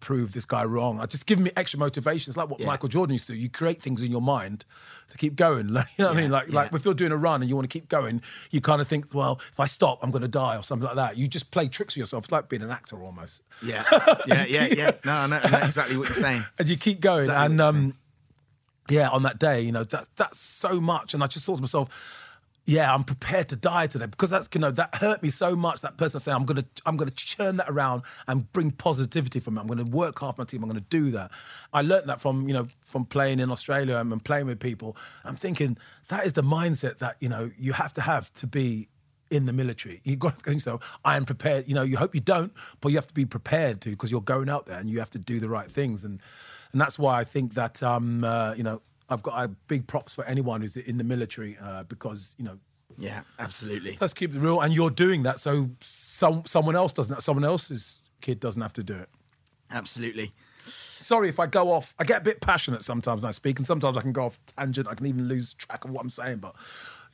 prove 0.00 0.32
this 0.32 0.44
guy 0.44 0.64
wrong. 0.64 1.00
I 1.00 1.06
just 1.06 1.26
give 1.26 1.38
me 1.38 1.50
extra 1.56 1.78
motivation. 1.78 2.30
It's 2.30 2.36
like 2.36 2.48
what 2.48 2.60
yeah. 2.60 2.66
Michael 2.66 2.88
Jordan 2.88 3.14
used 3.14 3.26
to 3.28 3.32
do. 3.32 3.38
You 3.38 3.48
create 3.48 3.82
things 3.82 4.02
in 4.02 4.10
your 4.10 4.20
mind 4.20 4.64
to 5.10 5.18
keep 5.18 5.36
going. 5.36 5.68
Like, 5.68 5.86
you 5.96 6.04
know 6.04 6.10
what 6.10 6.14
yeah, 6.14 6.20
I 6.20 6.22
mean? 6.22 6.30
Like, 6.30 6.48
yeah. 6.48 6.54
like 6.54 6.72
if 6.72 6.84
you're 6.84 6.94
doing 6.94 7.12
a 7.12 7.16
run 7.16 7.40
and 7.40 7.48
you 7.48 7.56
want 7.56 7.70
to 7.70 7.78
keep 7.78 7.88
going, 7.88 8.22
you 8.50 8.60
kind 8.60 8.80
of 8.80 8.88
think, 8.88 9.14
well, 9.14 9.38
if 9.40 9.60
I 9.60 9.66
stop, 9.66 9.98
I'm 10.02 10.10
going 10.10 10.22
to 10.22 10.28
die 10.28 10.56
or 10.56 10.62
something 10.62 10.86
like 10.86 10.96
that. 10.96 11.16
You 11.16 11.28
just 11.28 11.50
play 11.50 11.68
tricks 11.68 11.94
with 11.94 12.00
yourself. 12.00 12.24
It's 12.24 12.32
like 12.32 12.48
being 12.48 12.62
an 12.62 12.70
actor 12.70 12.96
almost. 12.96 13.42
Yeah, 13.62 13.84
yeah, 14.26 14.44
yeah, 14.46 14.66
yeah. 14.66 14.90
No, 15.04 15.12
I 15.12 15.26
know, 15.26 15.40
I 15.42 15.50
know 15.50 15.58
exactly 15.58 15.96
what 15.96 16.08
you're 16.08 16.16
saying. 16.16 16.44
and 16.58 16.68
you 16.68 16.76
keep 16.76 17.00
going. 17.00 17.24
Exactly 17.24 17.46
and 17.46 17.60
um, 17.60 17.94
yeah, 18.90 19.08
on 19.08 19.22
that 19.24 19.38
day, 19.38 19.60
you 19.60 19.72
know, 19.72 19.84
that 19.84 20.06
that's 20.16 20.40
so 20.40 20.80
much. 20.80 21.14
And 21.14 21.22
I 21.22 21.26
just 21.26 21.44
thought 21.44 21.56
to 21.56 21.62
myself 21.62 22.27
yeah, 22.68 22.92
I'm 22.92 23.02
prepared 23.02 23.48
to 23.48 23.56
die 23.56 23.86
today 23.86 24.04
because 24.04 24.28
that's 24.28 24.46
you 24.52 24.60
know 24.60 24.70
that 24.72 24.96
hurt 24.96 25.22
me 25.22 25.30
so 25.30 25.56
much. 25.56 25.80
That 25.80 25.96
person 25.96 26.20
saying 26.20 26.36
I'm 26.36 26.44
gonna 26.44 26.66
I'm 26.84 26.98
gonna 26.98 27.10
churn 27.10 27.56
that 27.56 27.70
around 27.70 28.02
and 28.26 28.52
bring 28.52 28.72
positivity 28.72 29.40
from 29.40 29.56
it. 29.56 29.62
I'm 29.62 29.66
gonna 29.66 29.86
work 29.86 30.18
for 30.20 30.34
my 30.36 30.44
team. 30.44 30.62
I'm 30.62 30.68
gonna 30.68 30.82
do 30.82 31.10
that. 31.12 31.30
I 31.72 31.80
learned 31.80 32.10
that 32.10 32.20
from 32.20 32.46
you 32.46 32.52
know 32.52 32.68
from 32.80 33.06
playing 33.06 33.40
in 33.40 33.50
Australia 33.50 33.96
and 33.96 34.22
playing 34.22 34.44
with 34.44 34.60
people. 34.60 34.98
I'm 35.24 35.34
thinking 35.34 35.78
that 36.08 36.26
is 36.26 36.34
the 36.34 36.42
mindset 36.42 36.98
that 36.98 37.16
you 37.20 37.30
know 37.30 37.50
you 37.58 37.72
have 37.72 37.94
to 37.94 38.02
have 38.02 38.30
to 38.34 38.46
be 38.46 38.88
in 39.30 39.46
the 39.46 39.54
military. 39.54 40.02
You 40.04 40.16
got 40.16 40.38
to 40.38 40.44
think 40.44 40.60
so. 40.60 40.78
I 41.06 41.16
am 41.16 41.24
prepared. 41.24 41.68
You 41.68 41.74
know, 41.74 41.82
you 41.82 41.96
hope 41.96 42.14
you 42.14 42.20
don't, 42.20 42.52
but 42.82 42.90
you 42.90 42.96
have 42.96 43.06
to 43.06 43.14
be 43.14 43.24
prepared 43.24 43.80
to 43.82 43.90
because 43.90 44.10
you're 44.10 44.20
going 44.20 44.50
out 44.50 44.66
there 44.66 44.78
and 44.78 44.90
you 44.90 44.98
have 44.98 45.10
to 45.10 45.18
do 45.18 45.40
the 45.40 45.48
right 45.48 45.70
things. 45.70 46.04
And 46.04 46.20
and 46.72 46.80
that's 46.82 46.98
why 46.98 47.18
I 47.18 47.24
think 47.24 47.54
that 47.54 47.82
um, 47.82 48.24
uh, 48.24 48.52
you 48.58 48.62
know 48.62 48.82
I've 49.08 49.22
got 49.22 49.42
a 49.42 49.48
big 49.48 49.86
props 49.86 50.14
for 50.14 50.24
anyone 50.24 50.60
who's 50.60 50.76
in 50.76 50.98
the 50.98 51.04
military 51.04 51.56
uh, 51.60 51.84
because 51.84 52.34
you 52.38 52.44
know. 52.44 52.58
Yeah, 52.98 53.20
absolutely. 53.38 53.96
Let's 54.00 54.14
keep 54.14 54.34
it 54.34 54.38
real, 54.38 54.60
and 54.60 54.74
you're 54.74 54.90
doing 54.90 55.22
that, 55.22 55.38
so 55.38 55.70
some 55.80 56.44
someone 56.46 56.74
else 56.74 56.92
doesn't. 56.92 57.22
Someone 57.22 57.44
else's 57.44 58.00
kid 58.20 58.40
doesn't 58.40 58.60
have 58.60 58.72
to 58.74 58.82
do 58.82 58.94
it. 58.94 59.08
Absolutely. 59.70 60.32
Sorry 61.00 61.28
if 61.28 61.38
I 61.38 61.46
go 61.46 61.70
off. 61.70 61.94
I 61.98 62.04
get 62.04 62.20
a 62.20 62.24
bit 62.24 62.40
passionate 62.40 62.82
sometimes 62.82 63.22
when 63.22 63.28
I 63.28 63.32
speak, 63.32 63.58
and 63.58 63.66
sometimes 63.66 63.96
I 63.96 64.00
can 64.00 64.12
go 64.12 64.24
off 64.24 64.38
tangent. 64.56 64.88
I 64.88 64.94
can 64.94 65.06
even 65.06 65.28
lose 65.28 65.54
track 65.54 65.84
of 65.84 65.90
what 65.90 66.02
I'm 66.02 66.10
saying. 66.10 66.38
But 66.38 66.54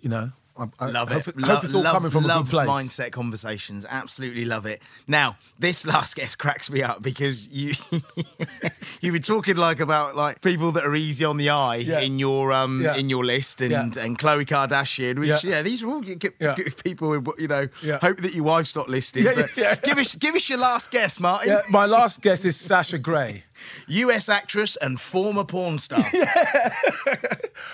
you 0.00 0.09
know, 0.09 0.33
I, 0.56 0.66
I 0.78 0.90
love 0.90 1.08
hope 1.10 1.26
it. 1.26 1.40
hope 1.40 1.64
it's 1.64 1.74
all 1.74 1.82
love, 1.82 1.94
coming 1.94 2.10
from 2.12 2.24
love 2.24 2.42
a 2.42 2.44
good 2.44 2.50
place. 2.50 2.68
Mindset 2.68 3.10
conversations, 3.10 3.84
absolutely 3.88 4.44
love 4.44 4.66
it. 4.66 4.80
Now, 5.08 5.36
this 5.58 5.84
last 5.94 6.14
guest 6.14 6.38
cracks 6.38 6.70
me 6.70 6.80
up 6.82 7.02
because 7.02 7.48
you 7.48 7.74
you 9.00 9.12
were 9.12 9.18
talking 9.18 9.56
like 9.56 9.80
about 9.80 10.16
like 10.16 10.40
people 10.42 10.72
that 10.72 10.84
are 10.84 10.94
easy 10.94 11.24
on 11.24 11.36
the 11.38 11.50
eye 11.50 11.76
Yeah. 11.76 12.00
in 12.00 12.18
your 12.18 12.52
um 12.52 12.80
Yeah. 12.82 12.94
in 12.94 13.10
your 13.10 13.24
list, 13.24 13.60
and 13.60 13.70
Yeah. 13.96 14.02
and 14.04 14.18
Khloe 14.18 14.46
Kardashian, 14.46 15.18
which 15.18 15.42
Yeah. 15.44 15.62
these 15.62 15.82
are 15.82 15.88
all 15.88 16.00
good, 16.00 16.20
good 16.20 16.74
people. 16.84 17.12
Who, 17.12 17.34
you 17.38 17.48
know, 17.48 17.68
hope 18.00 18.18
that 18.18 18.34
your 18.34 18.44
wife's 18.44 18.76
not 18.76 18.88
listening. 18.88 19.24
Yeah, 19.24 19.32
but 19.36 19.56
yeah. 19.56 19.74
Give 19.74 19.98
us 19.98 20.14
give 20.14 20.34
us 20.34 20.48
your 20.48 20.58
last 20.58 20.90
guess, 20.90 21.18
Martin. 21.18 21.58
My 21.68 21.86
last 21.86 22.22
guess 22.22 22.44
is 22.44 22.56
Sasha 22.56 22.98
Grey. 22.98 23.42
U.S. 23.88 24.29
actress 24.29 24.77
and 24.77 25.00
former 25.00 25.44
porn 25.44 25.79
star. 25.79 26.00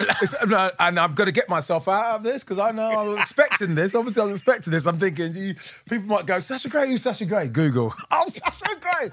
It's- 0.01 0.35
no, 0.47 0.71
and 0.79 0.99
I'm 0.99 1.15
going 1.15 1.27
to 1.27 1.33
get 1.33 1.49
myself 1.49 1.89
out 1.89 2.17
of 2.17 2.23
this 2.23 2.43
because 2.45 2.59
I 2.59 2.71
know 2.71 2.91
I 2.91 3.03
was 3.07 3.19
expecting 3.19 3.75
this. 3.75 3.95
Obviously, 3.95 4.23
I 4.23 4.27
was 4.27 4.37
expecting 4.39 4.71
this. 4.73 4.87
I'm 4.87 4.97
thinking 4.99 5.35
you, 5.35 5.55
people 5.89 6.07
might 6.09 6.27
go, 6.27 6.39
Sasha 6.41 6.69
Grey, 6.69 6.89
who's 6.89 7.03
Sasha 7.03 7.25
Grey? 7.25 7.49
Google. 7.49 7.95
Oh, 8.11 8.29
Sasha 8.29 8.77
Grey. 8.81 9.11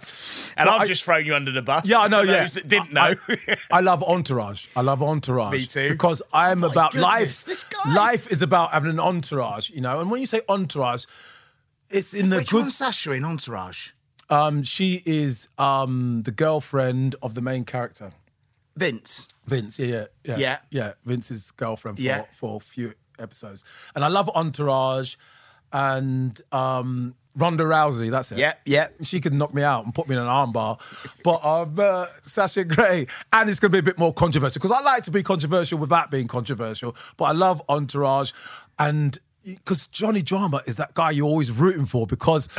And 0.57 0.69
I'm 0.69 0.87
just 0.87 1.03
throwing 1.03 1.25
you 1.25 1.35
under 1.35 1.51
the 1.51 1.61
bus. 1.61 1.87
Yeah, 1.87 1.99
I 1.99 2.07
know. 2.07 2.21
for 2.25 2.31
Yeah, 2.31 2.47
that 2.47 2.67
didn't 2.67 2.91
know. 2.93 3.13
I, 3.29 3.57
I 3.71 3.79
love 3.81 4.03
Entourage. 4.03 4.67
I 4.75 4.81
love 4.81 5.01
Entourage. 5.01 5.51
Me 5.53 5.65
too. 5.65 5.89
Because 5.89 6.21
I 6.33 6.51
am 6.51 6.63
Oh 6.63 6.69
about 6.69 6.91
goodness, 6.91 7.03
life. 7.03 7.45
this 7.45 7.63
guy. 7.63 7.93
Life 7.93 8.31
is 8.31 8.41
about 8.41 8.71
having 8.71 8.89
an 8.91 8.99
entourage, 8.99 9.69
you 9.69 9.81
know. 9.81 9.99
And 10.01 10.09
when 10.11 10.19
you 10.19 10.25
say 10.27 10.41
entourage, 10.49 11.05
it's 11.89 12.13
in 12.13 12.29
the 12.29 12.37
Which 12.37 12.49
good. 12.49 12.61
one's 12.63 12.75
Sasha 12.75 13.11
in 13.11 13.23
Entourage? 13.23 13.91
Um, 14.29 14.63
she 14.63 15.01
is 15.05 15.47
um 15.57 16.23
the 16.23 16.31
girlfriend 16.31 17.15
of 17.21 17.33
the 17.33 17.41
main 17.41 17.63
character, 17.63 18.11
Vince. 18.75 19.27
Vince. 19.45 19.79
Yeah, 19.79 19.87
yeah, 19.87 20.05
yeah, 20.25 20.37
Yeah. 20.37 20.57
yeah. 20.69 20.93
Vince's 21.05 21.51
girlfriend 21.51 21.97
for 21.97 22.03
Yeah. 22.03 22.23
for 22.33 22.57
a 22.57 22.59
few 22.59 22.93
episodes, 23.19 23.63
and 23.95 24.03
I 24.03 24.09
love 24.09 24.29
Entourage, 24.35 25.15
and 25.71 26.39
um 26.51 27.15
Ronda 27.37 27.63
Rousey. 27.65 28.09
That's 28.09 28.31
it. 28.31 28.39
Yeah, 28.39 28.53
yeah. 28.65 28.87
She 29.03 29.19
could 29.21 29.33
knock 29.33 29.53
me 29.53 29.61
out 29.61 29.85
and 29.85 29.93
put 29.93 30.09
me 30.09 30.15
in 30.15 30.21
an 30.21 30.27
armbar, 30.27 30.79
but 31.23 31.45
um, 31.45 31.75
uh, 31.79 32.07
Sasha 32.23 32.63
Grey, 32.63 33.05
and 33.31 33.49
it's 33.49 33.59
going 33.59 33.71
to 33.71 33.75
be 33.75 33.79
a 33.79 33.83
bit 33.83 33.99
more 33.99 34.11
controversial 34.11 34.59
because 34.59 34.71
I 34.71 34.81
like 34.81 35.03
to 35.03 35.11
be 35.11 35.21
controversial 35.21 35.77
without 35.77 36.09
being 36.09 36.27
controversial. 36.27 36.95
But 37.15 37.25
I 37.25 37.31
love 37.33 37.61
Entourage, 37.69 38.31
and 38.79 39.19
because 39.55 39.87
Johnny 39.87 40.21
Drama 40.21 40.61
is 40.65 40.75
that 40.75 40.93
guy 40.93 41.11
you're 41.11 41.27
always 41.27 41.51
rooting 41.51 41.85
for 41.85 42.05
because, 42.05 42.49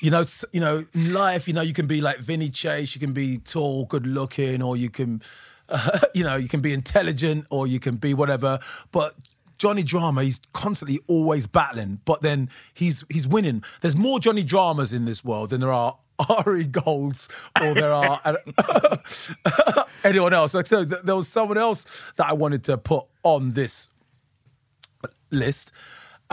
you 0.00 0.10
know, 0.10 0.24
you 0.52 0.60
know, 0.60 0.84
in 0.92 1.12
life, 1.12 1.48
you 1.48 1.54
know, 1.54 1.62
you 1.62 1.72
can 1.72 1.86
be 1.86 2.00
like 2.00 2.18
Vinny 2.18 2.50
Chase, 2.50 2.94
you 2.94 3.00
can 3.00 3.12
be 3.12 3.38
tall, 3.38 3.86
good 3.86 4.06
looking, 4.06 4.62
or 4.62 4.76
you 4.76 4.90
can, 4.90 5.22
uh, 5.68 5.98
you 6.14 6.24
know, 6.24 6.36
you 6.36 6.48
can 6.48 6.60
be 6.60 6.72
intelligent, 6.72 7.46
or 7.50 7.66
you 7.66 7.80
can 7.80 7.96
be 7.96 8.14
whatever, 8.14 8.58
but. 8.92 9.14
Johnny 9.56 9.84
Drama, 9.84 10.24
he's 10.24 10.40
constantly 10.52 10.98
always 11.06 11.46
battling, 11.46 12.00
but 12.04 12.22
then 12.22 12.50
he's 12.74 13.04
he's 13.08 13.26
winning. 13.26 13.62
There's 13.82 13.94
more 13.94 14.18
Johnny 14.18 14.42
Dramas 14.42 14.92
in 14.92 15.04
this 15.04 15.24
world 15.24 15.50
than 15.50 15.60
there 15.60 15.72
are 15.72 15.96
Ari 16.28 16.64
Golds 16.64 17.28
or 17.62 17.72
there 17.72 17.92
are 17.92 18.20
anyone 20.04 20.34
else. 20.34 20.54
Like 20.54 20.66
so, 20.66 20.84
th- 20.84 21.02
there 21.02 21.14
was 21.14 21.28
someone 21.28 21.56
else 21.56 21.86
that 22.16 22.26
I 22.26 22.32
wanted 22.32 22.64
to 22.64 22.76
put 22.76 23.04
on 23.22 23.52
this 23.52 23.88
list, 25.30 25.72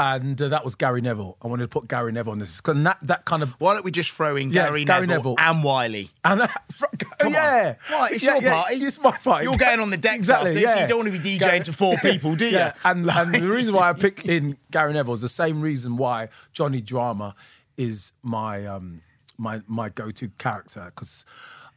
and 0.04 0.42
uh, 0.42 0.50
that 0.50 0.64
was 0.64 0.74
Gary 0.74 1.00
Neville. 1.02 1.38
I 1.44 1.48
wanted 1.48 1.64
to 1.64 1.68
put 1.68 1.88
Gary 1.88 2.12
Neville 2.12 2.32
on 2.32 2.40
this 2.40 2.58
because 2.60 2.82
that 2.84 2.98
that 3.04 3.26
kind 3.26 3.44
of 3.44 3.52
Why 3.60 3.74
don't 3.76 3.86
we 3.86 3.92
just 3.92 4.10
throw 4.12 4.36
in 4.36 4.50
Yeah, 4.50 4.66
Gary, 4.70 4.84
Gary 4.86 5.06
Neville, 5.06 5.36
Neville. 5.36 5.36
and 5.38 5.64
Wiley? 5.64 6.10
and 6.26 6.42
uh, 6.42 6.48
fr- 6.72 6.86
yeah, 7.28 7.76
Right, 7.92 8.12
it's 8.14 8.24
yeah, 8.24 8.34
your 8.36 8.44
yeah, 8.44 8.62
party. 8.62 8.76
It's 8.78 9.00
my 9.02 9.12
party. 9.12 9.46
You're 9.46 9.58
going 9.58 9.80
on 9.80 9.90
the 9.92 9.98
decks 9.98 10.18
exactly. 10.18 10.50
after 10.50 10.60
Yeah, 10.62 10.82
you 10.82 10.88
don't 10.88 10.98
want 11.06 11.14
to 11.14 11.20
be 11.20 11.36
DJing 11.36 11.40
Gary- 11.40 11.60
to 11.62 11.74
four 11.74 11.96
people, 12.02 12.36
do 12.36 12.46
you? 12.46 12.52
Yeah, 12.52 12.74
and, 12.84 13.08
and 13.10 13.34
the 13.36 13.42
reason 13.50 13.76
why 13.76 13.90
I 13.90 13.94
picked 13.94 14.28
in 14.28 14.58
Gary 14.72 14.94
Neville 14.94 15.14
is 15.14 15.22
the 15.22 15.30
same 15.30 15.62
reason 15.62 15.98
why 15.98 16.30
Johnny 16.54 16.82
Drama 16.82 17.36
is 17.78 18.14
my 18.24 18.66
um 18.66 19.02
my 19.38 19.62
my 19.68 19.90
go 19.90 20.10
to 20.12 20.30
character 20.38 20.84
because 20.94 21.26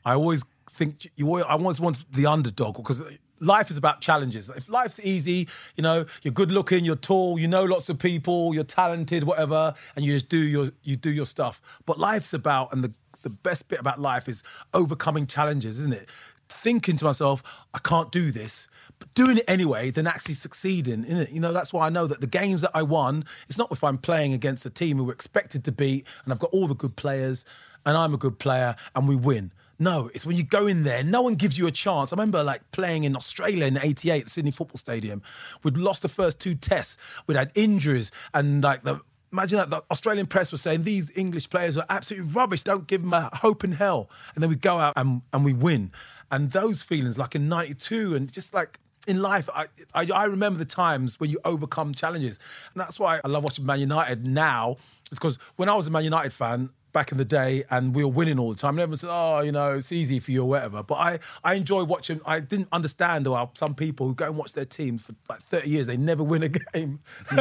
I 0.05 0.15
always 0.15 0.43
think 0.71 1.09
you 1.17 1.27
always, 1.27 1.45
I 1.45 1.51
always 1.53 1.81
want 1.81 2.05
the 2.13 2.27
underdog 2.27 2.77
because 2.77 3.01
life 3.41 3.71
is 3.71 3.77
about 3.77 4.01
challenges. 4.01 4.49
If 4.49 4.69
life's 4.69 5.01
easy, 5.01 5.49
you 5.77 5.83
know, 5.83 6.07
you're 6.23 6.33
good 6.33 6.51
looking, 6.51 6.85
you're 6.85 6.97
tall, 6.97 7.39
you 7.39 7.49
know 7.49 7.65
lots 7.65 7.89
of 7.89 7.99
people, 7.99 8.55
you're 8.55 8.65
talented, 8.65 9.25
whatever, 9.25 9.75
and 9.97 10.05
you 10.05 10.15
just 10.15 10.29
do 10.29 10.39
your 10.39 10.71
you 10.83 10.97
do 10.97 11.11
your 11.11 11.27
stuff. 11.27 11.61
But 11.87 11.99
life's 11.99 12.33
about, 12.33 12.73
and 12.73 12.83
the 12.85 12.93
the 13.23 13.31
best 13.31 13.69
bit 13.69 13.81
about 13.81 14.01
life 14.01 14.29
is 14.29 14.45
overcoming 14.73 15.27
challenges, 15.27 15.81
isn't 15.81 15.95
it? 15.95 16.09
Thinking 16.49 16.97
to 16.99 17.05
myself, 17.05 17.43
I 17.73 17.79
can't 17.79 18.13
do 18.13 18.31
this, 18.31 18.69
but 18.99 19.13
doing 19.15 19.39
it 19.39 19.45
anyway, 19.49 19.91
then 19.91 20.07
actually 20.07 20.35
succeeding 20.35 21.05
in 21.05 21.17
it. 21.17 21.31
You 21.31 21.41
know, 21.41 21.53
that's 21.53 21.73
why 21.73 21.87
I 21.87 21.91
know 21.91 22.07
that 22.07 22.21
the 22.21 22.27
games 22.27 22.61
that 22.61 22.71
I 22.75 22.83
won, 22.83 23.25
it's 23.49 23.59
not 23.59 23.73
if 23.73 23.83
I'm 23.83 23.99
playing 23.99 24.35
against 24.35 24.67
a 24.67 24.71
team 24.71 24.99
who 24.99 25.05
we're 25.05 25.13
expected 25.13 25.65
to 25.65 25.73
beat, 25.73 26.07
and 26.25 26.33
I've 26.33 26.39
got 26.39 26.51
all 26.53 26.69
the 26.69 26.75
good 26.75 26.97
players, 26.97 27.45
and 27.87 27.97
I'm 27.97 28.15
a 28.15 28.19
good 28.19 28.39
player, 28.39 28.77
and 28.95 29.09
we 29.09 29.17
win. 29.17 29.53
No, 29.79 30.11
it's 30.15 30.25
when 30.25 30.37
you 30.37 30.45
go 30.45 30.67
in 30.67 30.85
there, 30.85 31.03
no 31.03 31.23
one 31.23 31.35
gives 31.35 31.59
you 31.59 31.67
a 31.67 31.73
chance. 31.73 32.13
I 32.13 32.17
remember 32.17 32.43
like 32.43 32.71
playing 32.71 33.05
in 33.05 33.17
Australia 33.17 33.67
in 33.67 33.77
88 33.77 34.29
Sydney 34.29 34.51
Football 34.51 34.79
Stadium. 34.79 35.23
We'd 35.63 35.77
lost 35.77 36.03
the 36.03 36.09
first 36.09 36.41
two 36.41 36.55
tests. 36.55 36.97
We'd 37.27 37.37
had 37.37 37.51
injuries 37.55 38.13
and 38.33 38.63
like 38.63 38.83
the 38.83 39.01
Imagine 39.35 39.59
that 39.59 39.71
the 39.71 39.83
Australian 39.91 40.27
press 40.27 40.53
was 40.53 40.63
saying 40.63 40.85
these 40.85 41.11
English 41.19 41.51
players 41.51 41.77
are 41.77 41.85
absolutely 41.91 42.31
rubbish. 42.31 42.63
Don't 42.63 42.87
give 42.87 43.01
them 43.01 43.13
a 43.13 43.31
hope 43.35 43.65
in 43.65 43.73
hell. 43.73 44.09
And 44.33 44.41
then 44.41 44.49
we 44.49 44.55
go 44.55 44.79
out 44.79 44.93
and, 44.95 45.23
and 45.33 45.45
we 45.45 45.53
win. 45.53 45.91
And 46.31 46.53
those 46.53 46.83
feelings, 46.83 47.19
like 47.19 47.35
in 47.35 47.49
'92, 47.49 48.15
and 48.15 48.33
just 48.33 48.55
like 48.55 48.79
in 49.09 49.21
life, 49.21 49.49
I, 49.53 49.67
I, 49.93 50.07
I 50.15 50.27
remember 50.27 50.61
the 50.61 50.65
times 50.65 51.19
when 51.19 51.31
you 51.31 51.41
overcome 51.45 51.95
challenges, 51.95 52.39
and 52.73 52.81
that's 52.81 53.01
why 53.01 53.21
I 53.25 53.27
love 53.27 53.43
watching 53.43 53.67
Man 53.67 53.81
United 53.81 54.25
now. 54.25 54.77
It's 55.11 55.19
because 55.19 55.41
when 55.57 55.69
I 55.69 55.75
was 55.75 55.89
a 55.89 55.91
Man 55.91 56.05
United 56.05 56.33
fan, 56.33 56.71
back 56.95 57.13
in 57.13 57.19
the 57.19 57.25
day 57.25 57.65
and 57.69 57.95
we 57.95 58.03
were 58.03 58.11
winning 58.11 58.39
all 58.39 58.49
the 58.49 58.57
time. 58.57 58.71
And 58.71 58.81
everyone 58.81 58.97
said, 58.97 59.11
oh, 59.13 59.41
you 59.41 59.53
know, 59.53 59.75
it's 59.75 59.93
easy 59.93 60.19
for 60.21 60.31
you 60.31 60.43
or 60.43 60.49
whatever. 60.49 60.83
But 60.83 60.95
I, 60.95 61.19
I 61.43 61.55
enjoy 61.55 61.85
watching. 61.85 62.23
I 62.25 62.41
didn't 62.41 62.69
understand 62.73 63.27
how 63.27 63.51
some 63.53 63.75
people 63.75 64.07
who 64.07 64.15
go 64.15 64.27
and 64.27 64.37
watch 64.37 64.55
their 64.55 64.65
team 64.65 64.97
for 64.97 65.15
like 65.29 65.41
30 65.41 65.69
years, 65.69 65.87
they 65.87 65.99
never 65.99 66.23
win 66.23 66.43
a 66.45 66.49
game 66.73 67.01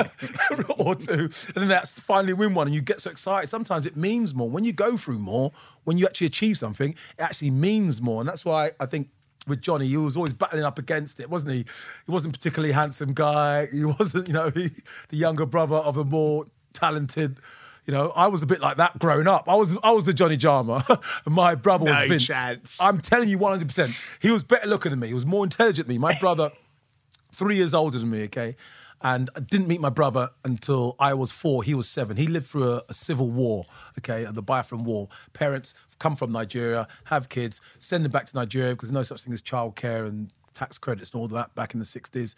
or 0.78 0.96
two. 0.96 1.30
And 1.30 1.56
then 1.56 1.68
that's 1.70 1.94
finally 1.94 2.34
win 2.34 2.54
one 2.54 2.68
and 2.68 2.76
you 2.76 2.82
get 2.82 3.00
so 3.00 3.12
excited. 3.12 3.50
Sometimes 3.50 3.86
it 3.86 3.96
means 3.96 4.36
more. 4.36 4.50
When 4.50 4.66
you 4.66 4.74
go 4.74 4.98
through 4.98 5.20
more, 5.20 5.54
when 5.86 5.98
you 5.98 6.06
actually 6.06 6.28
achieve 6.28 6.58
something, 6.58 6.92
it 6.92 7.22
actually 7.22 7.52
means 7.52 8.02
more. 8.02 8.20
And 8.20 8.28
that's 8.28 8.44
why 8.44 8.72
I 8.82 8.88
think 8.88 9.08
with 9.48 9.62
Johnny, 9.62 9.88
he 9.88 9.98
was 9.98 10.16
always 10.16 10.34
battling 10.34 10.64
up 10.64 10.80
against 10.80 11.20
it, 11.20 11.30
wasn't 11.30 11.52
he? 11.52 11.66
He 12.06 12.12
wasn't 12.12 12.34
particularly 12.34 12.74
handsome 12.74 13.14
guy. 13.14 13.68
He 13.68 13.86
wasn't, 13.86 14.28
you 14.28 14.34
know, 14.34 14.50
he, 14.50 14.70
the 15.10 15.18
younger 15.18 15.46
brother 15.46 15.76
of 15.76 15.98
a 15.98 16.04
more 16.04 16.48
talented 16.74 17.38
you 17.86 17.94
know, 17.94 18.12
I 18.16 18.28
was 18.28 18.44
a 18.44 18.46
bit 18.46 18.62
like 18.62 18.78
that 18.78 18.98
growing 19.00 19.28
up. 19.28 19.50
I 19.50 19.56
was 19.56 19.78
I 19.84 19.92
was 19.92 20.04
the 20.06 20.14
Johnny 20.14 20.38
and 20.42 21.06
my 21.28 21.56
brother 21.56 21.86
was 21.86 21.94
No 21.94 22.08
Vince. 22.08 22.26
chance. 22.28 22.82
I'm 22.82 23.00
telling 23.00 23.30
you, 23.30 23.38
100. 23.38 23.68
percent 23.68 23.92
He 24.22 24.32
was 24.32 24.44
better 24.44 24.68
looking 24.68 24.92
than 24.92 25.00
me. 25.00 25.08
He 25.08 25.14
was 25.14 25.26
more 25.26 25.44
intelligent 25.44 25.88
than 25.88 25.96
me. 25.96 26.00
My 26.00 26.18
brother, 26.20 26.52
three 27.32 27.56
years 27.58 27.74
older 27.74 28.00
than 28.00 28.10
me. 28.10 28.24
Okay, 28.24 28.56
and 29.02 29.30
I 29.36 29.42
didn't 29.42 29.68
meet 29.68 29.82
my 29.82 29.90
brother 29.90 30.30
until 30.46 30.96
I 31.00 31.14
was 31.14 31.32
four. 31.32 31.64
He 31.64 31.76
was 31.76 31.90
seven. 31.90 32.16
He 32.16 32.28
lived 32.28 32.48
through 32.48 32.72
a, 32.72 32.82
a 32.90 32.94
civil 32.94 33.30
war. 33.30 33.66
Okay, 34.00 34.26
the 34.32 34.44
Biafran 34.44 34.84
War. 34.86 35.10
Parents 35.34 35.74
come 36.00 36.16
from 36.16 36.32
Nigeria, 36.32 36.88
have 37.06 37.30
kids, 37.30 37.62
send 37.80 38.04
them 38.06 38.12
back 38.12 38.26
to 38.26 38.36
Nigeria 38.36 38.74
because 38.74 38.90
there's 38.90 38.94
no 39.00 39.04
such 39.04 39.24
thing 39.24 39.34
as 39.34 39.42
childcare 39.42 40.08
and 40.08 40.32
tax 40.54 40.78
credits 40.78 41.12
and 41.12 41.20
all 41.22 41.28
that 41.30 41.54
back 41.56 41.74
in 41.74 41.80
the 41.80 41.86
60s. 41.86 42.36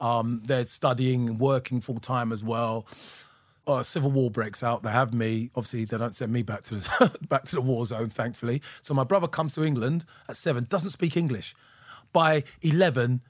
Um, 0.00 0.40
they're 0.44 0.64
studying 0.64 1.28
and 1.28 1.40
working 1.40 1.80
full 1.80 1.98
time 1.98 2.32
as 2.32 2.42
well 2.44 2.86
uh, 3.68 3.82
civil 3.82 4.10
war 4.10 4.30
breaks 4.30 4.62
out. 4.62 4.82
They 4.82 4.90
have 4.90 5.12
me. 5.12 5.50
Obviously, 5.54 5.84
they 5.84 5.98
don't 5.98 6.16
send 6.16 6.32
me 6.32 6.42
back 6.42 6.62
to 6.64 6.76
the, 6.76 7.18
back 7.28 7.44
to 7.44 7.54
the 7.54 7.60
war 7.60 7.84
zone, 7.84 8.08
thankfully. 8.08 8.62
So 8.82 8.94
my 8.94 9.04
brother 9.04 9.28
comes 9.28 9.54
to 9.54 9.62
England 9.62 10.04
at 10.28 10.36
seven, 10.36 10.66
doesn't 10.68 10.90
speak 10.90 11.16
English. 11.16 11.54
By 12.12 12.44
eleven, 12.62 13.20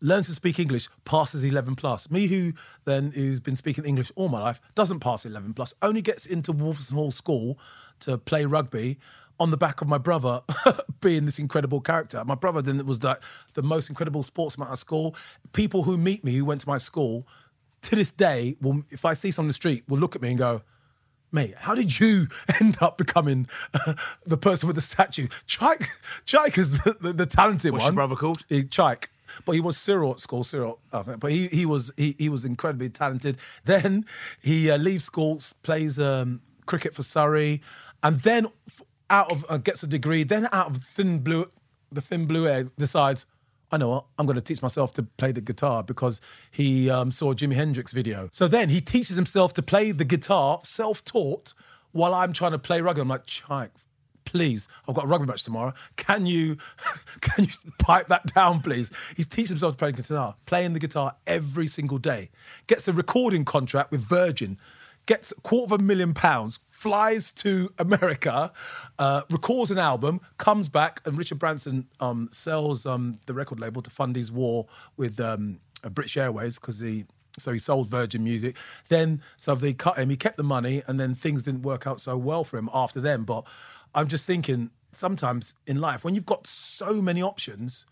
learns 0.00 0.26
to 0.26 0.34
speak 0.34 0.58
English, 0.58 0.88
passes 1.04 1.44
eleven 1.44 1.74
plus. 1.74 2.10
Me, 2.10 2.26
who 2.26 2.54
then 2.86 3.12
who's 3.12 3.38
been 3.38 3.56
speaking 3.56 3.84
English 3.84 4.10
all 4.16 4.28
my 4.28 4.40
life, 4.40 4.60
doesn't 4.74 5.00
pass 5.00 5.26
eleven 5.26 5.52
plus. 5.52 5.74
Only 5.82 6.00
gets 6.00 6.26
into 6.26 6.52
Woolverstone 6.52 6.94
Hall 6.94 7.10
School 7.10 7.58
to 8.00 8.18
play 8.18 8.46
rugby. 8.46 8.98
On 9.40 9.50
the 9.50 9.56
back 9.56 9.80
of 9.80 9.88
my 9.88 9.98
brother 9.98 10.40
being 11.00 11.24
this 11.24 11.40
incredible 11.40 11.80
character, 11.80 12.22
my 12.24 12.36
brother 12.36 12.62
then 12.62 12.84
was 12.86 13.02
like 13.02 13.18
the 13.54 13.62
most 13.62 13.88
incredible 13.88 14.22
sportsman 14.22 14.68
at 14.70 14.78
school. 14.78 15.16
People 15.52 15.82
who 15.82 15.96
meet 15.96 16.22
me, 16.22 16.32
who 16.36 16.44
went 16.44 16.60
to 16.60 16.68
my 16.68 16.78
school, 16.78 17.26
to 17.82 17.96
this 17.96 18.10
day, 18.10 18.56
will, 18.60 18.82
if 18.90 19.04
I 19.04 19.14
see 19.14 19.30
someone 19.30 19.46
on 19.46 19.48
the 19.48 19.54
street, 19.54 19.84
will 19.88 19.98
look 19.98 20.16
at 20.16 20.22
me 20.22 20.30
and 20.30 20.38
go, 20.38 20.62
mate, 21.32 21.54
how 21.56 21.74
did 21.74 21.98
you 21.98 22.26
end 22.60 22.78
up 22.80 22.98
becoming 22.98 23.48
uh, 23.74 23.94
the 24.24 24.36
person 24.36 24.66
with 24.66 24.76
the 24.76 24.82
statue? 24.82 25.26
Chike, 25.46 25.88
Chike 26.26 26.58
is 26.58 26.80
the, 26.80 26.96
the, 27.00 27.12
the 27.12 27.26
talented 27.26 27.72
What's 27.72 27.84
one. 27.84 27.92
your 27.92 27.96
brother 27.96 28.16
called? 28.16 28.44
He, 28.48 28.62
Chike. 28.62 29.06
But 29.46 29.52
he 29.52 29.60
was 29.60 29.78
Cyril 29.78 30.12
at 30.12 30.20
school, 30.20 30.44
Cyril. 30.44 30.78
Think. 30.92 31.18
But 31.18 31.32
he, 31.32 31.46
he 31.48 31.64
was 31.64 31.90
he, 31.96 32.14
he 32.18 32.28
was 32.28 32.44
incredibly 32.44 32.90
talented. 32.90 33.38
Then 33.64 34.04
he 34.42 34.70
uh, 34.70 34.76
leaves 34.76 35.04
school, 35.04 35.40
plays 35.62 35.98
um, 35.98 36.42
cricket 36.66 36.94
for 36.94 37.02
Surrey, 37.02 37.62
and 38.02 38.20
then 38.20 38.46
out 39.08 39.32
of 39.32 39.46
uh, 39.48 39.56
gets 39.56 39.82
a 39.82 39.86
degree. 39.86 40.22
Then 40.22 40.48
out 40.52 40.68
of 40.68 40.84
thin 40.84 41.20
blue, 41.20 41.46
the 41.90 42.02
thin 42.02 42.26
blue 42.26 42.46
air, 42.46 42.64
decides 42.76 43.24
I 43.72 43.78
know 43.78 43.88
what, 43.88 44.04
I'm 44.18 44.26
going 44.26 44.36
to 44.36 44.42
teach 44.42 44.60
myself 44.60 44.92
to 44.94 45.02
play 45.02 45.32
the 45.32 45.40
guitar 45.40 45.82
because 45.82 46.20
he 46.50 46.90
um, 46.90 47.10
saw 47.10 47.32
Jimi 47.32 47.54
Hendrix 47.54 47.90
video. 47.90 48.28
So 48.30 48.46
then 48.46 48.68
he 48.68 48.82
teaches 48.82 49.16
himself 49.16 49.54
to 49.54 49.62
play 49.62 49.92
the 49.92 50.04
guitar, 50.04 50.60
self-taught, 50.62 51.54
while 51.92 52.14
I'm 52.14 52.34
trying 52.34 52.52
to 52.52 52.58
play 52.58 52.82
rugby. 52.82 53.00
I'm 53.00 53.08
like, 53.08 53.24
Chike, 53.24 53.70
please, 54.26 54.68
I've 54.86 54.94
got 54.94 55.04
a 55.04 55.08
rugby 55.08 55.26
match 55.26 55.44
tomorrow. 55.44 55.72
Can 55.96 56.26
you, 56.26 56.58
can 57.22 57.44
you 57.44 57.50
pipe 57.78 58.08
that 58.08 58.34
down, 58.34 58.60
please? 58.60 58.90
He's 59.16 59.26
teaching 59.26 59.48
himself 59.48 59.72
to 59.74 59.78
play 59.78 59.92
guitar, 59.92 60.34
playing 60.44 60.74
the 60.74 60.78
guitar 60.78 61.16
every 61.26 61.66
single 61.66 61.98
day. 61.98 62.28
Gets 62.66 62.88
a 62.88 62.92
recording 62.92 63.46
contract 63.46 63.90
with 63.90 64.02
Virgin, 64.02 64.58
gets 65.06 65.32
a 65.32 65.40
quarter 65.40 65.74
of 65.74 65.80
a 65.80 65.82
million 65.82 66.12
pounds, 66.12 66.60
flies 66.82 67.30
to 67.30 67.72
America, 67.78 68.52
uh, 68.98 69.22
records 69.30 69.70
an 69.70 69.78
album, 69.78 70.20
comes 70.38 70.68
back, 70.68 71.00
and 71.06 71.16
Richard 71.16 71.38
Branson 71.38 71.86
um, 72.00 72.28
sells 72.32 72.86
um, 72.86 73.20
the 73.26 73.34
record 73.34 73.60
label 73.60 73.82
to 73.82 73.90
fund 73.90 74.16
his 74.16 74.32
war 74.32 74.66
with 74.96 75.20
um, 75.20 75.60
uh, 75.84 75.90
British 75.90 76.16
Airways 76.16 76.58
because 76.58 76.80
he. 76.80 77.04
So 77.38 77.50
he 77.50 77.58
sold 77.58 77.88
Virgin 77.88 78.22
Music. 78.22 78.58
Then, 78.88 79.22
so 79.38 79.54
they 79.54 79.72
cut 79.72 79.96
him. 79.96 80.10
He 80.10 80.16
kept 80.16 80.36
the 80.36 80.42
money, 80.42 80.82
and 80.86 81.00
then 81.00 81.14
things 81.14 81.42
didn't 81.42 81.62
work 81.62 81.86
out 81.86 81.98
so 81.98 82.18
well 82.18 82.44
for 82.44 82.58
him 82.58 82.68
after 82.74 83.00
them. 83.00 83.24
But 83.24 83.46
I'm 83.94 84.06
just 84.06 84.26
thinking, 84.26 84.70
sometimes 84.90 85.54
in 85.66 85.80
life, 85.80 86.04
when 86.04 86.14
you've 86.14 86.26
got 86.26 86.46
so 86.46 87.00
many 87.00 87.22
options, 87.22 87.86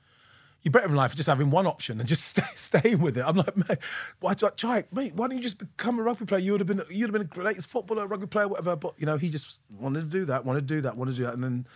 you're 0.62 0.72
better 0.72 0.86
in 0.88 0.94
life 0.96 1.14
just 1.14 1.28
having 1.28 1.50
one 1.50 1.66
option 1.66 2.00
and 2.00 2.08
just 2.08 2.24
stay, 2.28 2.42
staying 2.54 3.00
with 3.00 3.16
it. 3.16 3.24
I'm 3.26 3.36
like, 3.36 3.56
mate, 3.56 3.78
why 4.20 4.34
do 4.34 4.46
I 4.46 4.50
try, 4.50 4.84
mate? 4.92 5.14
Why 5.14 5.28
don't 5.28 5.36
you 5.36 5.42
just 5.42 5.58
become 5.58 5.98
a 5.98 6.02
rugby 6.02 6.26
player? 6.26 6.40
You 6.40 6.52
would 6.52 6.60
have 6.60 6.66
been, 6.68 6.82
you'd 6.90 7.06
have 7.06 7.12
been 7.12 7.22
a 7.22 7.24
greatest 7.24 7.68
footballer, 7.68 8.06
rugby 8.06 8.26
player, 8.26 8.48
whatever. 8.48 8.76
But 8.76 8.94
you 8.98 9.06
know, 9.06 9.16
he 9.16 9.30
just 9.30 9.62
wanted 9.78 10.00
to 10.00 10.06
do 10.06 10.24
that, 10.26 10.44
wanted 10.44 10.68
to 10.68 10.74
do 10.74 10.80
that, 10.82 10.96
wanted 10.96 11.12
to 11.12 11.16
do 11.18 11.24
that, 11.24 11.34
and 11.34 11.42
then 11.44 11.66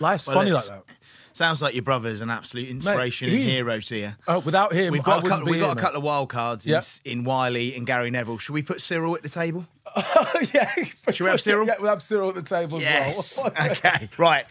life's 0.00 0.26
Well, 0.26 0.36
funny 0.36 0.52
like 0.52 0.66
that. 0.66 0.84
Sounds 1.32 1.60
like 1.60 1.74
your 1.74 1.82
brother's 1.82 2.22
an 2.22 2.30
absolute 2.30 2.68
inspiration 2.70 3.28
and 3.28 3.36
hero 3.38 3.78
to 3.78 3.96
you. 3.96 4.12
Oh, 4.26 4.38
without 4.40 4.72
him, 4.72 4.90
We've 4.90 5.02
got 5.02 5.22
a 5.22 5.28
couple, 5.28 5.50
we've 5.50 5.60
got 5.60 5.66
here, 5.66 5.72
a 5.78 5.80
couple 5.82 5.98
of 5.98 6.02
wild 6.02 6.30
cards 6.30 6.66
in, 6.66 6.72
Yep. 6.72 6.84
in 7.04 7.24
Wiley 7.24 7.74
and 7.76 7.86
Gary 7.86 8.10
Neville. 8.10 8.38
Should 8.38 8.54
we 8.54 8.62
put 8.62 8.80
Cyril 8.80 9.14
at 9.16 9.22
the 9.22 9.28
table? 9.28 9.66
yeah, 10.54 10.72
Should 11.10 11.20
we 11.20 11.30
have. 11.30 11.40
Cyril? 11.42 11.66
Yeah, 11.66 11.74
we'll 11.78 11.90
have 11.90 12.02
Cyril 12.02 12.30
at 12.30 12.36
the 12.36 12.42
table 12.42 12.80
Yes. 12.80 13.38
as 13.38 13.44
well. 13.54 13.70
okay. 13.72 14.08
Right. 14.16 14.46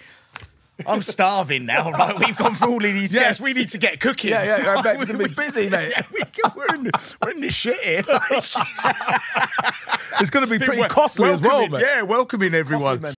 I'm 0.86 1.02
starving 1.02 1.66
now. 1.66 1.92
Right, 1.92 2.18
we've 2.20 2.36
gone 2.36 2.56
through 2.56 2.70
all 2.72 2.78
of 2.86 2.94
these 2.94 3.14
Yes. 3.14 3.24
guests. 3.24 3.42
We 3.44 3.54
need 3.54 3.70
to 3.70 3.78
get 3.78 4.00
cooking. 4.00 4.32
Yeah, 4.32 4.44
yeah, 4.64 4.76
I 4.78 4.82
bet 4.82 4.98
We- 4.98 5.06
we're 5.06 5.12
gonna 5.14 5.28
be 5.28 5.34
busy, 5.34 5.70
mate. 5.70 5.94
Yeah, 5.96 6.04
we, 6.12 6.20
we're, 6.56 6.76
in, 6.76 6.92
we're 7.24 7.32
in 7.32 7.42
the 7.42 7.50
shit 7.50 7.78
here. 7.80 8.04
It's 10.22 10.30
going 10.30 10.46
to 10.48 10.50
be 10.60 10.64
pretty 10.64 10.82
costly 10.88 11.30
as 11.30 11.42
well, 11.42 11.68
mate. 11.68 11.84
Yeah, 11.86 12.04
welcoming 12.04 12.54
everyone. 12.54 13.02
Costly. 13.02 13.16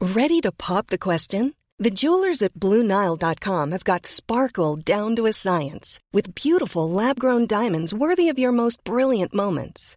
Ready 0.00 0.40
to 0.40 0.52
pop 0.52 0.86
the 0.86 0.96
question? 0.98 1.54
The 1.78 1.90
jewelers 1.90 2.40
at 2.40 2.54
BlueNile.com 2.54 3.72
have 3.72 3.84
got 3.84 4.06
sparkle 4.06 4.76
down 4.76 5.14
to 5.16 5.26
a 5.26 5.32
science 5.34 6.00
with 6.12 6.34
beautiful 6.34 6.88
lab 6.88 7.18
grown 7.20 7.46
diamonds 7.46 7.92
worthy 7.92 8.30
of 8.30 8.38
your 8.38 8.52
most 8.52 8.82
brilliant 8.84 9.34
moments. 9.34 9.96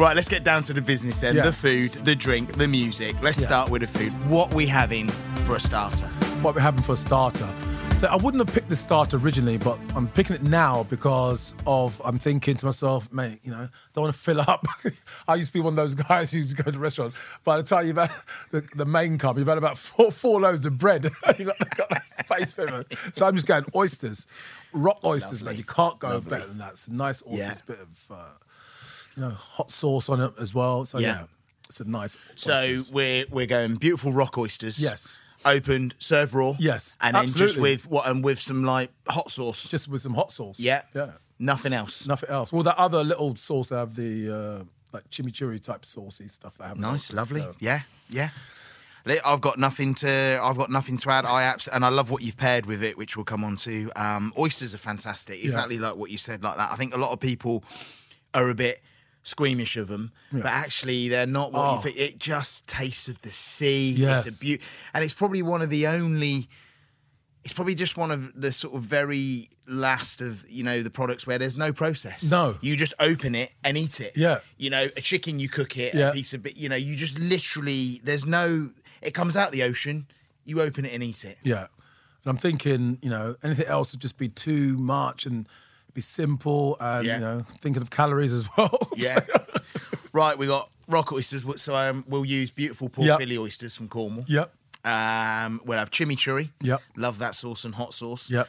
Right, 0.00 0.16
let's 0.16 0.28
get 0.28 0.44
down 0.44 0.62
to 0.62 0.72
the 0.72 0.80
business 0.80 1.20
then. 1.20 1.36
Yeah. 1.36 1.42
The 1.42 1.52
food, 1.52 1.92
the 1.92 2.16
drink, 2.16 2.56
the 2.56 2.66
music. 2.66 3.16
Let's 3.20 3.38
Yeah. 3.38 3.48
start 3.48 3.68
with 3.70 3.82
the 3.82 3.86
food. 3.88 4.12
What 4.30 4.54
we 4.54 4.64
having 4.66 5.08
for 5.44 5.56
a 5.56 5.60
starter? 5.60 6.06
what 6.40 6.54
we're 6.54 6.60
having 6.62 6.82
for 6.82 6.92
a 6.92 6.96
starter. 6.96 7.46
So 7.96 8.06
I 8.06 8.16
wouldn't 8.16 8.42
have 8.42 8.54
picked 8.54 8.70
the 8.70 8.76
starter 8.76 9.18
originally, 9.18 9.58
but 9.58 9.78
I'm 9.94 10.08
picking 10.08 10.34
it 10.36 10.42
now 10.42 10.84
because 10.84 11.52
of 11.66 12.00
I'm 12.02 12.18
thinking 12.18 12.56
to 12.56 12.64
myself, 12.64 13.12
mate, 13.12 13.40
you 13.42 13.50
know, 13.50 13.68
don't 13.92 14.04
want 14.04 14.14
to 14.14 14.18
fill 14.18 14.40
up. 14.40 14.66
I 15.28 15.34
used 15.34 15.48
to 15.48 15.52
be 15.52 15.60
one 15.60 15.74
of 15.74 15.76
those 15.76 15.92
guys 15.92 16.30
who 16.30 16.38
used 16.38 16.56
to 16.56 16.62
go 16.62 16.62
to 16.62 16.70
the 16.72 16.78
restaurant. 16.78 17.12
By 17.44 17.58
the 17.58 17.62
time 17.62 17.86
you've 17.86 17.98
had 17.98 18.10
the, 18.52 18.62
the 18.74 18.86
main 18.86 19.18
cup, 19.18 19.36
you've 19.36 19.48
had 19.48 19.58
about 19.58 19.76
four, 19.76 20.10
four 20.12 20.40
loaves 20.40 20.64
of 20.64 20.78
bread. 20.78 21.04
you've 21.38 21.48
got, 21.48 21.76
got 21.76 21.90
that 21.90 22.08
space 22.24 22.54
for 22.54 22.64
it. 22.80 22.86
So 23.12 23.26
I'm 23.26 23.34
just 23.34 23.46
going 23.46 23.66
oysters, 23.76 24.26
rock 24.72 25.00
oysters, 25.04 25.44
man. 25.44 25.58
You 25.58 25.64
can't 25.64 25.98
go 25.98 26.22
better 26.22 26.46
than 26.46 26.56
that. 26.56 26.70
It's 26.70 26.88
a 26.88 26.94
nice 26.94 27.22
oysters, 27.26 27.38
Yeah. 27.68 27.74
bit 27.74 27.80
of 27.80 28.06
uh, 28.10 28.28
you 29.20 29.28
know 29.28 29.34
hot 29.34 29.70
sauce 29.70 30.08
on 30.08 30.20
it 30.20 30.32
as 30.40 30.54
well. 30.54 30.84
So 30.86 30.98
Yeah. 30.98 31.06
yeah, 31.08 31.24
it's 31.68 31.80
a 31.80 31.84
nice. 31.84 32.16
So 32.36 32.76
we're 32.92 33.26
we're 33.30 33.46
going 33.46 33.76
beautiful 33.76 34.12
rock 34.12 34.38
oysters. 34.38 34.78
Yes. 34.80 35.20
Opened, 35.44 35.94
served 35.98 36.34
raw. 36.34 36.54
Yes, 36.58 36.98
And 37.00 37.14
then 37.16 37.24
just 37.24 37.36
absolutely. 37.40 37.62
with 37.62 37.86
what 37.86 38.06
and 38.06 38.22
with 38.22 38.38
some 38.40 38.62
like 38.64 38.90
hot 39.08 39.30
sauce. 39.30 39.66
just 39.68 39.88
with 39.88 40.02
some 40.02 40.14
hot 40.14 40.32
sauce. 40.32 40.58
yeah. 40.60 40.82
yeah. 40.94 41.12
Nothing 41.38 41.72
else. 41.72 42.06
Nothing 42.06 42.28
else. 42.28 42.52
Well, 42.52 42.62
that 42.64 42.76
other 42.76 43.02
little 43.02 43.34
sauce, 43.36 43.68
they 43.70 43.76
have 43.76 43.94
the 43.96 44.30
uh, 44.30 44.64
like 44.92 45.08
chimichurri 45.10 45.58
type 45.62 45.86
saucy 45.86 46.28
stuff. 46.28 46.58
They 46.58 46.64
have 46.66 46.78
Nice, 46.78 47.10
lovely. 47.12 47.42
Yeah, 47.58 47.80
yeah. 48.10 48.28
I've 49.24 49.40
got 49.40 49.58
nothing 49.58 49.94
to. 49.94 50.38
I've 50.42 50.58
got 50.58 50.70
nothing 50.70 50.98
to 50.98 51.10
add. 51.10 51.24
I 51.24 51.44
abs- 51.44 51.68
and 51.68 51.84
I 51.84 51.88
love 51.88 52.10
what 52.10 52.22
you've 52.22 52.36
paired 52.36 52.66
with 52.66 52.82
it, 52.82 52.98
which 52.98 53.16
we'll 53.16 53.24
come 53.24 53.42
on 53.44 53.56
to. 53.56 53.90
Um, 53.96 54.34
oysters 54.36 54.74
are 54.74 54.78
fantastic. 54.78 55.42
Exactly 55.42 55.78
like 55.78 55.96
what 55.96 56.10
you 56.10 56.18
said, 56.18 56.42
like 56.42 56.58
that. 56.58 56.70
I 56.70 56.76
think 56.76 56.94
a 56.94 56.98
lot 56.98 57.10
of 57.12 57.18
people 57.20 57.64
are 58.34 58.50
a 58.50 58.54
bit 58.54 58.82
squeamish 59.22 59.76
of 59.76 59.88
them, 59.88 60.12
but 60.32 60.46
actually 60.46 61.08
they're 61.08 61.26
not 61.26 61.52
what 61.52 61.60
Oh. 61.60 61.76
you 61.76 61.82
think. 61.82 61.96
It 61.98 62.18
just 62.18 62.66
tastes 62.66 63.08
of 63.08 63.20
the 63.22 63.30
sea. 63.30 63.92
Yes. 63.92 64.26
It's 64.26 64.38
a 64.38 64.40
beauty, 64.44 64.62
and 64.94 65.04
it's 65.04 65.14
probably 65.14 65.42
one 65.42 65.62
of 65.62 65.70
the 65.70 65.86
only. 65.86 66.48
It's 67.42 67.54
probably 67.54 67.74
just 67.74 67.96
one 67.96 68.10
of 68.10 68.38
the 68.38 68.52
sort 68.52 68.74
of 68.74 68.82
very 68.82 69.48
last 69.66 70.20
of 70.20 70.44
you 70.50 70.62
know 70.62 70.82
the 70.82 70.90
products 70.90 71.26
where 71.26 71.38
there's 71.38 71.56
no 71.56 71.72
process. 71.72 72.30
No. 72.30 72.58
you 72.60 72.76
just 72.76 72.92
open 73.00 73.34
it 73.34 73.52
and 73.64 73.78
eat 73.78 74.00
it. 74.00 74.12
Yeah. 74.14 74.40
you 74.58 74.68
know, 74.68 74.88
a 74.96 75.00
chicken 75.00 75.38
you 75.38 75.48
cook 75.48 75.78
it, 75.78 75.94
Yeah. 75.94 76.10
a 76.10 76.12
piece 76.12 76.34
of 76.34 76.42
bit. 76.42 76.56
You 76.58 76.68
know, 76.68 76.76
you 76.76 76.96
just 76.96 77.18
literally 77.18 78.00
there's 78.04 78.26
no. 78.26 78.70
It 79.00 79.12
comes 79.14 79.36
out 79.36 79.52
the 79.52 79.62
ocean. 79.62 80.06
You 80.44 80.60
open 80.60 80.84
it 80.84 80.92
and 80.92 81.02
eat 81.02 81.24
it. 81.24 81.38
Yeah. 81.42 81.60
And 82.24 82.26
I'm 82.26 82.36
thinking, 82.36 82.98
you 83.00 83.08
know, 83.08 83.36
anything 83.42 83.66
else 83.66 83.92
would 83.92 84.00
just 84.02 84.18
be 84.18 84.28
too 84.28 84.76
much 84.76 85.24
and 85.24 85.48
be 85.94 86.00
simple 86.00 86.76
and, 86.80 87.06
Yeah. 87.06 87.14
you 87.14 87.20
know, 87.20 87.44
thinking 87.60 87.82
of 87.82 87.90
calories 87.90 88.32
as 88.32 88.48
well. 88.56 88.78
Yeah. 88.96 89.20
right, 90.12 90.36
we 90.36 90.46
got 90.46 90.70
rock 90.88 91.12
oysters. 91.12 91.44
So 91.60 91.74
um, 91.74 92.04
we'll 92.08 92.24
use 92.24 92.50
beautiful 92.50 92.88
Port 92.88 93.06
Yep. 93.06 93.38
Oysters 93.38 93.76
from 93.76 93.88
Cornwall. 93.88 94.24
yep. 94.28 94.52
Um, 94.84 95.60
we'll 95.64 95.78
have 95.78 95.90
chimichurri. 95.90 96.50
Yep. 96.62 96.80
Love 96.96 97.18
that 97.18 97.34
sauce 97.34 97.64
and 97.64 97.74
hot 97.74 97.92
sauce. 97.94 98.30
Yep. 98.30 98.48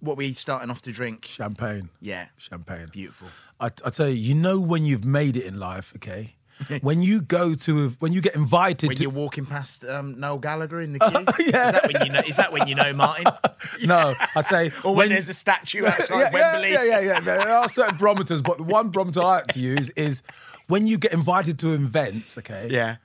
What 0.00 0.16
we 0.18 0.32
starting 0.34 0.70
off 0.70 0.82
to 0.82 0.92
drink? 0.92 1.24
Champagne. 1.24 1.88
Yeah. 2.00 2.26
Champagne. 2.36 2.88
Beautiful. 2.92 3.28
I, 3.58 3.66
I 3.84 3.90
tell 3.90 4.08
you, 4.08 4.14
you 4.16 4.34
know 4.34 4.60
when 4.60 4.84
you've 4.84 5.04
made 5.04 5.36
it 5.36 5.44
in 5.44 5.58
life, 5.58 5.92
okay? 5.96 6.35
when 6.80 7.02
you 7.02 7.20
go 7.20 7.54
to, 7.54 7.90
when 7.98 8.12
you 8.12 8.20
get 8.20 8.34
invited 8.34 8.88
When 8.88 8.96
to, 8.96 9.02
you're 9.02 9.12
walking 9.12 9.46
past 9.46 9.84
um, 9.84 10.18
Noel 10.18 10.38
Gallagher 10.38 10.80
in 10.80 10.92
the 10.92 10.98
queue, 11.36 11.46
Yeah. 11.52 11.68
is 11.68 11.72
that 11.72 11.92
when 11.92 12.06
you 12.06 12.12
know? 12.12 12.20
Is 12.20 12.36
that 12.36 12.52
when 12.52 12.68
you 12.68 12.74
know 12.74 12.92
Martin? 12.92 13.26
no, 13.84 14.14
I 14.34 14.42
say, 14.42 14.70
Or 14.84 14.94
when, 14.94 15.08
there's 15.10 15.28
a 15.28 15.34
statue 15.34 15.84
outside 15.84 16.16
yeah, 16.18 16.30
yeah, 16.32 16.52
Wembley? 16.52 16.72
Yeah, 16.72 16.84
yeah, 16.84 17.00
yeah. 17.00 17.20
There 17.20 17.48
are 17.50 17.68
certain 17.68 17.96
barometers, 17.96 18.42
but 18.42 18.58
the 18.58 18.64
one 18.64 18.90
barometer 18.90 19.20
I 19.20 19.24
like 19.24 19.46
to 19.48 19.60
use 19.60 19.90
is 19.90 20.22
when 20.68 20.86
you 20.86 20.98
get 20.98 21.12
invited 21.12 21.58
to 21.60 21.74
events, 21.74 22.38
okay? 22.38 22.68
Yeah. 22.70 22.96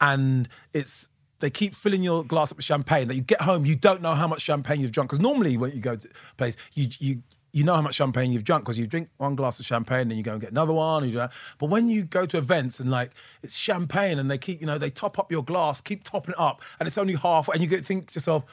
And 0.00 0.48
it's 0.72 1.08
they 1.40 1.50
keep 1.50 1.74
filling 1.74 2.02
your 2.02 2.24
glass 2.24 2.50
up 2.50 2.56
with 2.58 2.64
champagne. 2.64 3.08
That 3.08 3.14
you 3.14 3.22
get 3.22 3.40
home, 3.40 3.64
you 3.64 3.76
don't 3.76 4.02
know 4.02 4.14
how 4.14 4.26
much 4.26 4.42
champagne 4.42 4.80
you've 4.80 4.92
drunk. 4.92 5.10
Because 5.10 5.22
normally 5.22 5.56
when 5.56 5.70
you 5.72 5.80
go 5.80 5.96
to 5.96 6.06
a 6.08 6.34
place, 6.36 6.56
you 6.74 6.88
you 6.98 7.22
you 7.58 7.64
know 7.64 7.74
how 7.74 7.82
much 7.82 7.96
champagne 7.96 8.32
you've 8.32 8.44
drunk 8.44 8.64
because 8.64 8.78
you 8.78 8.86
drink 8.86 9.08
one 9.18 9.34
glass 9.36 9.58
of 9.60 9.66
champagne, 9.66 10.00
and 10.02 10.10
then 10.10 10.18
you 10.18 10.24
go 10.24 10.32
and 10.32 10.40
get 10.40 10.50
another 10.50 10.72
one. 10.72 11.10
But 11.58 11.66
when 11.70 11.88
you 11.88 12.04
go 12.04 12.24
to 12.26 12.38
events 12.38 12.80
and 12.80 12.90
like 12.90 13.10
it's 13.42 13.56
champagne 13.56 14.18
and 14.18 14.30
they 14.30 14.38
keep, 14.38 14.60
you 14.60 14.66
know, 14.66 14.78
they 14.78 14.90
top 14.90 15.18
up 15.18 15.30
your 15.30 15.42
glass, 15.44 15.80
keep 15.80 16.04
topping 16.04 16.32
it 16.32 16.40
up, 16.40 16.62
and 16.78 16.86
it's 16.86 16.98
only 16.98 17.14
half, 17.14 17.48
and 17.48 17.60
you 17.60 17.66
get 17.66 17.84
think 17.84 18.10
to 18.12 18.16
yourself, 18.16 18.44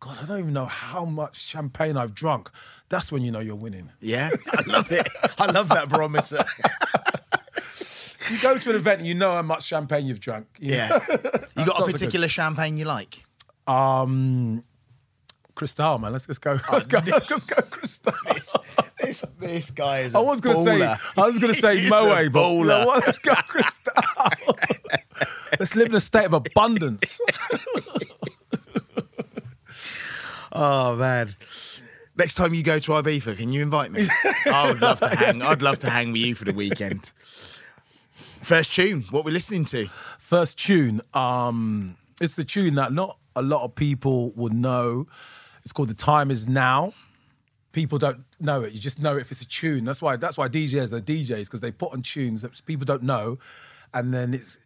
God, 0.00 0.18
I 0.22 0.26
don't 0.26 0.38
even 0.40 0.52
know 0.52 0.66
how 0.66 1.04
much 1.04 1.40
champagne 1.42 1.96
I've 1.96 2.14
drunk. 2.14 2.50
That's 2.88 3.10
when 3.12 3.22
you 3.22 3.30
know 3.30 3.40
you're 3.40 3.54
winning. 3.56 3.90
Yeah, 4.00 4.30
I 4.52 4.62
love 4.66 4.90
it. 4.92 5.08
I 5.38 5.50
love 5.50 5.68
that 5.70 5.88
barometer. 5.88 6.44
You 8.30 8.38
go 8.40 8.56
to 8.56 8.70
an 8.70 8.76
event 8.76 9.00
and 9.00 9.06
you 9.06 9.12
know 9.14 9.32
how 9.32 9.42
much 9.42 9.64
champagne 9.66 10.06
you've 10.06 10.18
drunk. 10.20 10.46
you 10.58 10.72
Yeah. 10.74 10.88
know? 10.88 11.00
You 11.58 11.66
got 11.66 11.80
a 11.80 11.84
good. 11.84 11.92
particular 11.92 12.26
champagne 12.26 12.78
you 12.78 12.86
like? 12.86 13.22
Um, 13.66 14.64
Cristal, 15.54 15.98
man. 15.98 16.12
Let's 16.12 16.26
just 16.26 16.40
go. 16.40 16.58
Let's 16.72 16.86
go. 16.86 16.98
Let's 17.06 17.28
just 17.28 17.46
go, 17.48 17.62
Cristal. 17.62 18.12
This 19.00 19.22
this 19.38 19.70
guy 19.70 20.00
is. 20.00 20.14
I 20.14 20.18
was 20.20 20.40
going 20.40 20.56
to 20.56 20.62
say, 20.62 20.82
I 20.84 21.26
was 21.26 21.38
going 21.38 21.54
to 21.54 21.60
say 21.60 21.88
Moe, 21.88 22.06
a 22.06 22.08
but 22.08 22.18
you 22.18 22.24
know 22.24 22.30
bowler. 22.30 22.84
let's 23.06 23.18
go, 23.18 23.34
Cristal. 23.34 23.92
let's 25.60 25.76
live 25.76 25.88
in 25.88 25.94
a 25.94 26.00
state 26.00 26.26
of 26.26 26.32
abundance. 26.32 27.20
Oh 30.56 30.94
man. 30.94 31.34
Next 32.16 32.34
time 32.34 32.54
you 32.54 32.62
go 32.62 32.78
to 32.78 32.92
Ibiza, 32.92 33.36
can 33.36 33.50
you 33.50 33.60
invite 33.60 33.90
me? 33.90 34.06
I 34.46 34.68
would 34.68 34.80
love 34.80 35.00
to 35.00 35.08
hang. 35.08 35.42
I'd 35.42 35.62
love 35.62 35.78
to 35.78 35.90
hang 35.90 36.12
with 36.12 36.20
you 36.22 36.36
for 36.36 36.44
the 36.44 36.52
weekend. 36.52 37.06
First 38.42 38.72
tune. 38.72 39.04
What 39.10 39.24
we're 39.24 39.32
listening 39.32 39.64
to? 39.66 39.88
First 40.18 40.56
tune. 40.58 41.00
Um, 41.12 41.96
it's 42.20 42.36
the 42.36 42.44
tune 42.44 42.76
that 42.76 42.92
not 42.92 43.18
a 43.34 43.42
lot 43.42 43.64
of 43.64 43.74
people 43.74 44.30
would 44.36 44.52
know. 44.52 45.08
It's 45.64 45.72
called 45.72 45.88
"The 45.88 45.94
Time 45.94 46.30
Is 46.30 46.46
Now." 46.46 46.92
People 47.72 47.98
don't 47.98 48.24
know 48.38 48.62
it. 48.62 48.72
You 48.72 48.78
just 48.78 49.00
know 49.00 49.16
it 49.16 49.22
if 49.22 49.32
it's 49.32 49.42
a 49.42 49.48
tune. 49.48 49.84
That's 49.84 50.00
why. 50.00 50.16
That's 50.16 50.38
why 50.38 50.48
DJs 50.48 50.92
are 50.92 51.00
DJs 51.00 51.44
because 51.46 51.60
they 51.60 51.72
put 51.72 51.92
on 51.92 52.02
tunes 52.02 52.42
that 52.42 52.64
people 52.66 52.84
don't 52.84 53.02
know, 53.02 53.38
and 53.92 54.14
then 54.14 54.32
it's 54.32 54.58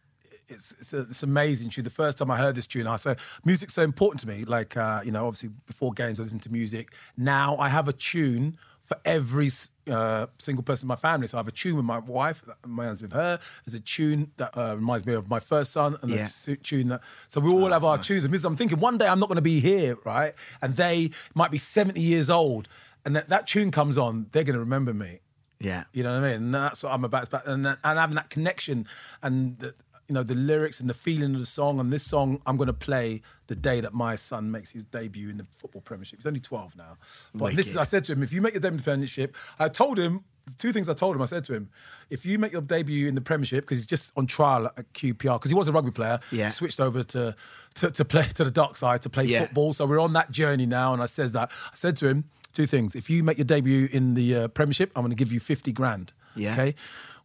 it's 0.48 0.72
it's, 0.72 0.92
a, 0.92 1.00
it's 1.00 1.22
amazing 1.22 1.70
tune. 1.70 1.84
The 1.84 1.90
first 1.90 2.18
time 2.18 2.30
I 2.30 2.36
heard 2.36 2.54
this 2.54 2.66
tune, 2.66 2.86
I 2.86 2.96
said 2.96 3.18
music's 3.44 3.74
so 3.74 3.82
important 3.82 4.20
to 4.20 4.28
me. 4.28 4.44
Like 4.44 4.76
uh, 4.76 5.00
you 5.04 5.12
know, 5.12 5.26
obviously 5.26 5.50
before 5.66 5.92
games 5.92 6.20
I 6.20 6.24
listen 6.24 6.40
to 6.40 6.52
music. 6.52 6.92
Now 7.16 7.56
I 7.56 7.68
have 7.68 7.88
a 7.88 7.92
tune 7.92 8.58
for 8.88 8.96
every 9.04 9.50
uh, 9.90 10.26
single 10.38 10.62
person 10.64 10.86
in 10.86 10.88
my 10.88 10.96
family. 10.96 11.26
So 11.26 11.36
I 11.36 11.40
have 11.40 11.48
a 11.48 11.52
tune 11.52 11.76
with 11.76 11.84
my 11.84 11.98
wife, 11.98 12.42
reminds 12.64 13.02
me 13.02 13.06
of 13.06 13.12
her. 13.12 13.38
There's 13.64 13.74
a 13.74 13.80
tune 13.80 14.32
that 14.38 14.56
uh, 14.56 14.74
reminds 14.76 15.04
me 15.06 15.12
of 15.12 15.28
my 15.28 15.40
first 15.40 15.72
son, 15.72 15.96
and 16.00 16.10
Yeah. 16.10 16.26
a 16.46 16.56
tune 16.56 16.88
that. 16.88 17.02
So 17.28 17.40
we 17.40 17.50
all 17.52 17.70
have 17.70 17.84
our 17.84 17.98
tunes. 17.98 18.24
And 18.24 18.44
I'm 18.46 18.56
thinking 18.56 18.80
one 18.80 18.96
day 18.96 19.06
I'm 19.06 19.20
not 19.20 19.28
going 19.28 19.36
to 19.36 19.42
be 19.42 19.60
here, 19.60 19.96
right? 20.06 20.32
And 20.62 20.74
they 20.76 21.10
might 21.34 21.50
be 21.50 21.58
70 21.58 22.00
years 22.00 22.30
old, 22.30 22.66
and 23.04 23.14
that, 23.14 23.28
that 23.28 23.46
tune 23.46 23.70
comes 23.70 23.98
on, 23.98 24.26
they're 24.32 24.44
going 24.44 24.54
to 24.54 24.60
remember 24.60 24.94
me. 24.94 25.20
Yeah. 25.60 25.84
You 25.92 26.02
know 26.02 26.12
what 26.14 26.24
I 26.24 26.32
mean? 26.32 26.42
And 26.44 26.54
that's 26.54 26.82
what 26.82 26.92
I'm 26.92 27.04
about. 27.04 27.28
And, 27.46 27.66
and 27.66 27.76
having 27.84 28.14
that 28.16 28.30
connection 28.30 28.86
and 29.22 29.72
you 30.08 30.14
know 30.14 30.22
the 30.22 30.34
lyrics 30.34 30.80
and 30.80 30.88
the 30.88 30.94
feeling 30.94 31.34
of 31.34 31.40
the 31.40 31.46
song. 31.46 31.80
And 31.80 31.92
this 31.92 32.02
song 32.02 32.40
I'm 32.46 32.56
going 32.56 32.68
to 32.68 32.72
play 32.72 33.22
the 33.46 33.54
day 33.54 33.80
that 33.80 33.92
my 33.94 34.16
son 34.16 34.50
makes 34.50 34.70
his 34.72 34.84
debut 34.84 35.28
in 35.30 35.36
the 35.38 35.44
football 35.44 35.82
Premiership. 35.82 36.18
He's 36.18 36.26
only 36.26 36.40
12 36.40 36.76
now. 36.76 36.96
But 37.34 37.56
this 37.56 37.68
is 37.68 37.76
I 37.76 37.84
said 37.84 38.04
to 38.04 38.12
him, 38.12 38.22
if 38.22 38.32
you 38.32 38.40
make 38.42 38.54
your 38.54 38.60
debut 38.60 38.74
in 38.74 38.78
the 38.78 38.82
Premiership, 38.84 39.36
I 39.58 39.68
told 39.68 39.98
him 39.98 40.24
two 40.56 40.72
things. 40.72 40.88
I 40.88 40.94
told 40.94 41.14
him. 41.14 41.20
I 41.22 41.26
said 41.26 41.44
to 41.44 41.54
him, 41.54 41.68
if 42.08 42.24
you 42.24 42.38
make 42.38 42.52
your 42.52 42.62
debut 42.62 43.06
in 43.06 43.14
the 43.14 43.20
Premiership 43.20 43.64
because 43.64 43.78
he's 43.78 43.86
just 43.86 44.12
on 44.16 44.26
trial 44.26 44.66
at 44.66 44.92
QPR 44.94 45.38
because 45.38 45.50
he 45.50 45.54
was 45.54 45.68
a 45.68 45.72
rugby 45.72 45.90
player. 45.90 46.20
Yeah. 46.32 46.46
He 46.46 46.50
switched 46.52 46.80
over 46.80 47.02
to, 47.04 47.36
to 47.74 47.90
to 47.90 48.04
play 48.04 48.24
to 48.34 48.44
the 48.44 48.50
dark 48.50 48.76
side 48.76 49.02
to 49.02 49.10
play 49.10 49.24
Yeah. 49.24 49.40
football. 49.44 49.72
So 49.74 49.84
we're 49.86 50.00
on 50.00 50.14
that 50.14 50.30
journey 50.30 50.64
now. 50.66 50.94
And 50.94 51.02
I 51.02 51.06
said 51.06 51.32
that 51.34 51.50
I 51.72 51.74
said 51.76 51.96
to 51.98 52.08
him 52.08 52.24
two 52.54 52.66
things. 52.66 52.94
If 52.96 53.10
you 53.10 53.22
make 53.22 53.36
your 53.36 53.44
debut 53.44 53.88
in 53.92 54.14
the 54.14 54.34
uh, 54.36 54.48
Premiership, 54.48 54.90
I'm 54.96 55.02
going 55.02 55.10
to 55.10 55.16
give 55.16 55.32
you 55.32 55.40
50 55.40 55.70
grand. 55.72 56.12
Yeah. 56.34 56.52
Okay. 56.54 56.74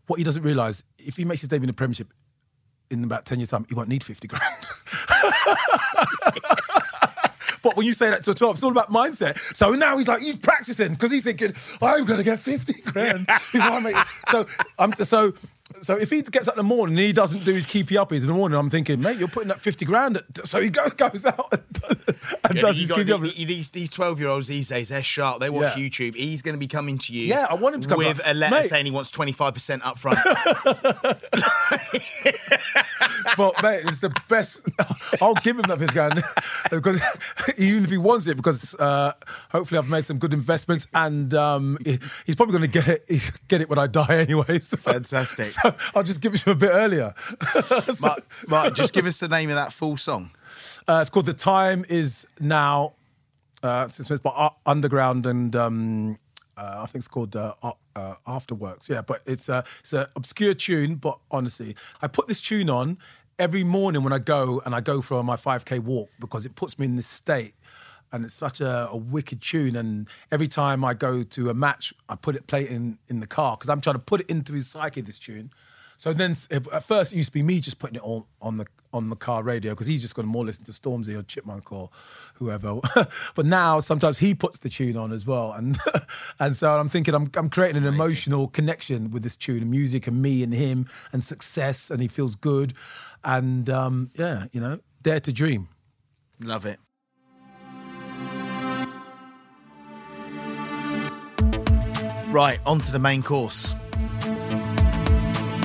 What 0.07 0.17
he 0.19 0.25
doesn't 0.25 0.43
realise, 0.43 0.83
if 0.99 1.15
he 1.15 1.23
makes 1.23 1.39
his 1.41 1.47
debut 1.47 1.63
in 1.63 1.67
the 1.67 1.73
Premiership 1.73 2.11
in 2.93 3.03
about 3.03 3.25
10 3.25 3.39
years' 3.39 3.49
time, 3.49 3.65
he 3.67 3.75
won't 3.75 3.89
need 3.89 4.03
50 4.03 4.27
grand. 4.27 4.43
But 7.63 7.77
when 7.77 7.85
you 7.85 7.93
say 7.93 8.09
that 8.09 8.23
to 8.25 8.31
a 8.31 8.35
12, 8.35 8.55
it's 8.55 8.63
all 8.63 8.71
about 8.71 8.91
mindset. 8.91 9.37
So 9.55 9.71
now 9.71 9.97
he's 9.97 10.07
like, 10.07 10.21
he's 10.21 10.35
practicing 10.35 10.89
because 10.89 11.11
he's 11.11 11.23
thinking, 11.23 11.53
I'm 11.81 12.03
going 12.03 12.19
to 12.19 12.23
get 12.23 12.39
50 12.39 12.73
grand. 12.91 13.25
if 13.29 13.55
I 13.55 13.79
make 13.79 13.95
it." 13.95 14.07
so, 14.29 14.45
I'm, 14.77 14.91
so, 14.93 15.33
so 15.83 15.95
if 15.97 16.09
he 16.09 16.21
gets 16.23 16.47
up 16.47 16.55
in 16.55 16.57
the 16.57 16.63
morning 16.63 16.97
and 16.97 17.05
he 17.05 17.13
doesn't 17.13 17.43
do 17.43 17.53
his 17.53 17.65
keepy 17.65 17.95
uppies 17.95 18.21
in 18.21 18.27
the 18.27 18.33
morning, 18.33 18.57
I'm 18.57 18.69
thinking, 18.69 18.99
mate, 18.99 19.17
you're 19.19 19.27
putting 19.27 19.49
that 19.49 19.59
50 19.59 19.85
grand. 19.85 20.17
At, 20.17 20.47
so 20.47 20.59
he 20.61 20.69
goes, 20.69 20.93
goes 20.97 21.25
out 21.25 21.47
and, 21.51 21.61
does- 21.73 21.97
and 22.45 22.55
Yeah, 22.55 22.61
does 22.61 22.79
his 22.79 22.89
keepy 22.89 23.11
uppies. 23.11 23.35
these 23.47 23.69
these 23.71 23.89
twelve 23.89 24.19
year 24.19 24.29
olds 24.29 24.47
these 24.47 24.69
days 24.69 24.89
they're 24.89 25.03
sharp. 25.03 25.39
They 25.41 25.49
watch 25.49 25.77
Yeah. 25.77 25.83
YouTube. 25.89 26.15
He's 26.15 26.41
going 26.41 26.53
to 26.55 26.59
be 26.59 26.67
coming 26.67 26.97
to 26.99 27.13
you. 27.13 27.25
Yeah, 27.27 27.45
I 27.49 27.53
want 27.55 27.75
him 27.75 27.81
to 27.81 27.87
come 27.89 27.97
with 27.99 28.19
up. 28.19 28.25
a 28.25 28.33
letter 28.33 28.55
Mate. 28.55 28.65
saying 28.65 28.85
he 28.85 28.91
wants 28.91 29.11
twenty 29.11 29.31
five 29.33 29.53
percent 29.53 29.85
up 29.85 29.99
front. 29.99 30.17
But 33.37 33.61
mate, 33.63 33.83
it's 33.85 33.99
the 33.99 34.13
best. 34.29 34.61
I'll 35.21 35.33
give 35.35 35.55
him 35.57 35.63
that 35.63 35.79
50 35.79 35.93
grand 35.93 36.23
because 36.69 37.01
even 37.57 37.83
if 37.83 37.89
he 37.89 37.97
wants 37.97 38.27
it, 38.27 38.35
because 38.37 38.75
uh, 38.75 39.13
hopefully 39.51 39.79
I've 39.79 39.89
made 39.89 40.03
some 40.05 40.17
good 40.17 40.33
investments, 40.33 40.87
and 40.93 41.33
um, 41.33 41.77
he's 42.25 42.35
probably 42.35 42.51
going 42.57 42.69
to 42.69 42.79
get 42.81 42.87
it 43.09 43.31
get 43.47 43.61
it 43.61 43.69
when 43.69 43.79
I 43.79 43.87
die 43.87 44.17
anyway. 44.17 44.59
So, 44.59 44.77
Fantastic. 44.77 45.45
So 45.45 45.72
I'll 45.95 46.03
just 46.03 46.21
give 46.21 46.33
it 46.33 46.39
to 46.39 46.51
him 46.51 46.57
a 46.57 46.59
bit 46.59 46.71
earlier. 46.71 47.13
Mark, 48.01 48.25
Mark, 48.47 48.75
just 48.75 48.93
give 48.93 49.05
us 49.05 49.19
the 49.19 49.27
name 49.27 49.49
of 49.49 49.55
that 49.55 49.73
full 49.73 49.97
song. 49.97 50.31
Uh, 50.87 50.99
it's 51.01 51.09
called 51.09 51.25
"The 51.25 51.33
Time 51.33 51.85
Is 51.89 52.27
Now." 52.39 52.93
Uh, 53.61 53.87
it's 53.87 54.19
by 54.19 54.51
Underground, 54.65 55.25
and 55.25 55.55
um, 55.55 56.17
uh, 56.57 56.79
I 56.83 56.85
think 56.85 57.01
it's 57.01 57.07
called 57.07 57.35
uh, 57.35 57.53
uh, 57.63 58.15
Afterworks. 58.27 58.89
Yeah, 58.89 59.01
but 59.01 59.21
it's 59.25 59.49
a 59.49 59.63
it's 59.79 59.93
an 59.93 60.05
obscure 60.15 60.53
tune. 60.53 60.95
But 60.95 61.17
honestly, 61.31 61.75
I 62.01 62.07
put 62.07 62.27
this 62.27 62.41
tune 62.41 62.69
on 62.69 62.97
every 63.39 63.63
morning 63.63 64.03
when 64.03 64.13
I 64.13 64.19
go 64.19 64.61
and 64.65 64.75
I 64.75 64.81
go 64.81 65.01
for 65.01 65.23
my 65.23 65.35
5k 65.35 65.79
walk 65.79 66.09
because 66.19 66.45
it 66.45 66.55
puts 66.55 66.77
me 66.77 66.85
in 66.85 66.95
this 66.95 67.07
state. 67.07 67.53
And 68.13 68.23
it's 68.23 68.33
such 68.33 68.61
a, 68.61 68.87
a 68.89 68.95
wicked 68.95 69.41
tune. 69.41 69.75
And 69.75 70.07
every 70.31 70.47
time 70.47 70.85
I 70.85 70.93
go 70.93 71.23
to 71.23 71.49
a 71.49 71.53
match, 71.53 71.93
I 72.07 72.15
put 72.15 72.35
it 72.35 72.47
play 72.47 72.63
it 72.63 72.71
in 72.71 72.99
in 73.09 73.19
the 73.19 73.27
car 73.27 73.57
because 73.57 73.69
I'm 73.69 73.81
trying 73.81 73.95
to 73.95 74.01
put 74.01 74.21
it 74.21 74.29
into 74.29 74.53
his 74.53 74.67
psyche. 74.67 75.01
This 75.01 75.19
tune. 75.19 75.51
So 75.97 76.11
then, 76.11 76.35
at 76.51 76.83
first, 76.83 77.13
it 77.13 77.17
used 77.17 77.29
to 77.29 77.33
be 77.33 77.43
me 77.43 77.59
just 77.59 77.79
putting 77.79 77.95
it 77.95 78.01
on 78.03 78.25
on 78.41 78.57
the 78.57 78.65
on 78.93 79.09
the 79.09 79.15
car 79.15 79.43
radio 79.43 79.71
because 79.71 79.87
he's 79.87 80.01
just 80.01 80.15
going 80.15 80.25
to 80.25 80.31
more 80.31 80.45
listen 80.45 80.65
to 80.65 80.71
Stormzy 80.71 81.17
or 81.17 81.23
Chipmunk 81.23 81.71
or 81.71 81.89
whoever. 82.35 82.79
but 83.35 83.45
now, 83.45 83.79
sometimes 83.79 84.17
he 84.17 84.35
puts 84.35 84.59
the 84.59 84.69
tune 84.69 84.97
on 84.97 85.11
as 85.11 85.25
well, 85.25 85.53
and 85.53 85.77
and 86.39 86.55
so 86.55 86.77
I'm 86.77 86.89
thinking 86.89 87.13
I'm 87.13 87.29
I'm 87.35 87.49
creating 87.49 87.77
an 87.77 87.87
emotional 87.87 88.47
connection 88.47 89.11
with 89.11 89.23
this 89.23 89.37
tune, 89.37 89.61
and 89.61 89.71
music, 89.71 90.07
and 90.07 90.21
me 90.21 90.43
and 90.43 90.53
him, 90.53 90.87
and 91.11 91.23
success, 91.23 91.89
and 91.89 92.01
he 92.01 92.07
feels 92.07 92.35
good, 92.35 92.73
and 93.23 93.69
um, 93.69 94.09
yeah, 94.15 94.45
you 94.51 94.61
know, 94.61 94.79
dare 95.03 95.19
to 95.21 95.31
dream. 95.31 95.69
Love 96.41 96.65
it. 96.65 96.79
Right, 102.33 102.59
on 102.65 102.79
to 102.81 102.91
the 102.91 102.97
main 102.97 103.21
course. 103.21 103.73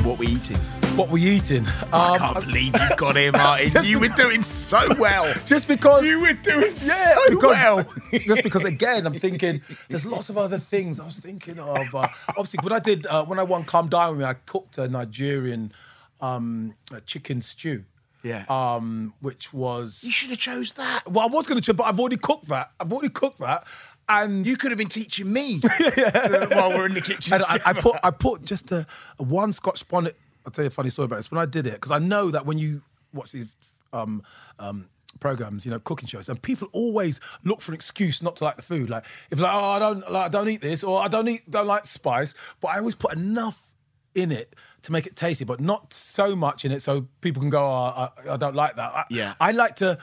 What 0.05 0.19
we 0.19 0.27
eating? 0.27 0.59
What 0.97 1.09
we 1.09 1.23
eating? 1.23 1.65
I 1.93 2.13
Um, 2.13 2.19
can't 2.19 2.45
believe 2.45 2.75
you've 2.79 2.97
got 2.99 3.17
here, 3.17 3.33
Martin. 3.33 3.69
Just 3.71 3.89
you 3.89 3.99
were 3.99 4.09
doing 4.09 4.43
so 4.43 4.79
well. 4.99 5.33
just 5.47 5.67
because 5.67 6.07
You 6.07 6.21
were 6.21 6.35
doing 6.35 6.61
Yeah, 6.85 7.15
so 7.15 7.31
because, 7.31 7.43
well. 7.43 7.85
just 8.13 8.43
because 8.43 8.65
again, 8.65 9.07
I'm 9.07 9.15
thinking 9.19 9.63
there's 9.89 10.05
lots 10.05 10.29
of 10.29 10.37
other 10.37 10.59
things. 10.59 11.01
I 11.01 11.07
was 11.07 11.19
thinking 11.21 11.59
of 11.59 11.95
uh, 11.95 12.09
obviously 12.29 12.59
when 12.63 12.73
I 12.75 12.81
did 12.81 13.07
uh, 13.07 13.25
when 13.25 13.39
I 13.39 13.45
won 13.45 13.65
Come 13.65 13.89
Dine 13.89 14.11
with 14.11 14.21
Me, 14.21 14.25
I 14.27 14.35
cooked 14.35 14.77
a 14.79 14.89
Nigerian 14.89 15.73
um, 16.21 16.75
a 16.93 17.01
chicken 17.01 17.41
stew. 17.41 17.85
Yeah. 18.25 18.45
Um, 18.49 19.15
which 19.21 19.53
was 19.55 20.03
You 20.05 20.11
should 20.13 20.31
have 20.31 20.41
chose 20.41 20.73
that. 20.73 21.03
well, 21.09 21.25
I 21.25 21.29
was 21.29 21.47
going 21.47 21.61
to, 21.61 21.73
but 21.73 21.85
I've 21.85 22.01
already 22.01 22.17
cooked 22.17 22.49
that. 22.49 22.73
I've 22.81 22.93
already 22.93 23.11
cooked 23.11 23.39
that, 23.39 23.65
and 24.09 24.47
You 24.47 24.57
could 24.57 24.71
have 24.71 24.79
been 24.79 24.89
teaching 24.89 25.33
me 25.33 25.61
while 26.53 26.71
we're 26.71 26.87
in 26.87 26.95
the 26.95 27.01
kitchen. 27.01 27.35
and 27.35 27.43
I, 27.45 27.61
I 27.67 27.73
put 27.73 27.97
I 28.03 28.11
put 28.11 28.45
just 28.45 28.73
a, 28.73 28.87
a 29.19 29.23
one 29.23 29.53
Scotch 29.53 29.87
bonnet. 29.89 30.17
I'll 30.45 30.53
tell 30.53 30.65
you 30.65 30.69
a 30.69 30.71
funny 30.71 30.91
story 30.91 31.07
about 31.07 31.17
this. 31.17 31.31
When 31.31 31.41
I 31.41 31.47
did 31.47 31.67
it, 31.67 31.75
because 31.75 31.91
I 31.91 31.99
know 31.99 32.31
that 32.31 32.47
when 32.47 32.59
you 32.59 32.83
watch 33.13 33.33
these 33.33 33.57
um, 33.93 34.23
um, 34.59 34.89
programs, 35.21 35.65
you 35.67 35.71
know, 35.71 35.81
cooking 35.81 36.09
shows, 36.09 36.29
and 36.29 36.41
people 36.41 36.69
always 36.73 37.21
look 37.45 37.61
for 37.61 37.73
an 37.73 37.75
excuse 37.75 38.23
not 38.23 38.37
to 38.37 38.45
like 38.45 38.57
the 38.57 38.63
food. 38.63 38.89
Like 38.89 39.05
if 39.31 39.41
like, 39.41 39.53
oh, 39.53 39.71
I 39.71 39.79
don't 39.79 40.11
like, 40.11 40.27
I 40.27 40.29
don't 40.29 40.49
eat 40.49 40.61
this, 40.61 40.85
or 40.85 41.03
I 41.03 41.09
don't 41.09 41.29
eat, 41.29 41.51
don't 41.51 41.67
like 41.67 41.85
spice. 41.85 42.35
But 42.61 42.69
I 42.69 42.79
always 42.79 42.95
put 42.95 43.15
enough 43.15 43.69
in 44.15 44.33
it 44.33 44.55
to 44.83 44.93
make 44.93 45.07
it 45.07 45.17
tasty, 45.17 45.45
but 45.45 45.61
not 45.61 45.93
so 45.93 46.35
much 46.35 46.65
in 46.65 46.73
it 46.73 46.81
so 46.81 47.07
people 47.21 47.41
can 47.41 47.51
go, 47.51 47.61
oh, 47.61 47.65
I, 47.65 48.11
I 48.31 48.37
don't 48.37 48.55
like 48.55 48.77
that. 48.77 48.93
I, 48.95 49.05
Yeah. 49.11 49.35
I 49.41 49.53
like 49.53 49.77
to. 49.77 49.99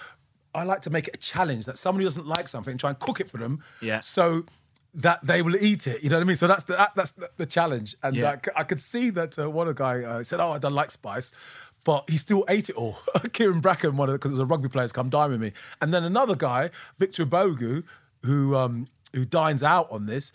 I 0.55 0.63
like 0.63 0.81
to 0.81 0.89
make 0.89 1.07
it 1.07 1.15
a 1.15 1.17
challenge 1.17 1.65
that 1.65 1.77
somebody 1.77 2.05
doesn't 2.05 2.25
like 2.25 2.47
something 2.47 2.77
try 2.77 2.91
and 2.91 2.99
cook 2.99 3.19
it 3.19 3.29
for 3.29 3.37
them. 3.37 3.63
Yeah. 3.81 3.99
So 3.99 4.45
that 4.95 5.19
they 5.25 5.41
will 5.41 5.57
eat 5.57 5.87
it. 5.87 6.03
You 6.03 6.09
know 6.09 6.15
what 6.17 6.23
I 6.23 6.27
mean? 6.27 6.37
So 6.37 6.47
that's 6.47 6.63
the, 6.63 6.75
that, 6.77 6.91
that's 6.95 7.11
the, 7.11 7.29
the 7.37 7.45
challenge. 7.45 7.95
And 8.01 8.15
Yeah. 8.15 8.37
I 8.55 8.61
I, 8.61 8.63
could 8.63 8.81
see 8.81 9.09
that 9.11 9.37
uh, 9.37 9.49
one 9.49 9.71
guy 9.73 10.03
uh, 10.03 10.23
said, 10.23 10.39
"Oh, 10.39 10.51
I 10.51 10.57
don't 10.57 10.73
like 10.73 10.91
spice." 10.91 11.31
But 11.83 12.09
he 12.09 12.17
still 12.17 12.43
ate 12.49 12.69
it 12.69 12.75
all. 12.75 12.93
Kyran 13.35 13.61
Bracken, 13.61 13.95
one 13.95 14.09
of 14.09 14.15
because 14.15 14.31
it 14.31 14.33
was 14.33 14.39
a 14.39 14.45
rugby 14.45 14.69
players, 14.69 14.91
come 14.91 15.09
dine 15.09 15.29
with 15.31 15.41
me, 15.41 15.51
and 15.81 15.93
then 15.93 16.03
another 16.03 16.35
guy, 16.35 16.71
Victor 16.97 17.25
Bogu, 17.27 17.83
who 18.23 18.55
um, 18.55 18.87
who 19.15 19.25
dines 19.25 19.63
out 19.63 19.89
on 19.91 20.05
this, 20.05 20.31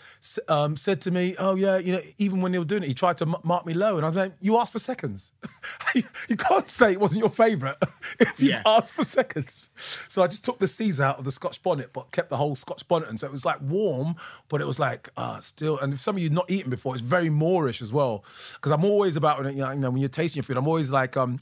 um, 0.49 0.77
said 0.77 1.01
to 1.03 1.11
me, 1.11 1.35
"Oh 1.39 1.55
yeah, 1.55 1.79
you 1.79 1.93
know, 1.93 2.01
even 2.19 2.41
when 2.41 2.53
they 2.53 2.59
were 2.59 2.65
doing 2.65 2.83
it, 2.83 2.89
he 2.89 2.95
tried 2.95 3.19
to 3.19 3.25
m- 3.27 3.37
mark 3.45 3.67
me 3.67 3.75
low." 3.75 3.97
And 3.97 4.05
I 4.05 4.09
was 4.09 4.17
like, 4.17 4.33
"You 4.41 4.57
asked 4.59 4.73
for 4.73 4.79
seconds. 4.79 5.33
you 5.95 6.37
can't 6.37 6.69
say 6.69 6.93
it 6.93 7.01
wasn't 7.01 7.21
your 7.21 7.31
favourite 7.31 7.77
if 8.21 8.41
you 8.41 8.49
Yeah. 8.51 8.63
asked 8.67 8.95
for 8.95 9.05
seconds." 9.05 9.71
So 10.09 10.23
I 10.23 10.27
just 10.27 10.45
took 10.45 10.59
the 10.59 10.69
C's 10.69 11.01
out 11.01 11.19
of 11.19 11.25
the 11.25 11.33
Scotch 11.33 11.63
bonnet, 11.63 11.93
but 11.93 12.11
kept 12.13 12.31
the 12.31 12.37
whole 12.37 12.55
Scotch 12.57 12.87
bonnet, 12.89 13.09
and 13.09 13.19
so 13.21 13.27
it 13.27 13.33
was 13.33 13.45
like 13.45 13.61
warm, 13.61 14.17
but 14.49 14.61
it 14.61 14.67
was 14.67 14.79
like 14.79 15.09
uh, 15.17 15.39
still. 15.41 15.79
And 15.79 15.93
if 15.93 16.01
some 16.03 16.17
of 16.17 16.23
you 16.23 16.31
not 16.31 16.51
eaten 16.51 16.71
before, 16.71 16.95
it's 16.95 17.03
very 17.03 17.29
moreish 17.29 17.83
as 17.83 17.93
well, 17.93 18.25
because 18.55 18.73
I'm 18.73 18.85
always 18.85 19.17
about 19.17 19.43
when 19.45 19.55
you 19.57 19.63
know, 19.63 19.71
you 19.71 19.79
know 19.79 19.91
when 19.91 20.01
you're 20.01 20.09
tasting 20.09 20.41
your 20.41 20.45
food, 20.45 20.57
I'm 20.57 20.67
always 20.69 20.91
like 20.91 21.17
um 21.17 21.41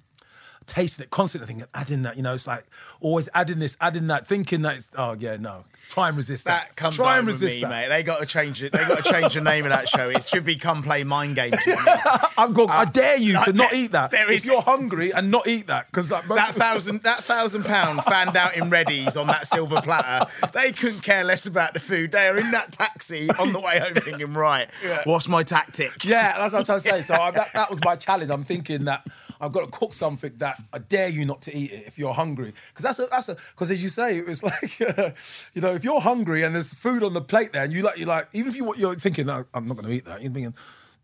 tasting 0.67 1.03
it 1.05 1.09
constantly 1.11 1.47
thinking 1.47 1.67
adding 1.73 2.03
that 2.03 2.15
you 2.19 2.23
know 2.23 2.35
it's 2.35 2.47
like 2.47 2.63
always 3.01 3.27
adding 3.33 3.59
this 3.59 3.75
adding 3.81 4.09
that 4.09 4.27
thinking 4.27 4.61
that 4.61 4.77
it's 4.77 4.91
oh 4.99 5.17
yeah 5.19 5.35
no 5.39 5.65
try 5.99 6.09
and 6.09 6.17
resist 6.17 6.45
that, 6.47 6.67
That 6.69 6.77
come 6.77 6.93
try 6.93 7.19
and 7.19 7.27
with 7.27 7.37
resist 7.37 7.57
me, 7.57 7.63
that 7.63 7.69
mate. 7.71 7.89
They 7.89 8.03
got 8.03 8.21
to 8.21 8.27
change 8.27 8.63
it. 8.63 8.73
They 8.73 8.85
got 8.85 9.05
to 9.05 9.11
change 9.13 9.35
the 9.35 9.41
name 9.41 9.65
of 9.65 9.71
that 9.71 9.89
show. 9.89 10.09
It 10.09 10.25
should 10.25 10.45
be 10.45 10.57
"Come 10.57 10.83
Play 10.83 11.05
Mind 11.05 11.37
Games." 11.37 11.57
I'm 12.39 12.53
going 12.53 12.71
I 12.71 12.85
dare 12.85 13.17
you 13.19 13.33
to 13.35 13.51
uh, 13.51 13.53
not 13.53 13.73
eat 13.75 13.93
that 13.93 14.11
there 14.11 14.31
if 14.31 14.37
is- 14.37 14.45
you're 14.45 14.63
hungry 14.63 15.13
and 15.13 15.31
not 15.31 15.47
eat 15.47 15.67
that 15.67 15.87
because 15.87 16.09
that, 16.09 16.25
that 16.29 16.55
thousand 16.55 17.03
that 17.03 17.19
thousand 17.25 17.65
pound 17.65 18.03
fanned 18.05 18.37
out 18.37 18.57
in 18.57 18.71
Reddy's 18.71 19.17
on 19.17 19.27
that 19.29 19.47
silver 19.47 19.81
platter. 19.83 20.31
They 20.53 20.73
couldn't 20.73 21.01
care 21.01 21.25
less 21.25 21.47
about 21.47 21.75
the 21.75 21.81
food. 21.81 22.13
They 22.13 22.29
are 22.29 22.37
in 22.37 22.51
that 22.53 22.73
taxi 22.73 23.29
on 23.39 23.53
the 23.53 23.61
way 23.61 23.79
home 23.79 23.95
thinking, 23.95 24.35
right, 24.35 24.69
what's 25.05 25.29
my 25.29 25.43
tactic? 25.43 26.05
Yeah, 26.05 26.39
that's 26.39 26.53
what 26.53 26.61
I'm 26.61 26.65
trying 26.65 26.81
to 26.81 26.89
say. 26.89 27.03
So 27.03 27.15
I, 27.15 27.31
that, 27.33 27.53
that 27.55 27.71
was 27.71 27.79
my 27.85 27.97
challenge. 27.97 28.31
I'm 28.31 28.45
thinking 28.45 28.85
that 28.85 29.07
I've 29.41 29.53
got 29.53 29.65
to 29.65 29.71
cook 29.71 29.95
something 29.95 30.33
that 30.39 30.63
I 30.73 30.79
dare 30.79 31.09
you 31.09 31.25
not 31.25 31.43
to 31.43 31.57
eat 31.57 31.73
it 31.73 31.87
if 31.87 31.99
you're 31.99 32.15
hungry. 32.15 32.53
Because 32.69 32.85
that's 32.85 32.99
a, 32.99 33.07
that's 33.11 33.29
a 33.29 33.35
because 33.35 33.71
as 33.71 33.83
you 33.83 33.89
say, 33.89 34.19
it's 34.19 34.43
like 34.51 34.79
you 35.55 35.63
know 35.63 35.73
if 35.73 35.85
you're 35.85 36.01
hungry 36.01 36.43
and 36.43 36.55
there's 36.55 36.75
food 36.75 37.03
on 37.03 37.15
the 37.15 37.21
plate 37.21 37.53
there 37.53 37.65
and 37.65 37.73
you 37.73 37.83
like 37.83 37.99
you 37.99 38.07
like 38.07 38.29
even 38.33 38.51
if 38.51 38.57
you 38.57 38.75
you're 38.77 38.95
thinking 38.95 39.27
no, 39.27 39.45
I'm 39.55 39.67
not 39.67 39.77
going 39.77 39.89
to 39.89 39.95
eat 39.95 40.05
that. 40.05 40.23
You're 40.23 40.33
thinking. 40.33 40.55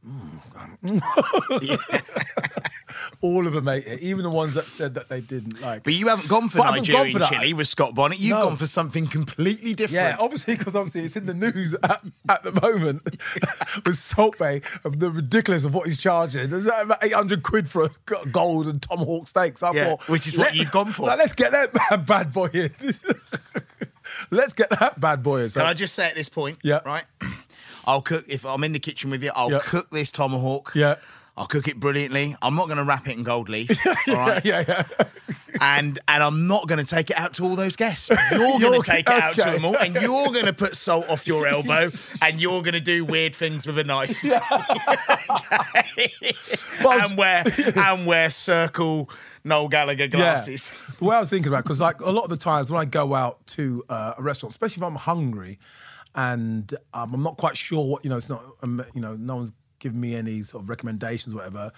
"Mm, 0.07 0.85
All 3.21 3.47
of 3.47 3.53
them 3.55 3.69
ate 3.69 3.87
it, 3.87 4.01
even 4.01 4.23
the 4.23 4.31
ones 4.31 4.55
that 4.55 4.67
said 4.67 4.95
that 4.95 5.09
they 5.09 5.21
didn't 5.21 5.61
like. 5.61 5.83
But 5.83 5.95
you 5.95 6.09
haven't 6.09 6.29
gone 6.29 6.49
for 6.49 6.59
But 6.59 6.65
I 6.65 6.67
haven't 6.77 6.89
gone 6.89 7.07
Nigerian 7.07 7.13
for 7.13 7.19
that. 7.21 7.33
chili 7.33 7.53
with 7.55 7.69
Scotch 7.69 7.95
Bonnet. 7.95 8.21
You've 8.21 8.39
No. 8.39 8.45
gone 8.51 8.57
for 8.57 8.67
something 8.67 9.07
completely 9.07 9.75
different. 9.75 9.93
Yeah, 9.95 10.17
obviously, 10.19 10.57
because 10.57 10.77
obviously 10.77 11.03
it's 11.03 11.17
in 11.17 11.27
the 11.27 11.35
news 11.35 11.75
at, 11.83 12.03
at 12.29 12.43
the 12.43 12.53
moment 12.61 13.03
with 13.87 13.97
Salt 13.97 14.39
Bae 14.39 14.61
of 14.85 15.01
the 15.01 15.11
ridiculous 15.11 15.65
of 15.65 15.75
what 15.75 15.87
he's 15.87 15.99
charging. 15.99 16.51
There's 16.51 16.67
about 16.67 17.03
800 17.03 17.43
quid 17.43 17.69
for 17.69 17.85
a 17.85 17.89
g- 17.89 18.31
gold 18.31 18.69
and 18.69 18.81
tomahawk 18.83 19.27
steak. 19.27 19.59
So 19.59 19.69
I 19.69 19.73
Yeah, 19.75 19.85
thought, 19.91 20.09
which 20.09 20.29
is 20.29 20.37
what 20.37 20.55
you've 20.55 20.71
gone 20.73 20.93
for. 20.93 21.07
like, 21.07 21.19
let's 21.19 21.35
get 21.35 21.53
that 21.53 22.05
bad 22.07 22.33
boy 22.33 22.49
in. 22.53 22.71
let's 24.31 24.53
get 24.53 24.71
that 24.71 25.01
bad 25.01 25.23
boy 25.23 25.43
in. 25.45 25.51
So, 25.51 25.61
Can 25.61 25.69
I 25.69 25.75
just 25.75 25.95
say 25.95 26.09
at 26.09 26.15
this 26.15 26.29
point, 26.29 26.59
Yeah. 26.63 26.81
right? 26.85 27.05
I'll 27.87 28.03
cook 28.03 28.25
if 28.29 28.45
I'm 28.45 28.65
in 28.65 28.73
the 28.73 28.79
kitchen 28.81 29.11
with 29.11 29.23
you. 29.23 29.31
I'll 29.35 29.51
Yeah. 29.51 29.59
cook 29.63 29.91
this 29.91 30.11
tomahawk. 30.13 30.73
Yeah. 30.75 30.97
I'll 31.37 31.47
cook 31.49 31.67
it 31.67 31.81
brilliantly. 31.81 32.37
I'm 32.43 32.55
not 32.55 32.67
going 32.67 32.79
to 32.79 32.85
wrap 32.85 33.09
it 33.09 33.17
in 33.17 33.25
gold 33.25 33.49
leaf. 33.49 33.85
all 34.09 34.15
right. 34.15 34.45
yeah, 34.45 34.63
yeah. 34.69 34.85
and 35.61 35.99
and 36.07 36.23
I'm 36.23 36.47
not 36.47 36.69
going 36.69 36.79
to 36.85 36.89
take 36.89 37.11
it 37.11 37.19
out 37.19 37.35
to 37.35 37.43
all 37.43 37.57
those 37.57 37.75
guests. 37.75 38.09
You're 38.31 38.39
going 38.39 38.61
You're- 38.61 38.79
to 38.79 38.83
take 38.89 39.09
it 39.11 39.21
out 39.21 39.35
to 39.35 39.43
okay. 39.43 39.53
them 39.57 39.65
all, 39.65 39.77
and 39.77 39.97
you're 39.97 40.31
going 40.31 40.45
to 40.47 40.53
put 40.53 40.77
salt 40.77 41.11
off 41.11 41.27
your 41.27 41.49
elbow, 41.49 41.89
and 42.23 42.41
you're 42.41 42.63
going 42.63 42.75
to 42.75 42.81
do 42.81 43.05
weird 43.05 43.35
things 43.35 43.67
with 43.67 43.79
a 43.81 43.85
knife, 43.85 44.17
Well, 46.85 47.01
and 47.09 47.17
wear 47.19 47.45
and 47.77 48.07
wear 48.07 48.31
circle 48.31 49.11
Noel 49.43 49.69
Gallagher 49.69 50.07
glasses. 50.09 50.73
Yeah. 50.73 50.95
The 50.99 51.05
way 51.05 51.17
I 51.17 51.21
was 51.21 51.31
thinking 51.31 51.49
about 51.49 51.65
because 51.65 51.81
like 51.81 52.01
a 52.01 52.11
lot 52.11 52.23
of 52.25 52.31
the 52.31 52.37
times 52.37 52.71
when 52.71 52.81
I 52.81 52.85
go 52.85 53.15
out 53.15 53.45
to 53.49 53.85
uh, 53.89 54.15
a 54.19 54.23
restaurant, 54.23 54.53
especially 54.53 54.83
if 54.83 54.85
I'm 54.87 54.95
hungry 54.97 55.59
and 56.15 56.73
um, 56.93 57.15
I'm 57.15 57.23
not 57.23 57.37
quite 57.37 57.57
sure 57.57 57.85
what 57.87 58.05
you 58.05 58.11
know, 58.11 58.17
it's 58.17 58.29
not 58.29 58.45
um, 58.63 58.85
you 58.95 59.01
know, 59.01 59.15
no 59.17 59.37
one's 59.37 59.53
giving 59.79 60.01
me 60.01 60.15
any 60.15 60.43
sort 60.43 60.63
of 60.65 60.69
recommendations, 60.71 61.35
or 61.35 61.39
whatever. 61.39 61.73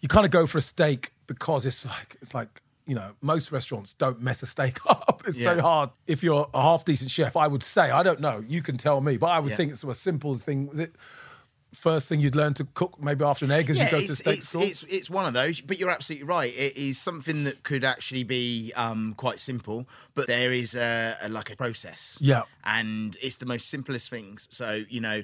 You 0.00 0.08
kind 0.08 0.24
of 0.24 0.30
go 0.32 0.46
for 0.46 0.58
a 0.58 0.62
steak 0.62 1.12
because 1.26 1.64
it's 1.66 1.84
like 1.84 2.16
it's 2.20 2.34
like 2.34 2.62
you 2.86 2.94
know 2.94 3.12
most 3.20 3.52
restaurants 3.52 3.92
don't 3.92 4.20
mess 4.20 4.42
a 4.42 4.46
steak 4.46 4.78
up. 4.86 5.22
It's 5.26 5.36
Yeah. 5.36 5.50
very 5.50 5.60
hard. 5.60 5.90
If 6.06 6.22
you're 6.22 6.48
a 6.54 6.62
half 6.62 6.84
decent 6.84 7.10
chef, 7.10 7.36
I 7.36 7.46
would 7.46 7.62
say 7.62 7.90
I 7.90 8.02
don't 8.02 8.20
know. 8.20 8.42
You 8.46 8.62
can 8.62 8.76
tell 8.76 9.00
me, 9.00 9.16
but 9.16 9.26
I 9.26 9.40
would 9.40 9.50
Yeah. 9.50 9.56
think 9.56 9.72
it's 9.72 9.84
a 9.84 9.94
simple 9.94 10.36
thing. 10.36 10.66
Was 10.68 10.78
it? 10.78 10.94
First 11.72 12.08
thing 12.08 12.20
you'd 12.20 12.34
learn 12.36 12.54
to 12.54 12.64
cook 12.74 13.00
maybe 13.02 13.24
after 13.24 13.44
an 13.44 13.50
egg 13.52 13.70
as 13.70 13.78
you 13.78 13.90
go 13.90 14.00
to 14.00 14.16
steak 14.16 14.38
it's, 14.38 14.48
school? 14.48 14.62
it's, 14.62 14.82
it's 14.84 15.08
one 15.10 15.26
of 15.26 15.32
those, 15.34 15.60
but 15.60 15.78
you're 15.78 15.90
absolutely 15.90 16.26
right. 16.26 16.52
It 16.56 16.76
is 16.76 16.98
something 16.98 17.44
that 17.44 17.62
could 17.62 17.84
actually 17.84 18.24
be 18.24 18.72
um, 18.76 19.14
quite 19.16 19.38
simple, 19.38 19.86
but 20.14 20.26
there 20.26 20.52
is 20.52 20.74
a, 20.74 21.16
a 21.22 21.28
like 21.28 21.50
a 21.50 21.56
process. 21.56 22.18
Yeah. 22.20 22.42
and 22.64 23.16
it's 23.22 23.36
the 23.36 23.46
most 23.46 23.68
simplest 23.70 24.10
things. 24.10 24.48
So 24.50 24.84
you 24.88 25.00
know, 25.00 25.22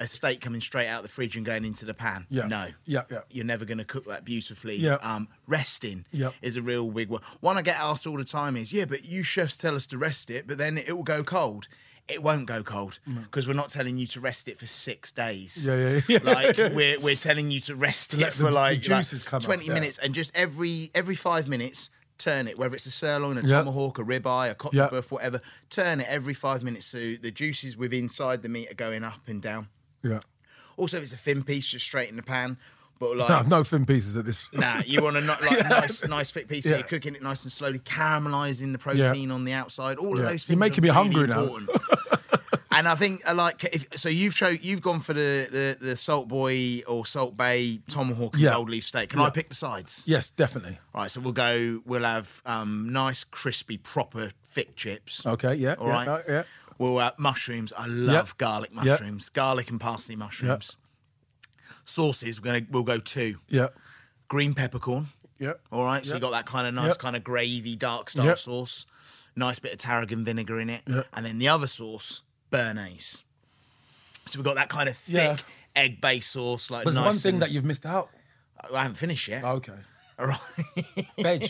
a 0.00 0.06
steak 0.06 0.40
coming 0.40 0.60
straight 0.60 0.86
out 0.86 0.98
of 0.98 1.02
the 1.02 1.08
fridge 1.08 1.36
and 1.36 1.44
going 1.44 1.64
into 1.64 1.84
the 1.84 1.94
pan. 1.94 2.24
Yeah. 2.30 2.46
no, 2.46 2.68
Yeah, 2.84 3.02
yeah. 3.10 3.22
you're 3.30 3.44
never 3.44 3.64
going 3.64 3.78
to 3.78 3.84
cook 3.84 4.06
that 4.06 4.24
beautifully. 4.24 4.76
Yeah. 4.76 4.94
um, 5.02 5.26
resting 5.48 6.04
Yeah. 6.12 6.30
is 6.40 6.56
a 6.56 6.62
real 6.62 6.88
big 6.90 7.08
one. 7.08 7.20
One 7.40 7.58
I 7.58 7.62
get 7.62 7.80
asked 7.80 8.06
all 8.06 8.16
the 8.16 8.24
time 8.24 8.56
is, 8.56 8.72
yeah, 8.72 8.84
but 8.84 9.04
you 9.04 9.24
chefs 9.24 9.56
tell 9.56 9.74
us 9.74 9.86
to 9.88 9.98
rest 9.98 10.30
it, 10.30 10.46
but 10.46 10.56
then 10.56 10.78
it 10.78 10.96
will 10.96 11.02
go 11.02 11.24
cold. 11.24 11.66
It 12.08 12.22
won't 12.22 12.46
go 12.46 12.62
cold 12.62 12.98
because 13.06 13.46
we're 13.46 13.52
not 13.52 13.70
telling 13.70 13.98
you 13.98 14.06
to 14.08 14.20
rest 14.20 14.48
it 14.48 14.58
for 14.58 14.66
six 14.66 15.12
days. 15.12 15.66
Yeah, 15.66 15.76
yeah, 15.76 16.00
yeah. 16.08 16.18
Like 16.22 16.56
we're 16.74 16.98
we're 17.00 17.16
telling 17.16 17.50
you 17.50 17.60
to 17.62 17.74
rest 17.74 18.14
it 18.14 18.20
let 18.20 18.32
for 18.32 18.38
the- 18.38 18.44
the 18.48 18.50
like, 18.54 18.80
juices 18.80 19.24
like 19.24 19.30
come 19.30 19.36
up, 19.38 19.42
20 19.44 19.66
yeah. 19.66 19.74
minutes 19.74 19.98
and 19.98 20.14
just 20.14 20.30
every 20.34 20.90
every 20.94 21.14
five 21.14 21.48
minutes 21.48 21.90
turn 22.16 22.48
it 22.48 22.58
whether 22.58 22.74
it's 22.74 22.86
a 22.86 22.90
sirloin 22.90 23.38
a 23.38 23.42
Yeah. 23.42 23.58
tomahawk 23.58 23.98
a 23.98 24.02
ribeye 24.02 24.50
a 24.50 24.54
cocktail 24.54 24.84
Yeah. 24.84 24.88
buff 24.90 25.12
whatever 25.12 25.40
turn 25.70 26.00
it 26.00 26.08
every 26.08 26.34
five 26.34 26.62
minutes 26.64 26.86
so 26.86 26.98
the 26.98 27.30
juices 27.30 27.76
within 27.76 28.04
inside 28.04 28.42
the 28.42 28.48
meat 28.48 28.68
are 28.70 28.74
going 28.74 29.04
up 29.04 29.28
and 29.28 29.40
down 29.40 29.68
yeah. 30.02 30.18
also 30.76 30.96
if 30.96 31.04
it's 31.04 31.12
a 31.12 31.16
thin 31.16 31.44
piece 31.44 31.66
just 31.68 31.84
straight 31.84 32.08
in 32.08 32.16
the 32.16 32.22
pan 32.24 32.56
but 32.98 33.16
like 33.16 33.28
No, 33.28 33.58
no 33.58 33.64
thin 33.64 33.86
pieces 33.86 34.16
at 34.16 34.24
this. 34.24 34.48
Nah, 34.52 34.80
you 34.86 35.02
want 35.04 35.16
a 35.16 35.20
not 35.20 35.40
like 35.42 35.58
nice, 35.68 36.06
nice 36.06 36.30
thick 36.30 36.48
piece. 36.48 36.64
So 36.64 36.70
Yeah. 36.70 36.76
you're 36.78 36.86
cooking 36.86 37.14
it 37.14 37.22
nice 37.22 37.42
and 37.44 37.52
slowly, 37.52 37.78
caramelizing 37.80 38.72
the 38.72 38.78
protein 38.78 39.30
on 39.30 39.44
the 39.44 39.52
outside. 39.52 39.98
All 39.98 40.16
of 40.18 40.22
those 40.24 40.44
things. 40.44 40.48
You're 40.50 40.58
making 40.58 40.78
are 40.90 41.04
me 41.04 41.14
really 41.14 41.24
hungry 41.24 41.26
now. 41.28 41.42
important. 41.42 41.70
and 42.72 42.86
I 42.88 42.94
think 42.94 43.22
I 43.26 43.32
like 43.32 43.64
if, 43.64 43.98
so. 43.98 44.08
You've 44.08 44.34
cho- 44.34 44.48
you've 44.48 44.82
gone 44.82 45.00
for 45.00 45.12
the, 45.14 45.48
the 45.80 45.84
the 45.86 45.96
Salt 45.96 46.28
Boy 46.28 46.82
or 46.86 47.06
Salt 47.06 47.36
Bae 47.36 47.78
tomahawk 47.88 48.34
and 48.34 48.42
Yeah. 48.42 48.52
gold 48.54 48.70
leaf 48.70 48.84
steak. 48.84 49.10
Can 49.10 49.20
I 49.20 49.30
pick 49.30 49.48
the 49.48 49.54
sides? 49.54 50.04
Yes, 50.06 50.28
definitely. 50.30 50.78
All 50.94 51.02
right, 51.02 51.10
so 51.10 51.20
we'll 51.20 51.32
go. 51.32 51.80
We'll 51.86 52.04
have 52.04 52.42
um, 52.46 52.92
nice, 52.92 53.24
crispy, 53.24 53.78
proper, 53.78 54.30
thick 54.52 54.76
chips. 54.76 55.24
Okay, 55.26 55.54
yeah, 55.54 55.74
All 55.78 55.88
yeah, 55.88 55.92
right. 55.94 56.08
uh, 56.08 56.22
yeah. 56.28 56.42
We'll 56.78 56.98
have 57.00 57.18
mushrooms. 57.18 57.72
I 57.76 57.86
love 57.86 58.36
garlic 58.38 58.72
mushrooms. 58.72 59.30
Garlic 59.30 59.68
and 59.70 59.80
parsley 59.80 60.14
mushrooms. 60.14 60.76
Sauces. 61.88 62.40
We're 62.40 62.46
gonna. 62.52 62.66
We'll 62.70 62.82
go 62.82 62.98
two. 62.98 63.36
Yeah, 63.48 63.68
Green 64.28 64.54
peppercorn. 64.54 65.08
yeah. 65.38 65.54
All 65.72 65.84
right, 65.84 66.04
so 66.04 66.14
you 66.14 66.20
got 66.20 66.32
that 66.32 66.46
kind 66.46 66.66
of 66.66 66.74
nice, 66.74 66.88
Yep. 66.88 66.98
kind 66.98 67.16
of 67.16 67.24
gravy, 67.24 67.76
dark 67.76 68.10
style 68.10 68.26
Yep. 68.26 68.38
sauce. 68.38 68.86
Nice 69.36 69.58
bit 69.58 69.72
of 69.72 69.78
tarragon 69.78 70.24
vinegar 70.24 70.58
in 70.60 70.68
it, 70.68 70.82
Yep. 70.86 71.06
and 71.14 71.24
then 71.24 71.38
the 71.38 71.48
other 71.48 71.66
sauce, 71.66 72.22
béarnaise. 72.50 73.22
So 74.26 74.38
we've 74.38 74.44
got 74.44 74.56
that 74.56 74.68
kind 74.68 74.88
of 74.88 74.96
thick 74.96 75.14
Yeah. 75.14 75.36
egg 75.76 76.00
based 76.00 76.32
sauce, 76.32 76.70
like 76.70 76.84
There's 76.84 76.96
nice 76.96 77.04
one 77.04 77.14
thing 77.16 77.34
and- 77.34 77.42
that 77.42 77.50
you've 77.52 77.64
missed 77.64 77.86
out. 77.86 78.10
I 78.74 78.82
haven't 78.82 78.96
finished 78.96 79.28
yet. 79.28 79.44
Oh, 79.44 79.52
okay. 79.52 79.78
All 80.18 80.26
right, 80.26 80.40
Veg. 81.20 81.48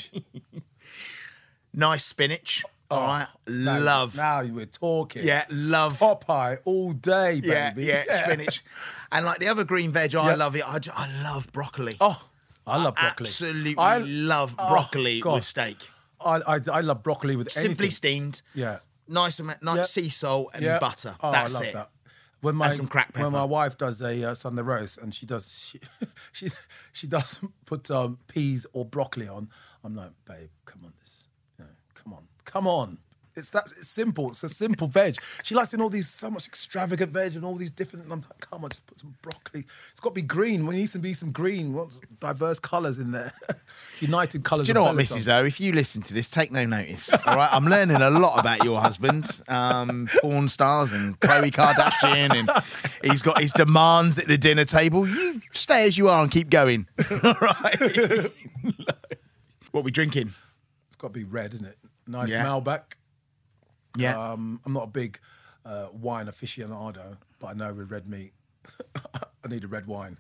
nice 1.72 2.05
spinach. 2.05 2.62
Oh, 2.91 2.97
all 2.97 3.07
right, 3.07 3.26
Now- 3.47 3.78
love. 3.80 4.16
Now 4.16 4.43
we're 4.43 4.64
talking. 4.66 5.24
Yeah, 5.26 5.45
love. 5.51 5.99
Popeye 5.99 6.59
all 6.64 6.93
day, 6.93 7.41
yeah, 7.45 7.70
baby. 7.74 7.86
yeah, 7.86 8.05
spinach. 8.24 8.62
And 9.11 9.24
like 9.24 9.38
the 9.38 9.48
other 9.48 9.64
green 9.64 9.90
veg, 9.92 10.14
I 10.14 10.34
love 10.34 10.54
it. 10.56 10.68
I, 10.68 10.78
ju- 10.78 10.90
I 10.94 11.09
love 11.22 11.50
broccoli. 11.52 11.96
Oh, 12.00 12.20
I 12.66 12.76
love 12.82 12.94
broccoli. 12.94 13.28
Absolutely 13.28 13.74
I 13.78 13.98
love 13.98 14.54
oh, 14.59 14.68
broccoli 14.70 15.20
God. 15.20 15.36
with 15.36 15.44
steak. 15.44 15.88
I, 16.20 16.40
I, 16.46 16.61
I 16.72 16.80
love 16.80 17.02
broccoli 17.02 17.36
with 17.36 17.50
Simply 17.50 17.68
anything. 17.70 17.90
steamed. 17.90 18.42
Yeah. 18.54 18.78
Nice, 19.06 19.40
amount, 19.40 19.62
nice 19.62 19.76
Yeah. 19.76 19.82
sea 19.84 20.09
salt 20.11 20.50
and 20.52 20.62
Yeah. 20.64 20.78
butter. 20.78 21.16
Oh, 21.22 21.32
That's 21.32 21.54
I 21.54 21.59
love 21.59 21.68
it. 21.68 21.72
that. 21.74 21.90
When 22.40 22.54
my 22.54 22.70
some 22.72 22.86
cracked 22.86 23.16
when 23.16 23.32
my 23.32 23.38
pepper. 23.40 23.46
wife 23.46 23.78
does 23.78 24.00
a 24.02 24.30
uh, 24.30 24.34
Sunday 24.34 24.62
roast 24.62 24.98
and 24.98 25.12
she 25.14 25.26
does 25.26 25.50
she 26.32 26.46
she, 26.46 26.48
she 26.92 27.06
doesn't 27.09 27.52
put 27.66 27.90
um, 27.90 28.18
peas 28.28 28.64
or 28.72 28.84
broccoli 28.84 29.26
on, 29.26 29.48
I'm 29.82 29.96
like, 29.96 30.12
babe, 30.24 30.50
come 30.64 30.82
on, 30.84 30.92
this 31.00 31.09
is 31.14 31.28
you 31.59 31.64
know, 31.64 31.70
come 31.94 32.12
on, 32.12 32.28
come 32.44 32.66
on. 32.68 32.98
It's 33.39 33.51
that 33.51 33.72
it's 33.76 33.89
simple. 33.89 34.30
It's 34.30 34.43
a 34.43 34.49
simple 34.49 34.89
veg. 34.89 35.16
She 35.43 35.55
likes 35.55 35.70
doing 35.70 35.80
all 35.80 35.89
these 35.89 36.09
so 36.09 36.30
much 36.30 36.47
extravagant 36.47 37.12
veg 37.12 37.36
and 37.36 37.45
all 37.45 37.55
these 37.55 37.70
different. 37.70 38.05
And 38.05 38.12
I'm 38.12 38.20
like, 38.20 38.41
come 38.41 38.64
on, 38.64 38.70
just 38.70 38.86
put 38.86 38.99
some 38.99 39.14
broccoli. 39.22 39.64
It's 39.91 40.01
got 40.01 40.11
to 40.11 40.14
be 40.14 40.22
green. 40.22 40.66
We 40.66 40.76
need 40.76 40.89
to 40.89 40.99
be 40.99 41.14
some 41.14 41.30
green. 41.32 41.72
We 41.72 41.78
want 41.78 41.99
diverse 42.20 42.59
colours 42.59 42.99
in 42.99 43.12
there. 43.12 43.32
United 44.01 44.45
colours. 44.45 44.66
Do 44.66 44.70
you 44.70 44.74
know 44.74 44.82
what. 44.82 44.97
Mrs. 44.97 45.32
O? 45.32 45.45
If 45.45 45.61
you 45.61 45.72
listen 45.72 46.03
to 46.03 46.14
this, 46.14 46.28
take 46.28 46.53
no 46.53 46.66
notice. 46.66 47.11
All 47.26 47.36
right, 47.36 47.49
I'm 47.53 47.66
learning 47.66 47.97
a 47.97 48.11
lot 48.11 48.39
about 48.39 48.64
your 48.64 48.80
husband, 48.80 49.41
um, 49.49 50.09
porn 50.20 50.49
stars 50.49 50.93
and 50.93 51.18
Khloe 51.20 51.51
Kardashian, 51.51 52.34
and 52.34 52.51
he's 53.03 53.22
got 53.22 53.41
his 53.41 53.53
demands 53.53 54.18
at 54.18 54.26
the 54.26 54.39
dinner 54.39 54.64
table. 54.64 55.07
You 55.09 55.41
stay 55.53 55.86
as 55.86 55.97
you 55.97 56.09
are 56.09 56.22
and 56.22 56.30
keep 56.30 56.51
going. 56.51 56.86
All 57.22 57.34
right. 57.41 58.32
what 59.72 59.84
we 59.84 59.91
drinking? 59.91 60.34
It's 60.86 60.97
got 60.97 61.09
to 61.09 61.12
be 61.12 61.24
red, 61.24 61.55
isn't 61.55 61.66
it? 61.66 61.78
Nice 62.07 62.30
Yeah. 62.30 62.45
Malbec. 62.45 62.95
Yeah. 63.97 64.32
Um, 64.32 64.61
I'm 64.64 64.72
not 64.72 64.84
a 64.84 64.91
big 64.91 65.18
uh, 65.64 65.89
wine 65.93 66.26
aficionado, 66.26 67.16
but 67.41 67.49
I 67.49 67.53
know 67.55 67.72
with 67.74 67.91
red 67.91 68.07
meat, 68.09 68.32
I 69.45 69.49
need 69.49 69.64
a 69.64 69.68
red 69.68 69.86
wine. 69.86 70.18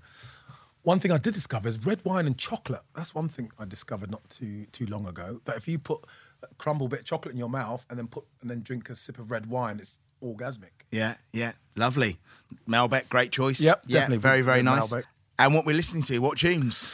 One 0.82 1.00
thing 1.00 1.10
I 1.10 1.18
did 1.18 1.34
discover 1.34 1.68
is 1.68 1.84
red 1.84 2.00
wine 2.04 2.26
and 2.26 2.38
chocolate. 2.38 2.82
That's 2.94 3.14
one 3.14 3.28
thing 3.28 3.50
I 3.58 3.64
discovered 3.66 4.10
not 4.10 4.28
too 4.30 4.66
too 4.72 4.86
long 4.86 5.06
ago. 5.06 5.40
That 5.44 5.56
if 5.56 5.68
you 5.68 5.78
put 5.78 6.00
a 6.42 6.46
crumble 6.56 6.88
bit 6.88 7.00
of 7.00 7.04
chocolate 7.04 7.32
in 7.32 7.38
your 7.38 7.50
mouth 7.50 7.84
and 7.90 7.98
then 7.98 8.06
put 8.06 8.24
and 8.40 8.48
then 8.50 8.62
drink 8.62 8.88
a 8.88 8.94
sip 8.96 9.18
of 9.18 9.30
red 9.30 9.46
wine, 9.46 9.78
it's 9.80 9.98
orgasmic. 10.22 10.70
yeah, 10.90 11.14
yeah, 11.32 11.52
lovely. 11.76 12.18
Malbec, 12.66 13.08
great 13.08 13.30
choice. 13.32 13.60
Yep, 13.60 13.82
yeah, 13.86 14.00
definitely 14.00 14.18
very, 14.18 14.40
very 14.40 14.62
nice. 14.62 14.90
Malbec. 14.92 15.04
And 15.38 15.54
what 15.54 15.66
we're 15.66 15.76
listening 15.76 16.02
to? 16.04 16.18
What 16.20 16.38
tunes? 16.38 16.92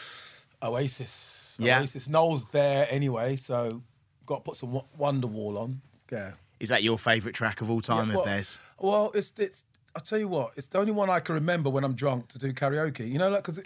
Oasis. 0.63 1.57
Yeah. 1.61 1.81
Oasis. 1.81 2.09
Noel's 2.09 2.47
there 2.47 2.87
anyway, 2.91 3.37
so 3.37 3.83
got 4.27 4.37
to 4.37 4.43
put 4.43 4.57
some 4.57 4.73
Wo- 4.73 4.87
Wonderwall 4.99 5.59
on. 5.61 5.81
Yeah. 6.11 6.33
Is 6.61 6.69
that 6.69 6.83
your 6.83 6.99
favourite 6.99 7.35
track 7.35 7.61
of 7.61 7.71
all 7.71 7.81
time 7.81 8.11
Yeah, 8.11 8.19
of 8.19 8.25
theirs? 8.25 8.59
Well, 8.79 9.11
it's 9.15 9.33
it's. 9.39 9.65
I'll 9.97 10.03
tell 10.03 10.19
you 10.19 10.27
what. 10.29 10.53
It's 10.57 10.67
the 10.67 10.79
only 10.79 10.91
one 10.93 11.09
I 11.09 11.21
can 11.21 11.37
remember 11.37 11.71
when 11.71 11.85
I'm 11.85 11.95
drunk 11.95 12.27
to 12.29 12.39
do 12.39 12.53
karaoke. 12.53 13.09
You 13.09 13.19
know, 13.19 13.29
like 13.31 13.45
because 13.45 13.63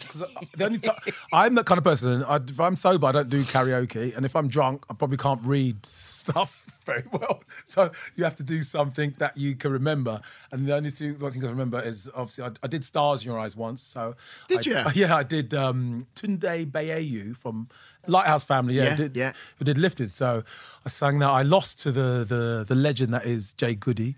the 0.56 0.64
only 0.64 0.78
time 0.78 0.96
I'm 1.32 1.54
that 1.54 1.64
kind 1.66 1.78
of 1.78 1.84
person. 1.84 2.22
I, 2.24 2.36
if 2.36 2.60
I'm 2.60 2.76
sober, 2.76 3.06
I 3.06 3.12
don't 3.12 3.30
do 3.30 3.42
karaoke, 3.44 4.14
and 4.16 4.26
if 4.26 4.36
I'm 4.36 4.48
drunk, 4.48 4.84
I 4.90 4.94
probably 4.94 5.16
can't 5.16 5.40
read 5.42 5.84
stuff 5.86 6.66
very 6.84 7.04
well. 7.10 7.42
So 7.64 7.90
you 8.14 8.24
have 8.24 8.36
to 8.36 8.42
do 8.42 8.62
something 8.62 9.14
that 9.18 9.38
you 9.38 9.56
can 9.56 9.72
remember. 9.72 10.20
And 10.52 10.66
the 10.66 10.74
only 10.76 10.90
two 10.90 11.14
things 11.14 11.42
I 11.44 11.48
remember 11.48 11.80
is 11.80 12.10
obviously 12.14 12.44
I, 12.44 12.50
I 12.62 12.66
did 12.66 12.84
Stars 12.84 13.22
in 13.22 13.30
Your 13.30 13.38
Eyes 13.40 13.56
once. 13.56 13.80
So 13.80 14.14
Did 14.48 14.68
I- 14.68 14.70
you? 14.70 14.90
Yeah, 15.06 15.16
I 15.16 15.22
did 15.22 15.54
um, 15.54 16.06
Tunde 16.14 16.70
Baiyewu 16.70 17.36
from 17.38 17.68
Lighthouse 18.06 18.44
Family. 18.44 18.74
Yeah, 18.74 18.84
Yeah, 18.90 18.96
did, 18.96 19.16
yeah. 19.16 19.32
who 19.58 19.64
did 19.64 19.78
Lifted. 19.78 20.12
So 20.12 20.44
I 20.84 20.88
sang 20.90 21.20
that. 21.20 21.28
I 21.30 21.42
lost 21.42 21.80
to 21.82 21.92
the 21.92 22.24
the 22.28 22.64
the 22.68 22.74
legend 22.74 23.14
that 23.14 23.24
is 23.24 23.52
Jade 23.54 23.80
Goody, 23.80 24.16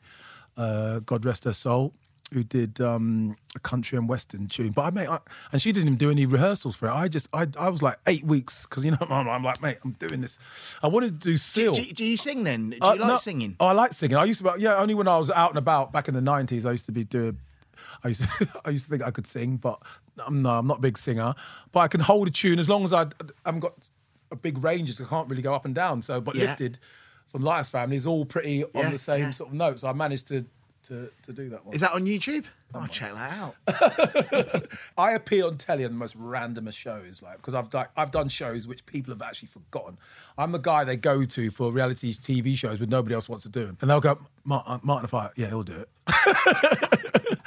uh, 0.56 1.00
God 1.00 1.24
rest 1.24 1.44
her 1.44 1.52
soul, 1.52 1.94
who 2.32 2.42
did 2.44 2.80
um, 2.80 3.36
a 3.56 3.58
country 3.58 3.98
and 3.98 4.08
western 4.08 4.46
tune. 4.46 4.70
But 4.72 4.82
I 4.82 4.90
mate, 4.90 5.08
I, 5.08 5.18
and 5.52 5.60
she 5.60 5.72
didn't 5.72 5.88
even 5.88 5.98
do 5.98 6.10
any 6.10 6.26
rehearsals 6.26 6.76
for 6.76 6.86
it. 6.88 6.92
I 6.92 7.08
just 7.08 7.28
I 7.32 7.46
I 7.58 7.68
was 7.68 7.82
like 7.82 7.96
eight 8.06 8.24
weeks 8.24 8.66
because 8.66 8.84
you 8.84 8.92
know 8.92 8.98
I'm, 9.10 9.28
I'm 9.28 9.42
like 9.42 9.60
mate, 9.62 9.78
I'm 9.84 9.92
doing 9.92 10.20
this. 10.20 10.38
I 10.82 10.88
wanted 10.88 11.20
to 11.20 11.28
do 11.30 11.36
Seal. 11.36 11.72
Do, 11.74 11.82
do 11.84 12.04
you 12.04 12.16
sing 12.16 12.44
then? 12.44 12.70
Do 12.70 12.76
you 12.76 12.82
Uh, 12.82 12.96
like 12.96 12.98
no- 13.08 13.16
singing? 13.16 13.56
Oh, 13.60 13.66
I 13.66 13.72
like 13.72 13.92
singing. 13.92 14.16
I 14.16 14.24
used 14.24 14.44
to, 14.44 14.54
yeah, 14.58 14.76
only 14.76 14.94
when 14.94 15.08
I 15.08 15.18
was 15.18 15.30
out 15.30 15.50
and 15.50 15.58
about 15.58 15.92
back 15.92 16.08
in 16.08 16.14
the 16.14 16.20
nineties. 16.22 16.66
I 16.66 16.72
used 16.72 16.86
to 16.86 16.92
be 16.92 17.04
doing. 17.04 17.38
I 18.04 18.08
used 18.08 18.22
to, 18.22 18.60
I 18.64 18.70
used 18.70 18.84
to 18.84 18.90
think 18.90 19.02
I 19.02 19.10
could 19.10 19.26
sing, 19.26 19.56
but 19.56 19.80
I'm 20.26 20.42
no, 20.42 20.50
I'm 20.58 20.66
not 20.66 20.78
a 20.78 20.82
big 20.82 20.98
singer. 20.98 21.34
But 21.72 21.80
I 21.80 21.88
can 21.88 22.00
hold 22.00 22.28
a 22.28 22.30
tune 22.30 22.58
as 22.58 22.68
long 22.68 22.84
as 22.84 22.92
I, 22.92 23.02
I 23.02 23.06
haven't 23.46 23.60
got 23.60 23.74
a 24.30 24.36
big 24.36 24.62
range. 24.62 24.94
So 24.94 25.04
I 25.04 25.08
can't 25.08 25.28
really 25.28 25.42
go 25.42 25.54
up 25.54 25.64
and 25.64 25.74
down. 25.74 26.02
So, 26.02 26.20
but 26.20 26.34
Yeah. 26.36 26.42
lifted 26.44 26.78
from 27.30 27.42
Lights 27.42 27.70
Family 27.70 27.96
is 27.96 28.06
all 28.06 28.24
pretty 28.24 28.64
on 28.64 28.70
Yeah, 28.74 28.90
the 28.90 28.98
same 28.98 29.20
yeah. 29.24 29.30
sort 29.30 29.50
of 29.50 29.54
note. 29.54 29.80
So 29.80 29.88
I 29.88 29.92
managed 29.92 30.28
to 30.28 30.44
to 30.84 31.10
to 31.22 31.32
do 31.32 31.48
that 31.50 31.64
one. 31.64 31.74
Is 31.74 31.80
that 31.82 31.92
on 31.92 32.04
YouTube? 32.06 32.46
I'll 32.72 32.86
check 32.86 33.12
that 33.12 33.32
out. 33.32 34.66
I 34.98 35.12
appear 35.12 35.44
on 35.46 35.56
telly 35.56 35.84
on 35.84 35.90
the 35.90 35.96
most 35.96 36.16
randomest 36.18 36.76
shows, 36.76 37.20
like 37.20 37.36
because 37.36 37.54
I've 37.54 37.68
done 37.70 37.86
I've 37.96 38.12
done 38.12 38.28
shows 38.28 38.66
which 38.68 38.86
people 38.86 39.12
have 39.12 39.22
actually 39.22 39.48
forgotten. 39.48 39.98
I'm 40.38 40.52
the 40.52 40.58
guy 40.58 40.84
they 40.84 40.96
go 40.96 41.24
to 41.24 41.50
for 41.50 41.72
reality 41.72 42.14
TV 42.14 42.56
shows 42.56 42.78
when 42.80 42.88
nobody 42.88 43.14
else 43.14 43.28
wants 43.28 43.42
to 43.44 43.50
do 43.50 43.66
them, 43.66 43.76
and 43.80 43.90
they'll 43.90 44.00
go, 44.00 44.18
Martin, 44.44 44.80
Martin 44.82 45.04
if 45.04 45.14
I, 45.14 45.30
yeah, 45.36 45.48
he'll 45.48 45.62
do 45.62 45.74
it. 45.74 45.88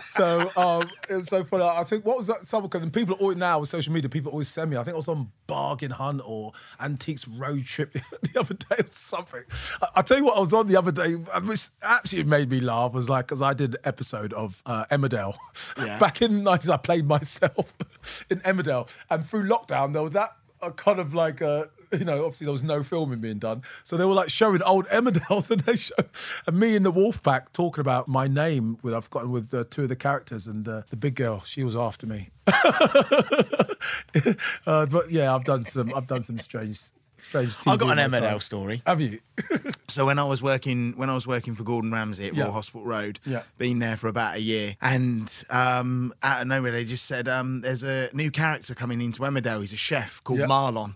so 0.00 0.40
um, 0.56 0.88
it 1.08 1.16
was 1.16 1.26
so 1.28 1.44
funny. 1.44 1.64
I 1.64 1.84
think 1.84 2.04
what 2.04 2.16
was 2.16 2.26
that? 2.28 2.40
Because 2.40 2.90
people 2.90 3.16
always 3.20 3.36
now 3.36 3.58
with 3.60 3.68
social 3.68 3.92
media, 3.92 4.08
people 4.08 4.32
always 4.32 4.48
send 4.48 4.70
me. 4.70 4.76
I 4.76 4.84
think 4.84 4.94
I 4.94 4.96
was 4.96 5.08
on 5.08 5.30
Bargain 5.46 5.90
Hunt 5.90 6.22
or 6.24 6.52
Antiques 6.80 7.26
Road 7.28 7.64
Trip 7.64 7.92
the 8.32 8.40
other 8.40 8.54
day 8.54 8.76
or 8.78 8.86
something. 8.88 9.42
I, 9.82 9.88
I 9.96 10.02
tell 10.02 10.18
you 10.18 10.24
what, 10.24 10.36
I 10.36 10.40
was 10.40 10.54
on 10.54 10.66
the 10.66 10.76
other 10.76 10.92
day, 10.92 11.12
which 11.14 11.68
actually 11.82 12.24
made 12.24 12.50
me 12.50 12.60
laugh. 12.60 12.92
Was 12.92 13.08
like 13.08 13.26
because 13.26 13.42
I 13.42 13.52
did 13.54 13.74
an 13.74 13.80
episode 13.84 14.32
of 14.32 14.62
uh, 14.66 14.84
Emmerdale 14.90 15.34
Yeah. 15.78 15.98
back 16.00 16.22
in 16.22 16.44
the 16.44 16.50
90s. 16.50 16.70
I 16.70 16.76
played 16.76 17.06
myself 17.06 17.72
in 18.30 18.38
Emmerdale, 18.40 18.88
and 19.10 19.24
through 19.26 19.44
lockdown 19.48 19.92
there 19.92 20.02
was 20.02 20.12
that. 20.12 20.30
A 20.62 20.72
kind 20.72 20.98
of 20.98 21.12
like 21.12 21.42
a 21.42 21.68
you 21.98 22.04
know, 22.04 22.18
obviously 22.24 22.44
there 22.46 22.52
was 22.52 22.62
no 22.62 22.82
filming 22.82 23.20
being 23.20 23.38
done. 23.38 23.62
So 23.84 23.96
they 23.96 24.04
were 24.04 24.12
like 24.14 24.28
showing 24.30 24.62
old 24.62 24.86
Emmerdales 24.92 25.50
and 25.50 25.60
they 25.62 25.76
show 25.76 25.94
and 26.46 26.58
me 26.58 26.76
in 26.76 26.82
the 26.82 26.92
Woolpack 26.92 27.52
talking 27.52 27.80
about 27.80 28.08
my 28.08 28.26
name 28.28 28.78
with 28.82 28.94
I've 28.94 29.10
gotten 29.10 29.30
with 29.30 29.52
uh, 29.54 29.64
two 29.70 29.82
of 29.84 29.88
the 29.88 29.96
characters 29.96 30.46
and 30.46 30.66
uh, 30.66 30.82
the 30.90 30.96
big 30.96 31.14
girl, 31.16 31.40
she 31.42 31.64
was 31.64 31.76
after 31.76 32.06
me. 32.06 32.30
uh, 34.66 34.86
but 34.86 35.10
yeah, 35.10 35.34
I've 35.34 35.44
done 35.44 35.64
some 35.64 35.92
I've 35.94 36.06
done 36.06 36.22
some 36.22 36.38
strange 36.38 36.80
strange 37.18 37.54
TV 37.56 37.72
I've 37.72 37.78
got 37.78 37.98
an. 37.98 38.10
Emmerdale 38.10 38.42
story. 38.42 38.82
Have 38.86 39.00
you? 39.00 39.18
So 39.88 40.06
when 40.06 40.18
I 40.18 40.24
was 40.24 40.42
working 40.42 40.92
when 40.96 41.10
I 41.10 41.14
was 41.14 41.26
working 41.26 41.54
for 41.54 41.64
Gordon 41.64 41.90
Ramsay 41.92 42.26
at 42.28 42.34
Yeah. 42.34 42.44
Royal 42.44 42.52
Hospital 42.54 42.84
Road, 42.86 43.18
Yeah. 43.24 43.42
been 43.58 43.78
there 43.78 43.96
for 43.96 44.08
about 44.08 44.36
a 44.36 44.40
year, 44.40 44.76
and 44.80 45.32
um, 45.50 46.12
out 46.22 46.42
of 46.42 46.48
nowhere 46.48 46.72
they 46.72 46.84
just 46.84 47.06
said 47.06 47.28
um, 47.28 47.60
there's 47.62 47.82
a 47.82 48.10
new 48.12 48.30
character 48.30 48.74
coming 48.74 49.00
into 49.00 49.20
Emmerdale. 49.22 49.60
He's 49.60 49.72
a 49.72 49.76
chef 49.76 50.22
called 50.24 50.40
Yeah. 50.40 50.46
Marlon, 50.46 50.94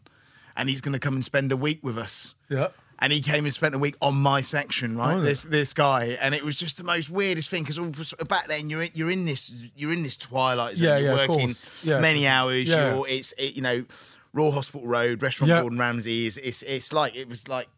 and 0.60 0.68
he's 0.68 0.82
going 0.82 0.92
to 0.92 0.98
come 0.98 1.14
and 1.14 1.24
spend 1.24 1.50
a 1.52 1.56
week 1.56 1.80
with 1.82 1.96
us. 1.96 2.34
Yeah. 2.50 2.68
And 2.98 3.14
he 3.14 3.22
came 3.22 3.46
and 3.46 3.54
spent 3.54 3.74
a 3.74 3.78
week 3.78 3.96
on 4.02 4.14
my 4.14 4.42
section, 4.42 4.94
right? 4.94 5.14
Oh, 5.14 5.20
this 5.22 5.42
this 5.44 5.72
guy, 5.72 6.18
and 6.20 6.34
it 6.34 6.44
was 6.44 6.54
just 6.54 6.76
the 6.76 6.84
most 6.84 7.08
weirdest 7.08 7.48
thing 7.48 7.64
because 7.64 8.12
back 8.28 8.46
then 8.48 8.68
you're 8.68 8.82
in, 8.82 8.90
you're 8.92 9.10
in 9.10 9.24
this 9.24 9.50
you're 9.74 9.94
in 9.94 10.02
this 10.02 10.18
twilight 10.18 10.76
zone. 10.76 10.86
Yeah, 10.86 10.98
you're 10.98 11.16
yeah, 11.16 11.26
working. 11.28 11.48
Yeah. 11.82 12.00
many 12.00 12.26
hours. 12.26 12.68
Yeah. 12.68 12.96
You're 12.96 13.08
it's 13.08 13.32
it, 13.38 13.54
you 13.56 13.62
know, 13.62 13.86
Royal 14.34 14.52
Hospital 14.52 14.86
Road, 14.86 15.22
restaurant 15.22 15.48
Yeah. 15.48 15.62
Gordon 15.62 15.78
Ramsay 15.78 16.26
is 16.26 16.36
it's 16.36 16.62
it's 16.62 16.92
like 16.92 17.16
it 17.16 17.26
was 17.26 17.48
like 17.48 17.68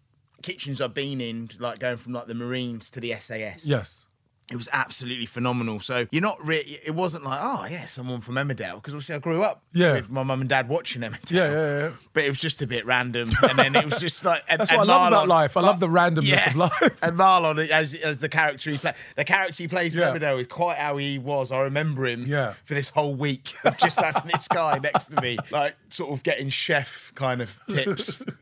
kitchens 0.42 0.80
I've 0.80 0.92
been 0.92 1.20
in, 1.20 1.50
like 1.60 1.78
going 1.78 1.98
from 1.98 2.14
like 2.14 2.26
the 2.26 2.34
Marines 2.34 2.90
to 2.90 2.98
the 2.98 3.14
SAS. 3.20 3.64
yes. 3.64 4.06
It 4.52 4.56
was 4.56 4.68
absolutely 4.72 5.24
phenomenal. 5.26 5.80
So 5.80 6.06
you're 6.12 6.22
not 6.22 6.36
really. 6.46 6.78
It 6.84 6.94
wasn't 6.94 7.24
like, 7.24 7.40
oh 7.42 7.66
yeah, 7.70 7.86
someone 7.86 8.20
from 8.20 8.34
Emmerdale, 8.34 8.74
because 8.76 8.92
obviously 8.94 9.14
I 9.14 9.18
grew 9.18 9.42
up 9.42 9.62
Yeah. 9.72 9.94
with 9.94 10.10
my 10.10 10.22
mum 10.22 10.40
and 10.42 10.48
dad 10.50 10.68
watching 10.68 11.02
Emmerdale. 11.02 11.30
Yeah, 11.30 11.50
yeah, 11.50 11.78
yeah. 11.78 11.90
But 12.12 12.24
it 12.24 12.28
was 12.28 12.38
just 12.38 12.60
a 12.62 12.66
bit 12.66 12.84
random, 12.86 13.30
and 13.48 13.58
then 13.58 13.74
it 13.74 13.84
was 13.84 13.98
just 13.98 14.24
like. 14.24 14.42
And, 14.48 14.60
That's 14.60 14.70
what 14.70 14.80
I 14.80 14.82
love 14.84 15.08
about 15.08 15.28
life. 15.28 15.56
I 15.56 15.62
love 15.62 15.80
the 15.80 15.88
randomness 15.88 16.46
of 16.48 16.56
life. 16.56 16.98
And 17.02 17.18
Marlon, 17.18 17.66
as 17.68 17.94
as 17.94 18.18
the 18.18 18.28
character 18.28 18.70
he 18.70 18.76
plays, 18.78 18.94
the 19.16 19.24
character 19.24 19.62
he 19.62 19.68
plays 19.68 19.94
Yeah. 19.96 20.10
in 20.14 20.16
Emmerdale 20.20 20.38
is 20.40 20.46
quite 20.46 20.76
how 20.76 20.98
he 20.98 21.18
was. 21.18 21.50
I 21.50 21.62
remember 21.62 22.06
him. 22.06 22.26
Yeah. 22.26 22.52
For 22.66 22.74
this 22.74 22.90
whole 22.90 23.14
week 23.14 23.54
of 23.64 23.76
just 23.78 23.98
having 23.98 24.30
this 24.32 24.46
guy 24.48 24.78
next 24.78 25.06
to 25.12 25.20
me, 25.22 25.38
like 25.50 25.76
sort 25.88 26.10
of 26.12 26.22
getting 26.22 26.50
chef 26.50 27.10
kind 27.14 27.40
of 27.40 27.58
tips. 27.70 28.22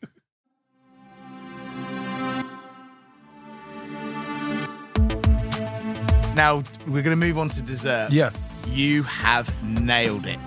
Now 6.40 6.62
we're 6.86 7.02
going 7.02 7.10
to 7.10 7.16
move 7.16 7.36
on 7.36 7.50
to 7.50 7.60
dessert. 7.60 8.12
Yes. 8.12 8.72
You 8.74 9.02
have 9.02 9.46
nailed 9.62 10.24
it. 10.24 10.38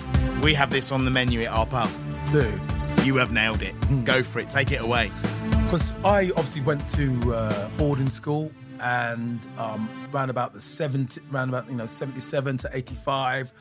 We 0.42 0.56
have 0.56 0.72
this 0.72 0.92
on 0.92 1.06
the 1.06 1.12
menu 1.12 1.44
at 1.44 1.50
our 1.50 1.68
pub. 1.68 1.88
do. 2.32 2.60
You 3.04 3.18
have 3.18 3.32
nailed 3.32 3.62
it. 3.62 3.76
Go 4.04 4.24
for 4.24 4.40
it. 4.40 4.50
Take 4.50 4.72
it 4.72 4.82
away. 4.82 5.12
Because 5.66 5.94
I 6.04 6.32
obviously 6.32 6.62
went 6.62 6.90
to 6.96 7.36
uh, 7.36 7.70
boarding 7.78 8.10
school 8.10 8.52
and 8.80 9.48
um, 9.60 9.88
round 10.12 10.32
about 10.32 10.52
the 10.54 10.62
70, 10.62 11.22
round 11.30 11.52
about, 11.52 11.70
you 11.70 11.76
know, 11.76 11.86
77 11.86 12.58
to 12.58 12.70
85. 12.74 13.54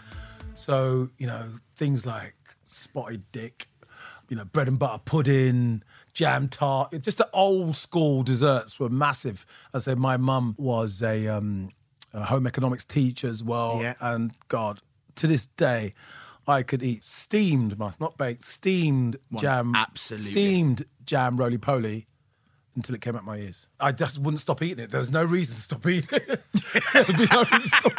So, 0.55 1.11
you 1.19 1.27
know, 1.27 1.45
things 1.77 2.07
like 2.07 2.35
spotted 2.65 3.31
dick, 3.33 3.69
you 4.31 4.39
know, 4.39 4.47
bread 4.47 4.69
and 4.69 4.79
butter 4.79 5.03
pudding, 5.05 5.83
jam 6.15 6.49
tart, 6.49 6.95
just 7.03 7.19
the 7.19 7.29
old 7.35 7.77
school 7.77 8.23
desserts 8.23 8.81
were 8.81 8.89
massive. 8.89 9.45
As 9.75 9.87
I 9.87 9.91
said, 9.91 9.99
my 9.99 10.17
mum 10.17 10.55
was 10.57 11.03
a, 11.03 11.29
um, 11.29 11.69
a 12.13 12.25
home 12.25 12.47
economics 12.47 12.85
teacher 12.85 13.27
as 13.29 13.43
well. 13.43 13.79
Yeah. 13.81 13.95
And 14.01 14.33
God, 14.49 14.81
to 15.17 15.27
this 15.27 15.47
day, 15.47 15.95
I 16.47 16.63
could 16.63 16.83
eat 16.83 17.05
steamed, 17.05 17.79
not 17.79 18.17
baked, 18.19 18.43
steamed 18.45 19.17
jam. 19.37 19.75
absolutely. 19.75 20.33
Steamed 20.33 20.85
jam 21.05 21.37
roly 21.37 21.59
poly 21.59 22.07
until 22.75 22.95
it 22.95 23.01
came 23.03 23.15
out 23.15 23.25
my 23.25 23.37
ears. 23.37 23.69
I 23.79 23.93
just 23.93 24.19
wouldn't 24.19 24.41
stop 24.41 24.63
eating 24.63 24.85
it. 24.85 24.91
There's 24.91 25.11
no 25.11 25.25
reason 25.25 25.55
to 25.57 25.61
stop 25.61 25.87
eating 25.87 26.09
it. 26.27 26.43
There'd 26.95 27.07
be 27.07 27.27
no 27.31 27.45
stop- 27.45 27.93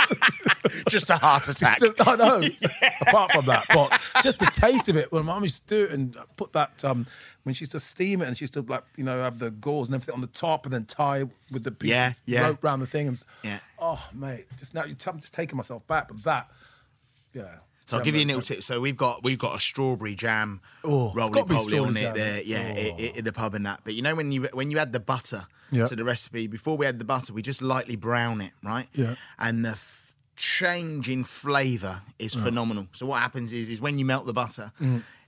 Just 0.90 1.10
a 1.10 1.16
heart 1.18 1.48
attack. 1.48 1.80
Just- 1.80 2.06
I 2.08 2.16
know. 2.16 2.42
Apart 3.02 3.32
from 3.32 3.46
that, 3.46 3.66
but 3.74 4.02
just 4.24 4.40
the 4.40 4.48
taste 4.48 4.90
of 4.90 4.98
it. 4.98 5.12
When 5.12 5.26
mum 5.26 5.44
used 5.44 5.68
to 5.68 5.76
do 5.76 5.84
it 5.86 5.92
and 5.92 6.18
put 6.36 6.54
that 6.54 6.84
um, 6.84 7.06
when 7.44 7.54
she 7.54 7.64
used 7.64 7.72
to 7.74 7.80
steam 7.80 8.22
it 8.22 8.28
and 8.28 8.38
she 8.38 8.44
used 8.44 8.54
to 8.54 8.62
like 8.62 8.84
you 8.98 9.04
know 9.04 9.22
have 9.22 9.40
the 9.40 9.52
gauze 9.52 9.88
and 9.88 9.96
everything 9.96 10.16
on 10.16 10.22
the 10.22 10.28
top 10.28 10.66
and 10.66 10.74
then 10.74 10.86
tie 10.86 11.26
with 11.52 11.64
the 11.64 11.72
piece 11.72 11.90
Yeah, 11.92 12.08
of 12.12 12.22
yeah. 12.26 12.48
rope 12.48 12.64
round 12.64 12.82
the 12.82 12.88
thing. 12.88 13.08
And, 13.10 13.22
Yeah. 13.44 13.60
Oh 13.80 14.02
mate, 14.14 14.46
just 14.58 14.74
now 14.74 14.86
you 14.86 14.96
I'm 15.08 15.20
just 15.20 15.34
taking 15.34 15.58
myself 15.58 15.86
back, 15.88 16.08
but 16.08 16.24
that, 16.24 16.50
yeah. 17.34 17.56
So 17.86 17.98
I'll 17.98 18.04
give 18.04 18.16
you 18.16 18.24
a 18.24 18.26
little 18.26 18.42
tip. 18.42 18.64
So 18.64 18.80
we've 18.80 18.96
got 18.96 19.24
we've 19.24 19.38
got 19.38 19.58
a 19.58 19.60
strawberry 19.60 20.16
jam 20.16 20.62
Oh, 20.86 21.12
roly 21.14 21.44
poly 21.44 21.78
on 21.80 21.98
it 21.98 22.14
there, 22.16 22.42
yeah, 22.42 22.60
i- 22.76 23.12
in 23.16 23.26
the 23.26 23.34
pub 23.34 23.54
and 23.56 23.66
that. 23.66 23.82
But 23.84 23.94
you 23.94 24.02
know 24.02 24.16
when 24.16 24.32
you 24.32 24.44
when 24.54 24.72
you 24.72 24.80
add 24.80 24.94
the 24.94 25.02
butter 25.02 25.48
Yeah. 25.70 25.86
to 25.88 25.96
the 25.96 26.04
recipe 26.06 26.48
before 26.48 26.78
we 26.78 26.86
add 26.86 26.98
the 26.98 27.06
butter, 27.06 27.34
we 27.34 27.42
just 27.42 27.62
lightly 27.62 27.98
brown 27.98 28.40
it, 28.40 28.54
right? 28.64 28.88
Yeah. 28.94 29.16
And 29.38 29.66
the 29.66 29.78
change 30.36 31.10
in 31.10 31.24
flavour 31.24 32.02
is 32.20 32.34
phenomenal. 32.34 32.88
So 32.94 33.06
what 33.06 33.20
happens 33.22 33.54
is 33.54 33.70
is 33.70 33.80
when 33.80 34.00
you 34.00 34.06
melt 34.06 34.26
the 34.26 34.34
butter, 34.34 34.72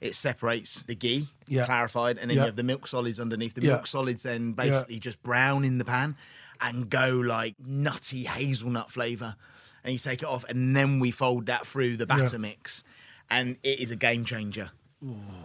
it 0.02 0.16
separates 0.16 0.84
the 0.84 0.96
ghee, 0.96 1.22
Mm. 1.22 1.28
Yeah. 1.48 1.66
clarified, 1.66 2.18
and 2.18 2.30
then 2.30 2.38
Yeah. 2.38 2.44
you 2.44 2.46
have 2.48 2.56
the 2.56 2.64
milk 2.64 2.88
solids 2.88 3.20
underneath. 3.20 3.54
The 3.54 3.62
Yeah. 3.62 3.74
milk 3.74 3.88
solids 3.88 4.24
then 4.24 4.54
basically 4.54 5.00
just 5.00 5.22
brown 5.24 5.64
in 5.64 5.78
the 5.78 5.86
pan 5.86 6.16
and 6.62 6.90
go 6.90 7.10
like 7.10 7.56
nutty 7.60 8.24
hazelnut 8.24 8.90
flavour. 8.92 9.36
And 9.84 9.94
you 9.94 10.00
take 10.00 10.24
it 10.24 10.28
off, 10.28 10.44
and 10.50 10.76
then 10.76 11.00
we 11.00 11.12
fold 11.12 11.46
that 11.46 11.68
through 11.68 11.98
the 11.98 12.08
batter 12.08 12.40
mix, 12.40 12.84
and 13.30 13.58
it 13.62 13.80
is 13.80 13.92
a 13.92 13.96
game 13.96 14.26
changer. 14.26 14.72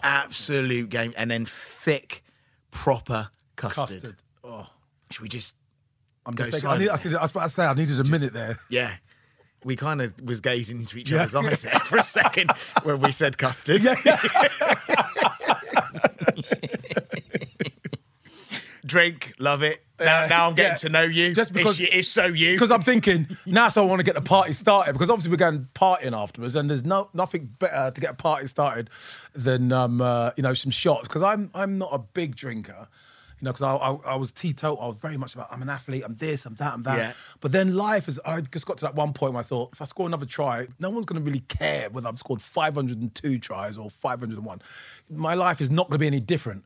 Absolute 0.03 0.89
game, 0.89 1.13
and 1.17 1.31
then 1.31 1.45
thick, 1.47 2.23
proper 2.71 3.29
custard. 3.57 4.03
custard. 4.03 4.17
Oh, 4.43 4.67
Should 5.11 5.23
we 5.23 5.29
just? 5.29 5.57
I'm 6.25 6.35
just 6.37 6.51
taking. 6.51 6.69
I, 6.69 6.79
need, 6.79 6.89
I, 6.89 6.97
said, 6.97 7.15
I 7.15 7.23
was 7.23 7.31
about 7.33 7.43
to 7.45 7.49
say 7.51 7.67
I 7.67 7.75
needed 7.75 7.99
a 8.01 8.05
minute 8.09 8.33
there. 8.33 8.59
Yeah. 8.71 8.95
We 9.65 9.77
kind 9.77 10.01
of 10.01 10.15
was 10.23 10.41
gazing 10.41 10.79
into 10.79 10.97
each 10.99 11.11
Yeah. 11.11 11.19
other's 11.25 11.35
eyes 11.35 11.63
there 11.63 11.79
for 11.81 11.99
a 11.99 12.03
second 12.03 12.51
when 12.83 13.01
we 13.01 13.13
said 13.13 13.37
custard. 13.39 13.83
Drink, 18.87 19.35
love 19.39 19.63
it. 19.63 19.85
Now, 20.01 20.25
Uh, 20.25 20.27
now 20.29 20.47
I'm 20.49 20.55
getting 20.55 20.71
yeah. 20.73 20.77
to 20.77 20.89
know 20.89 21.03
you. 21.03 21.35
Just 21.35 21.53
because- 21.53 21.79
it's, 21.81 21.93
it's 21.95 22.09
so 22.09 22.25
you. 22.27 22.53
Because 22.55 22.71
I'm 22.71 22.83
thinking 22.83 23.29
now, 23.45 23.69
so 23.69 23.83
I 23.85 23.87
want 23.87 24.01
to 24.01 24.05
get 24.05 24.15
the 24.15 24.23
party 24.23 24.55
started. 24.55 24.95
Because 24.95 25.11
obviously 25.11 25.31
we're 25.31 25.37
going 25.37 25.69
partying 25.75 26.17
afterwards, 26.17 26.57
and 26.57 26.71
there's 26.71 26.85
no 26.85 27.11
nothing 27.13 27.55
better 27.59 27.91
to 27.91 28.01
get 28.01 28.11
a 28.13 28.15
party 28.15 28.47
started 28.47 28.89
than 29.35 29.71
um, 29.73 30.01
uh, 30.01 30.31
you 30.37 30.43
know 30.43 30.55
some 30.55 30.71
shots. 30.71 31.07
Because 31.07 31.23
I'm 31.23 31.51
I'm 31.55 31.77
not 31.77 31.91
a 31.93 31.99
big 31.99 32.35
drinker, 32.35 32.89
you 33.41 33.45
know. 33.45 33.53
Because 33.53 33.63
I, 33.63 33.75
I 33.75 34.13
I 34.13 34.17
was 34.17 34.33
teetotal. 34.33 34.81
I 34.81 34.87
was 34.87 34.99
very 34.99 35.17
much 35.17 35.35
about 35.35 35.49
I'm 35.51 35.63
an 35.63 35.69
athlete. 35.69 36.03
I'm 36.05 36.17
this. 36.17 36.47
I'm 36.47 36.55
that. 36.57 36.75
I'm 36.75 36.83
that. 36.83 36.99
Yeah. 36.99 37.13
But 37.41 37.53
then 37.53 37.75
life 37.75 38.09
is. 38.09 38.21
I 38.25 38.41
just 38.41 38.67
got 38.67 38.79
to 38.79 38.85
that 38.85 38.95
one 38.95 39.13
point 39.13 39.33
where 39.33 39.41
I 39.41 39.45
thought 39.45 39.71
if 39.73 39.83
I 39.83 39.85
score 39.85 40.07
another 40.07 40.27
try, 40.27 40.67
no 40.79 40.91
one's 40.91 41.07
going 41.07 41.21
to 41.21 41.27
really 41.27 41.45
care 41.49 41.91
whether 41.91 42.09
I've 42.09 42.19
scored 42.19 42.41
502 42.41 43.39
tries 43.39 43.79
or 43.79 43.91
501. 43.91 44.63
My 45.11 45.35
life 45.35 45.61
is 45.61 45.71
not 45.71 45.89
going 45.89 45.99
to 45.99 46.03
be 46.03 46.07
any 46.07 46.21
different. 46.21 46.65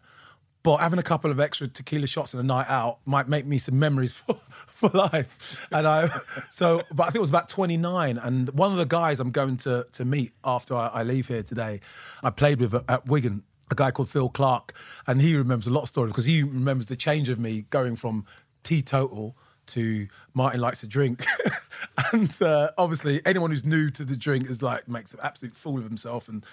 But 0.64 0.79
having 0.79 0.99
a 0.99 1.03
couple 1.03 1.31
of 1.31 1.39
extra 1.39 1.68
tequila 1.68 2.07
shots 2.07 2.33
in 2.33 2.41
a 2.41 2.43
night 2.43 2.68
out 2.70 2.99
might 3.05 3.29
make 3.29 3.45
me 3.45 3.59
some 3.59 3.79
memories 3.79 4.12
for, 4.27 4.41
for 4.66 4.89
life. 4.89 5.61
And 5.70 5.87
I, 5.87 6.09
so, 6.49 6.83
but 6.93 7.03
I 7.03 7.07
think 7.07 7.16
it 7.16 7.20
was 7.20 7.31
about 7.31 7.51
29. 7.51 8.16
And 8.16 8.51
one 8.51 8.72
of 8.72 8.79
the 8.79 8.87
guys 8.87 9.20
I'm 9.20 9.31
going 9.31 9.59
to, 9.59 9.87
to 9.93 10.05
meet 10.07 10.33
after 10.43 10.75
I, 10.75 10.89
I 10.89 11.03
leave 11.03 11.29
here 11.29 11.43
today, 11.43 11.81
I 12.22 12.31
played 12.31 12.61
with 12.61 12.75
at 12.89 13.07
Wigan, 13.07 13.45
a 13.70 13.74
guy 13.74 13.90
called 13.90 14.08
Phil 14.08 14.28
Clarke. 14.28 14.74
And 15.06 15.20
he 15.20 15.36
remembers 15.36 15.66
a 15.66 15.70
lot 15.70 15.82
of 15.82 15.88
stories 15.88 16.12
because 16.12 16.26
he 16.26 16.42
remembers 16.42 16.86
the 16.86 16.96
change 16.96 17.28
of 17.28 17.38
me 17.38 17.66
going 17.70 17.96
from 17.96 18.24
teetotal 18.62 19.36
to 19.68 20.08
Martin 20.34 20.60
likes 20.60 20.80
to 20.80 20.86
drink. 20.86 21.24
and 22.12 22.42
uh, 22.42 22.70
obviously, 22.76 23.20
anyone 23.24 23.50
who's 23.50 23.64
new 23.64 23.90
to 23.90 24.04
the 24.04 24.16
drink 24.16 24.48
is 24.48 24.62
like 24.62 24.88
makes 24.88 25.14
an 25.14 25.20
absolute 25.22 25.54
fool 25.54 25.78
of 25.78 25.84
himself. 25.84 26.28
And 26.28 26.44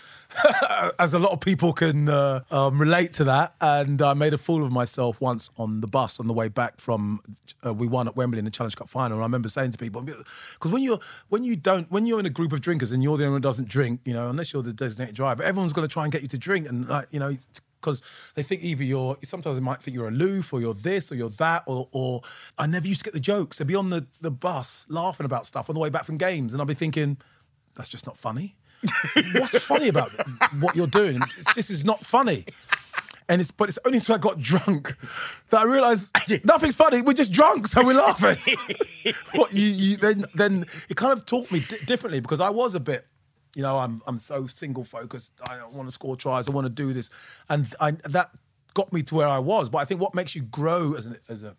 as 0.99 1.13
a 1.13 1.19
lot 1.19 1.31
of 1.31 1.41
people 1.41 1.73
can 1.73 2.09
uh, 2.09 2.41
um, 2.51 2.79
relate 2.79 3.13
to 3.13 3.23
that. 3.25 3.55
And 3.59 4.01
I 4.01 4.13
made 4.13 4.33
a 4.33 4.37
fool 4.37 4.63
of 4.63 4.71
myself 4.71 5.19
once 5.19 5.49
on 5.57 5.81
the 5.81 5.87
bus 5.87 6.19
on 6.19 6.27
the 6.27 6.33
way 6.33 6.47
back 6.47 6.79
from 6.79 7.21
uh, 7.65 7.73
we 7.73 7.87
won 7.87 8.07
at 8.07 8.15
Wembley 8.15 8.39
in 8.39 8.45
the 8.45 8.51
Challenge 8.51 8.75
Cup 8.75 8.89
final. 8.89 9.17
And 9.17 9.23
I 9.23 9.25
remember 9.25 9.49
saying 9.49 9.71
to 9.71 9.77
people, 9.77 10.01
because 10.01 10.71
when 10.71 10.83
you're 10.83 10.99
when 11.29 11.43
you 11.43 11.55
don't 11.55 11.91
when 11.91 12.05
you're 12.05 12.19
in 12.19 12.25
a 12.25 12.31
group 12.31 12.53
of 12.53 12.61
drinkers 12.61 12.91
and 12.91 13.01
you're 13.03 13.17
the 13.17 13.23
only 13.23 13.33
one 13.33 13.41
who 13.41 13.47
doesn't 13.47 13.67
drink, 13.67 14.01
you 14.05 14.13
know, 14.13 14.29
unless 14.29 14.53
you're 14.53 14.63
the 14.63 14.73
designated 14.73 15.15
driver, 15.15 15.43
everyone's 15.43 15.73
going 15.73 15.87
to 15.87 15.93
try 15.93 16.03
and 16.03 16.11
get 16.11 16.21
you 16.21 16.27
to 16.29 16.37
drink. 16.37 16.67
And 16.67 16.87
like 16.87 17.07
you 17.11 17.19
know 17.19 17.37
because 17.81 18.01
they 18.35 18.43
think 18.43 18.63
either 18.63 18.83
you're 18.83 19.17
sometimes 19.23 19.57
they 19.57 19.63
might 19.63 19.81
think 19.81 19.95
you're 19.95 20.07
aloof 20.07 20.53
or 20.53 20.61
you're 20.61 20.73
this 20.73 21.11
or 21.11 21.15
you're 21.15 21.29
that 21.29 21.63
or 21.67 21.87
or 21.91 22.21
I 22.57 22.67
never 22.67 22.87
used 22.87 23.01
to 23.01 23.05
get 23.05 23.13
the 23.13 23.19
jokes. 23.19 23.57
They'd 23.57 23.67
be 23.67 23.75
on 23.75 23.89
the, 23.89 24.05
the 24.21 24.31
bus 24.31 24.85
laughing 24.89 25.25
about 25.25 25.45
stuff 25.47 25.69
on 25.69 25.73
the 25.73 25.79
way 25.79 25.89
back 25.89 26.05
from 26.05 26.17
games, 26.17 26.53
and 26.53 26.61
I'd 26.61 26.67
be 26.67 26.73
thinking, 26.73 27.17
that's 27.75 27.89
just 27.89 28.05
not 28.05 28.17
funny. 28.17 28.55
What's 29.35 29.63
funny 29.63 29.89
about 29.89 30.09
what 30.59 30.75
you're 30.75 30.87
doing? 30.87 31.19
This 31.55 31.69
is 31.69 31.85
not 31.85 32.05
funny. 32.05 32.45
And 33.29 33.39
it's 33.39 33.51
but 33.51 33.69
it's 33.69 33.79
only 33.85 33.99
until 33.99 34.15
I 34.15 34.17
got 34.17 34.39
drunk 34.39 34.95
that 35.51 35.61
I 35.61 35.63
realised 35.63 36.11
nothing's 36.43 36.75
funny. 36.75 37.01
We're 37.01 37.13
just 37.13 37.31
drunk, 37.31 37.67
so 37.67 37.85
we're 37.85 37.93
laughing. 37.93 38.37
what 39.35 39.53
you, 39.53 39.65
you 39.65 39.97
then 39.97 40.25
then 40.35 40.65
it 40.89 40.97
kind 40.97 41.13
of 41.13 41.25
taught 41.25 41.51
me 41.51 41.61
di- 41.61 41.77
differently 41.85 42.19
because 42.19 42.39
I 42.39 42.49
was 42.49 42.75
a 42.75 42.79
bit 42.79 43.05
you 43.55 43.61
know, 43.61 43.77
I'm 43.77 44.01
I'm 44.07 44.19
so 44.19 44.47
single 44.47 44.83
focused. 44.83 45.31
I 45.47 45.59
want 45.71 45.87
to 45.87 45.91
score 45.91 46.15
tries. 46.15 46.47
I 46.47 46.51
want 46.51 46.65
to 46.65 46.73
do 46.73 46.93
this, 46.93 47.09
and 47.49 47.73
I, 47.79 47.91
that 47.91 48.31
got 48.73 48.93
me 48.93 49.03
to 49.03 49.15
where 49.15 49.27
I 49.27 49.39
was. 49.39 49.69
But 49.69 49.79
I 49.79 49.85
think 49.85 49.99
what 50.01 50.15
makes 50.15 50.35
you 50.35 50.41
grow 50.43 50.93
as 50.93 51.05
an 51.05 51.17
as 51.27 51.43
a 51.43 51.55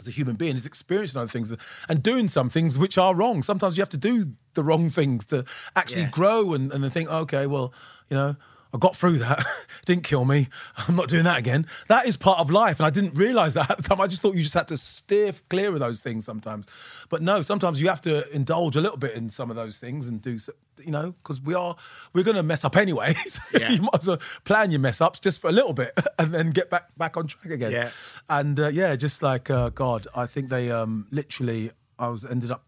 as 0.00 0.08
a 0.08 0.10
human 0.10 0.34
being 0.34 0.56
is 0.56 0.66
experiencing 0.66 1.20
other 1.20 1.28
things 1.30 1.54
and 1.88 2.02
doing 2.02 2.26
some 2.26 2.50
things 2.50 2.76
which 2.76 2.98
are 2.98 3.14
wrong. 3.14 3.42
Sometimes 3.42 3.76
you 3.76 3.82
have 3.82 3.88
to 3.90 3.96
do 3.96 4.32
the 4.54 4.64
wrong 4.64 4.90
things 4.90 5.24
to 5.26 5.44
actually 5.76 6.02
Yeah. 6.02 6.10
grow 6.10 6.54
and, 6.54 6.72
and 6.72 6.82
then 6.82 6.90
think, 6.90 7.08
okay, 7.08 7.46
well, 7.46 7.72
you 8.08 8.16
know, 8.16 8.34
I 8.74 8.78
got 8.78 8.96
through 8.96 9.18
that. 9.18 9.44
didn't 9.84 10.04
kill 10.04 10.24
me. 10.24 10.48
I'm 10.88 10.96
not 10.96 11.08
doing 11.08 11.24
that 11.24 11.38
again. 11.38 11.66
That 11.88 12.06
is 12.06 12.16
part 12.16 12.38
of 12.38 12.50
life. 12.50 12.78
And 12.78 12.86
I 12.86 12.90
didn't 12.90 13.14
realize 13.14 13.52
that 13.54 13.70
at 13.70 13.76
the 13.76 13.82
time. 13.82 14.00
I 14.00 14.06
just 14.06 14.22
thought 14.22 14.34
you 14.34 14.42
just 14.42 14.54
had 14.54 14.68
to 14.68 14.76
steer 14.76 15.32
clear 15.50 15.72
of 15.74 15.80
those 15.80 16.00
things 16.00 16.24
sometimes. 16.24 16.66
But 17.10 17.20
no, 17.20 17.42
sometimes 17.42 17.80
you 17.82 17.88
have 17.88 18.00
to 18.02 18.24
indulge 18.34 18.76
a 18.76 18.80
little 18.80 18.96
bit 18.96 19.14
in 19.14 19.28
some 19.28 19.50
of 19.50 19.56
those 19.56 19.78
things 19.78 20.06
and 20.08 20.22
do, 20.22 20.38
you 20.82 20.90
know, 20.92 21.12
because 21.22 21.40
we 21.40 21.54
are, 21.54 21.76
we're 22.14 22.24
going 22.24 22.36
to 22.36 22.42
mess 22.42 22.64
up 22.64 22.76
anyway. 22.76 23.14
So 23.26 23.42
Yeah. 23.58 23.70
you 23.72 23.82
might 23.82 23.98
as 24.00 24.08
well 24.08 24.20
plan 24.44 24.70
your 24.70 24.80
mess 24.80 25.00
ups 25.00 25.18
just 25.18 25.40
for 25.40 25.48
a 25.48 25.52
little 25.52 25.74
bit 25.74 25.92
and 26.18 26.32
then 26.32 26.50
get 26.50 26.70
back, 26.70 26.88
back 26.96 27.16
on 27.16 27.26
track 27.26 27.52
again. 27.52 27.72
Yeah. 27.72 27.90
And 28.30 28.58
uh, 28.58 28.68
yeah, 28.68 28.96
just 28.96 29.22
like 29.22 29.50
uh, 29.50 29.68
God, 29.70 30.06
I 30.16 30.26
think 30.26 30.48
they 30.48 30.70
um, 30.70 31.06
literally. 31.10 31.70
I 31.98 32.08
was 32.08 32.24
ended 32.24 32.50
up 32.50 32.64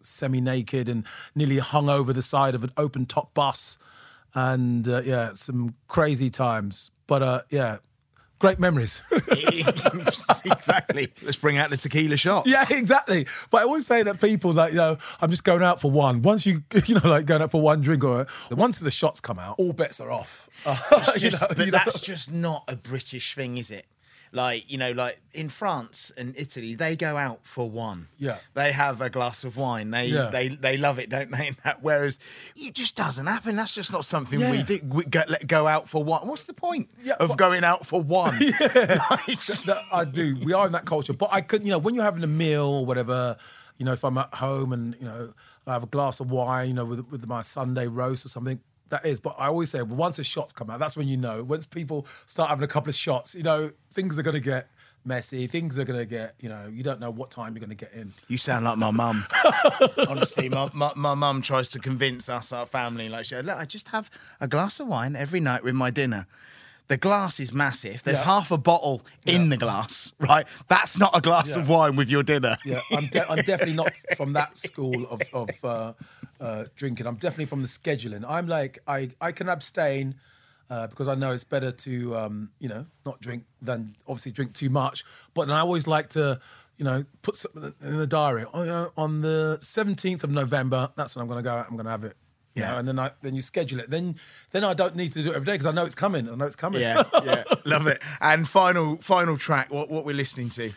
semi-naked 0.00 0.88
and 0.88 1.04
nearly 1.34 1.58
hung 1.58 1.88
over 1.88 2.12
the 2.12 2.22
side 2.22 2.54
of 2.54 2.62
an 2.64 2.70
open-top 2.76 3.34
bus, 3.34 3.78
and 4.34 4.88
uh, 4.88 5.02
yeah, 5.04 5.34
some 5.34 5.74
crazy 5.88 6.30
times. 6.30 6.90
But 7.06 7.22
uh, 7.22 7.40
yeah, 7.50 7.78
great 8.38 8.58
memories. 8.58 9.02
exactly. 10.44 11.12
Let's 11.22 11.36
bring 11.36 11.58
out 11.58 11.70
the 11.70 11.76
tequila 11.76 12.16
shot. 12.16 12.46
yeah, 12.46 12.64
exactly. 12.70 13.26
But 13.50 13.62
I 13.62 13.64
always 13.64 13.86
say 13.86 14.02
that 14.02 14.20
people 14.20 14.52
like 14.52 14.72
you 14.72 14.78
know, 14.78 14.98
I'm 15.20 15.30
just 15.30 15.44
going 15.44 15.62
out 15.62 15.80
for 15.80 15.90
one. 15.90 16.22
Once 16.22 16.46
you 16.46 16.62
you 16.86 16.94
know, 16.96 17.08
like 17.08 17.26
going 17.26 17.42
out 17.42 17.50
for 17.50 17.60
one 17.60 17.80
drink 17.80 18.04
or 18.04 18.26
once 18.50 18.78
the 18.80 18.90
shots 18.90 19.20
come 19.20 19.38
out, 19.38 19.56
all 19.58 19.72
bets 19.72 20.00
are 20.00 20.10
off. 20.10 20.48
It's 20.66 21.22
You 21.22 21.30
know, 21.30 21.38
but 21.48 21.58
you 21.58 21.66
know? 21.66 21.70
that's 21.72 22.00
just 22.00 22.30
not 22.30 22.64
a 22.68 22.76
British 22.76 23.34
thing, 23.34 23.58
is 23.58 23.70
it? 23.70 23.86
Like 24.32 24.70
you 24.70 24.76
know, 24.78 24.92
like 24.92 25.20
in 25.32 25.48
France 25.48 26.12
and 26.16 26.34
Italy, 26.36 26.74
they 26.74 26.96
go 26.96 27.16
out 27.16 27.40
for 27.44 27.70
one. 27.70 28.08
Yeah. 28.18 28.38
they 28.54 28.72
have 28.72 29.00
a 29.00 29.08
glass 29.08 29.44
of 29.44 29.56
wine. 29.56 29.90
They 29.90 30.06
Yeah. 30.06 30.30
they 30.30 30.48
they 30.48 30.76
love 30.76 30.98
it, 30.98 31.08
don't 31.10 31.30
they? 31.30 31.50
That- 31.64 31.82
Whereas 31.82 32.18
it 32.56 32.74
just 32.74 32.96
doesn't 32.96 33.26
happen. 33.26 33.56
That's 33.56 33.72
just 33.72 33.92
not 33.92 34.04
something 34.04 34.38
we 34.38 34.58
Yeah. 34.58 34.62
do. 34.64 34.80
We 34.84 35.04
go, 35.04 35.22
let 35.28 35.46
go 35.46 35.66
out 35.66 35.88
for 35.88 36.02
one. 36.04 36.26
What's 36.26 36.44
the 36.44 36.54
point 36.54 36.88
Yeah, 37.02 37.14
of 37.20 37.28
but- 37.30 37.38
going 37.38 37.64
out 37.64 37.86
for 37.86 38.00
one? 38.00 38.38
that 38.40 39.80
I 39.92 40.04
do. 40.04 40.36
We 40.44 40.52
are 40.52 40.66
in 40.66 40.72
that 40.72 40.84
culture, 40.86 41.12
but 41.12 41.28
I 41.32 41.40
could, 41.40 41.62
you 41.62 41.70
know, 41.70 41.78
when 41.78 41.94
you're 41.94 42.04
having 42.04 42.22
a 42.24 42.26
meal 42.28 42.64
or 42.66 42.84
whatever, 42.86 43.36
you 43.78 43.84
know, 43.84 43.92
if 43.92 44.04
I'm 44.04 44.18
at 44.18 44.34
home 44.34 44.72
and 44.72 44.94
you 44.98 45.04
know 45.04 45.32
I 45.66 45.72
have 45.72 45.82
a 45.82 45.86
glass 45.86 46.20
of 46.20 46.30
wine, 46.30 46.68
you 46.68 46.74
know, 46.74 46.84
with 46.84 47.06
with 47.10 47.26
my 47.26 47.42
Sunday 47.42 47.86
roast 47.86 48.24
or 48.24 48.28
something. 48.28 48.60
That 48.88 49.04
is, 49.04 49.18
but 49.18 49.34
I 49.38 49.46
always 49.46 49.70
say 49.70 49.82
once 49.82 50.18
the 50.18 50.24
shots 50.24 50.52
come 50.52 50.70
out, 50.70 50.78
that's 50.78 50.96
when 50.96 51.08
you 51.08 51.16
know. 51.16 51.42
Once 51.42 51.66
people 51.66 52.06
start 52.26 52.50
having 52.50 52.62
a 52.62 52.68
couple 52.68 52.88
of 52.88 52.94
shots, 52.94 53.34
you 53.34 53.42
know, 53.42 53.70
things 53.92 54.18
are 54.18 54.22
going 54.22 54.36
to 54.36 54.40
get 54.40 54.68
messy. 55.06 55.46
Things 55.46 55.78
are 55.78 55.84
going 55.84 55.98
to 55.98 56.06
get, 56.06 56.34
you 56.40 56.48
know, 56.48 56.66
you 56.70 56.82
don't 56.82 57.00
know 57.00 57.10
what 57.10 57.30
time 57.30 57.54
you're 57.54 57.60
going 57.60 57.76
to 57.76 57.76
get 57.76 57.92
in. 57.92 58.12
You 58.28 58.38
sound 58.38 58.64
like 58.64 58.76
my 58.76 58.90
mum. 58.90 59.24
Honestly, 60.08 60.48
my, 60.48 60.68
my, 60.74 60.92
my 60.96 61.14
mum 61.14 61.42
tries 61.42 61.68
to 61.68 61.78
convince 61.78 62.28
us, 62.28 62.52
our 62.52 62.66
family, 62.66 63.08
like, 63.08 63.26
she, 63.26 63.36
look, 63.36 63.56
I 63.56 63.64
just 63.64 63.88
have 63.88 64.10
a 64.40 64.48
glass 64.48 64.80
of 64.80 64.88
wine 64.88 65.16
every 65.16 65.40
night 65.40 65.62
with 65.62 65.74
my 65.74 65.90
dinner. 65.90 66.26
The 66.88 66.96
glass 66.96 67.40
is 67.40 67.52
massive. 67.52 68.02
There's 68.04 68.18
Yeah. 68.18 68.24
half 68.24 68.50
a 68.50 68.58
bottle 68.58 69.04
in 69.24 69.48
the 69.48 69.56
glass, 69.56 70.12
right? 70.20 70.46
That's 70.68 70.98
not 70.98 71.16
a 71.16 71.20
glass 71.20 71.54
of 71.56 71.68
wine 71.68 71.96
with 71.96 72.08
your 72.08 72.22
dinner. 72.22 72.56
Yeah, 72.64 72.80
I'm, 72.92 73.06
de- 73.08 73.28
I'm 73.30 73.42
definitely 73.42 73.74
not 73.74 73.92
from 74.16 74.34
that 74.34 74.56
school 74.56 75.06
of, 75.08 75.20
of 75.32 75.50
uh, 75.64 75.92
uh, 76.40 76.64
drinking. 76.76 77.06
I'm 77.06 77.16
definitely 77.16 77.46
from 77.46 77.62
the 77.62 77.68
scheduling. 77.68 78.24
I'm 78.28 78.46
like, 78.46 78.78
I, 78.86 79.10
I 79.20 79.32
can 79.32 79.48
abstain 79.48 80.14
uh, 80.70 80.86
because 80.86 81.08
I 81.08 81.14
know 81.16 81.32
it's 81.32 81.44
better 81.44 81.72
to, 81.72 82.16
um, 82.16 82.50
you 82.60 82.68
know, 82.68 82.86
not 83.04 83.20
drink 83.20 83.44
than 83.60 83.96
obviously 84.06 84.32
drink 84.32 84.52
too 84.54 84.68
much. 84.70 85.04
But 85.34 85.46
then 85.48 85.56
I 85.56 85.60
always 85.60 85.86
like 85.88 86.10
to, 86.10 86.40
you 86.76 86.84
know, 86.84 87.02
put 87.22 87.34
something 87.36 87.72
in 87.82 87.96
the 87.98 88.06
diary. 88.06 88.44
Oh, 88.52 88.60
you 88.62 88.66
know, 88.68 88.92
on 88.96 89.22
the 89.22 89.58
17th 89.60 90.22
of 90.24 90.30
November, 90.30 90.90
that's 90.96 91.16
when 91.16 91.22
I'm 91.22 91.28
going 91.28 91.38
to 91.42 91.48
go 91.48 91.54
out. 91.54 91.66
I'm 91.68 91.74
going 91.76 91.84
to 91.86 91.90
have 91.90 92.04
it. 92.04 92.16
Yeah. 92.56 92.72
know, 92.72 92.78
and 92.78 92.88
then 92.88 92.98
I 92.98 93.10
then 93.22 93.34
you 93.34 93.42
schedule 93.42 93.80
it. 93.80 93.90
Then 93.90 94.16
then 94.50 94.64
I 94.64 94.74
don't 94.74 94.96
need 94.96 95.12
to 95.12 95.22
do 95.22 95.30
it 95.30 95.36
every 95.36 95.46
day 95.46 95.52
because 95.52 95.66
I 95.66 95.72
know 95.72 95.84
it's 95.84 95.94
coming. 95.94 96.28
I 96.28 96.34
know 96.34 96.46
it's 96.46 96.56
coming. 96.56 96.80
Yeah, 96.80 97.04
yeah, 97.24 97.44
love 97.64 97.86
it. 97.86 98.00
And 98.20 98.48
final, 98.48 98.96
final 98.96 99.36
track. 99.36 99.72
What 99.72 99.90
what 99.90 100.04
we're 100.04 100.16
listening 100.16 100.48
to? 100.50 100.72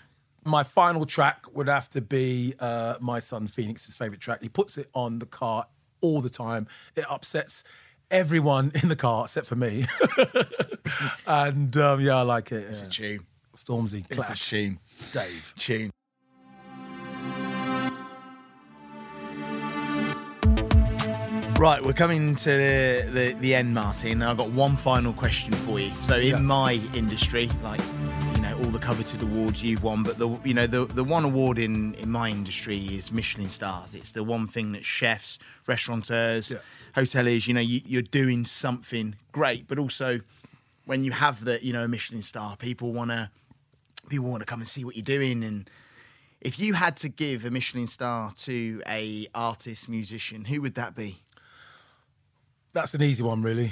my 0.45 0.63
final 0.63 1.05
track 1.05 1.45
would 1.53 1.67
have 1.67 1.89
to 1.89 2.01
be 2.01 2.53
uh, 2.59 2.95
my 2.99 3.19
son 3.19 3.47
Phoenix's 3.47 3.95
favorite 3.95 4.21
track. 4.21 4.41
He 4.41 4.49
puts 4.49 4.77
it 4.77 4.87
on 4.93 5.19
the 5.19 5.25
car 5.25 5.65
all 6.01 6.21
the 6.21 6.29
time. 6.29 6.67
It 6.95 7.05
upsets 7.09 7.63
everyone 8.11 8.71
in 8.81 8.89
the 8.89 8.95
car 8.95 9.25
except 9.25 9.47
for 9.47 9.55
me. 9.55 9.85
and 11.27 11.75
um, 11.77 12.01
yeah, 12.01 12.17
I 12.17 12.21
like 12.21 12.51
it. 12.51 12.63
It's 12.63 12.81
yeah. 12.81 12.87
a 12.87 12.91
tune. 12.91 13.25
Stormzy, 13.55 14.05
It's 14.09 14.11
a 14.11 14.15
Clash, 14.15 14.49
tune. 14.49 14.79
Dave. 15.11 15.53
Tune. 15.57 15.91
Right, 21.59 21.83
we're 21.83 21.91
coming 21.91 22.37
to 22.37 22.49
the, 22.49 23.09
the, 23.11 23.35
the 23.41 23.53
end, 23.53 23.73
Martin. 23.73 24.23
I've 24.23 24.37
got 24.37 24.49
one 24.51 24.77
final 24.77 25.11
question 25.11 25.51
for 25.51 25.77
you. 25.77 25.93
So, 26.01 26.15
in 26.17 26.27
Yeah. 26.27 26.37
my 26.37 26.79
industry, 26.93 27.49
like 27.61 27.81
you 28.33 28.41
know, 28.41 28.57
all 28.59 28.71
the 28.71 28.79
coveted 28.79 29.21
awards 29.21 29.61
you've 29.61 29.83
won, 29.83 30.01
but 30.01 30.17
the 30.17 30.29
you 30.45 30.53
know 30.53 30.67
the 30.67 30.85
the 30.85 31.03
one 31.03 31.25
award 31.25 31.59
in 31.59 31.95
in 31.95 32.09
my 32.09 32.29
industry 32.29 32.77
is 32.77 33.11
Michelin 33.11 33.49
stars. 33.49 33.93
It's 33.93 34.13
the 34.13 34.23
one 34.23 34.47
thing 34.47 34.71
that 34.71 34.85
chefs, 34.85 35.37
restaurateurs, 35.67 36.49
Yeah. 36.51 36.59
hoteliers, 36.95 37.45
you 37.45 37.53
know, 37.53 37.59
you, 37.59 37.81
you're 37.85 38.03
doing 38.03 38.45
something 38.45 39.15
great, 39.33 39.67
but 39.67 39.77
also 39.77 40.21
when 40.85 41.03
you 41.03 41.11
have 41.11 41.43
the 41.43 41.59
you 41.61 41.73
know 41.73 41.83
a 41.83 41.89
Michelin 41.89 42.21
star, 42.21 42.55
people 42.55 42.93
want 42.93 43.11
to 43.11 43.29
people 44.07 44.29
want 44.29 44.39
to 44.39 44.45
come 44.45 44.61
and 44.61 44.67
see 44.67 44.85
what 44.85 44.95
you're 44.95 45.03
doing 45.03 45.43
and 45.43 45.69
if 46.41 46.57
you 46.57 46.73
had 46.73 46.95
to 46.95 47.09
give 47.09 47.43
a 47.43 47.51
Michelin 47.51 47.85
star 47.85 48.31
to 48.37 48.81
a 48.87 49.27
artist 49.35 49.89
musician, 49.89 50.45
who 50.45 50.61
would 50.61 50.75
that 50.75 50.95
be? 50.95 51.17
That's 52.73 52.93
an 52.93 53.01
easy 53.01 53.23
one, 53.23 53.41
really. 53.41 53.71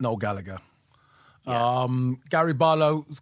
Noel 0.00 0.16
Gallagher. 0.16 0.58
Yeah. 1.46 1.80
Um, 1.82 2.20
Gary 2.30 2.54
Barlow's 2.54 3.20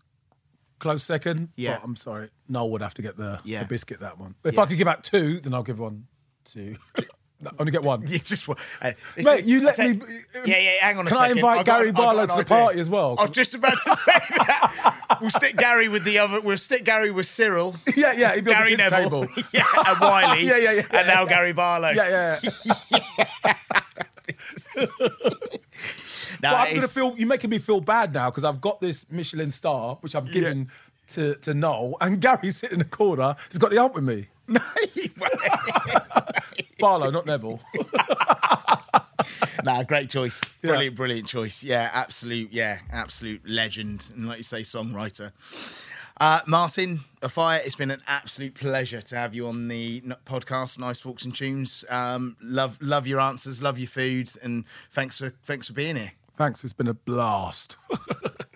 close 0.78 1.04
second. 1.04 1.50
Yeah. 1.56 1.76
but 1.76 1.84
I'm 1.84 1.96
sorry. 1.96 2.28
Noel 2.48 2.70
would 2.72 2.82
have 2.82 2.94
to 2.94 3.02
get 3.02 3.16
the, 3.16 3.40
Yeah. 3.44 3.62
the 3.62 3.68
biscuit 3.68 4.00
that 4.00 4.18
one. 4.18 4.34
If 4.44 4.54
Yeah. 4.54 4.60
I 4.62 4.66
could 4.66 4.76
give 4.78 4.88
out 4.88 5.04
two, 5.04 5.40
then 5.40 5.54
I'll 5.54 5.62
give 5.62 5.78
one 5.78 6.06
to. 6.52 6.76
No, 7.38 7.50
only 7.58 7.70
get 7.70 7.82
one. 7.82 8.06
You 8.06 8.18
just 8.18 8.48
uh, 8.48 8.54
Mate, 8.82 8.96
listen, 9.18 9.46
you 9.46 9.62
let 9.62 9.76
me- 9.78 10.00
Yeah, 10.46 10.56
yeah. 10.56 10.70
Hang 10.80 10.96
on 10.96 11.06
a 11.06 11.10
Can 11.10 11.18
I 11.18 11.22
second. 11.24 11.36
invite 11.36 11.58
I've 11.58 11.64
got- 11.66 11.78
Gary 11.80 11.92
Barlow 11.92 12.26
to 12.26 12.34
the 12.34 12.44
party 12.46 12.80
as 12.80 12.88
well? 12.88 13.14
I 13.18 13.22
was 13.24 13.30
just 13.30 13.54
about 13.54 13.72
to 13.74 13.90
say 13.90 14.12
that. 14.38 15.18
We'll 15.20 15.28
stick 15.28 15.54
Gary 15.58 15.88
with 15.88 16.04
the 16.04 16.16
other. 16.16 16.40
We'll 16.40 16.56
stick 16.56 16.84
Gary 16.86 17.10
with 17.10 17.26
Cyril. 17.26 17.76
Yeah, 17.94 18.12
yeah. 18.16 18.34
he'd 18.36 18.46
be 18.46 18.54
on 18.54 18.64
the 18.64 18.74
Gary 18.74 18.76
Neville. 18.76 19.26
table. 19.26 19.42
yeah, 19.52 19.64
and 19.86 20.00
Wiley. 20.00 20.46
Yeah, 20.46 20.56
yeah, 20.56 20.72
yeah, 20.72 20.82
And 20.92 21.08
now 21.08 21.24
yeah. 21.24 21.28
Gary 21.28 21.52
Barlow. 21.52 21.90
Yeah, 21.90 22.38
yeah. 22.40 22.92
No, 22.92 24.05
But 26.40 26.54
I'm 26.54 26.74
gonna 26.74 26.88
feel. 26.88 27.14
You're 27.16 27.28
making 27.28 27.50
me 27.50 27.58
feel 27.58 27.80
bad 27.80 28.12
now 28.12 28.30
because 28.30 28.44
I've 28.44 28.60
got 28.60 28.80
this 28.80 29.10
Michelin 29.10 29.50
star, 29.50 29.94
which 30.00 30.14
I've 30.14 30.30
given 30.30 30.68
to 31.08 31.34
to 31.36 31.54
Noel, 31.54 31.96
and 32.00 32.20
Gary's 32.20 32.56
sitting 32.56 32.74
in 32.74 32.78
the 32.80 32.84
corner. 32.84 33.36
He's 33.50 33.58
got 33.58 33.70
the 33.70 33.80
hump 33.80 33.94
with 33.94 34.04
me. 34.04 34.26
No, 34.48 34.60
Barlow, 36.78 37.10
not 37.10 37.26
Neville. 37.26 37.60
nah, 39.64 39.82
great 39.82 40.08
choice. 40.08 40.40
Yeah. 40.62 40.70
Brilliant, 40.70 40.96
brilliant 40.96 41.26
choice. 41.28 41.64
Yeah, 41.64 41.90
absolute. 41.92 42.52
Yeah, 42.52 42.78
absolute 42.92 43.40
legend, 43.48 44.10
and 44.14 44.28
like 44.28 44.36
you 44.38 44.44
say, 44.44 44.60
songwriter. 44.62 45.32
Uh, 46.18 46.40
Martin, 46.46 47.04
Offiah, 47.22 47.60
it's 47.64 47.76
been 47.76 47.90
an 47.90 48.00
absolute 48.06 48.54
pleasure 48.54 49.02
to 49.02 49.16
have 49.16 49.34
you 49.34 49.46
on 49.46 49.68
the 49.68 50.00
podcast, 50.24 50.78
Knives 50.78 51.00
Forks 51.00 51.24
and 51.26 51.34
Tunes. 51.34 51.84
Um, 51.90 52.36
love, 52.40 52.78
love 52.80 53.06
your 53.06 53.20
answers, 53.20 53.60
love 53.62 53.78
your 53.78 53.88
food, 53.88 54.30
and 54.42 54.64
thanks 54.90 55.18
for 55.18 55.34
thanks 55.44 55.66
for 55.66 55.74
being 55.74 55.96
here. 55.96 56.12
Thanks. 56.36 56.64
It's 56.64 56.72
been 56.72 56.88
a 56.88 56.94
blast. 56.94 57.76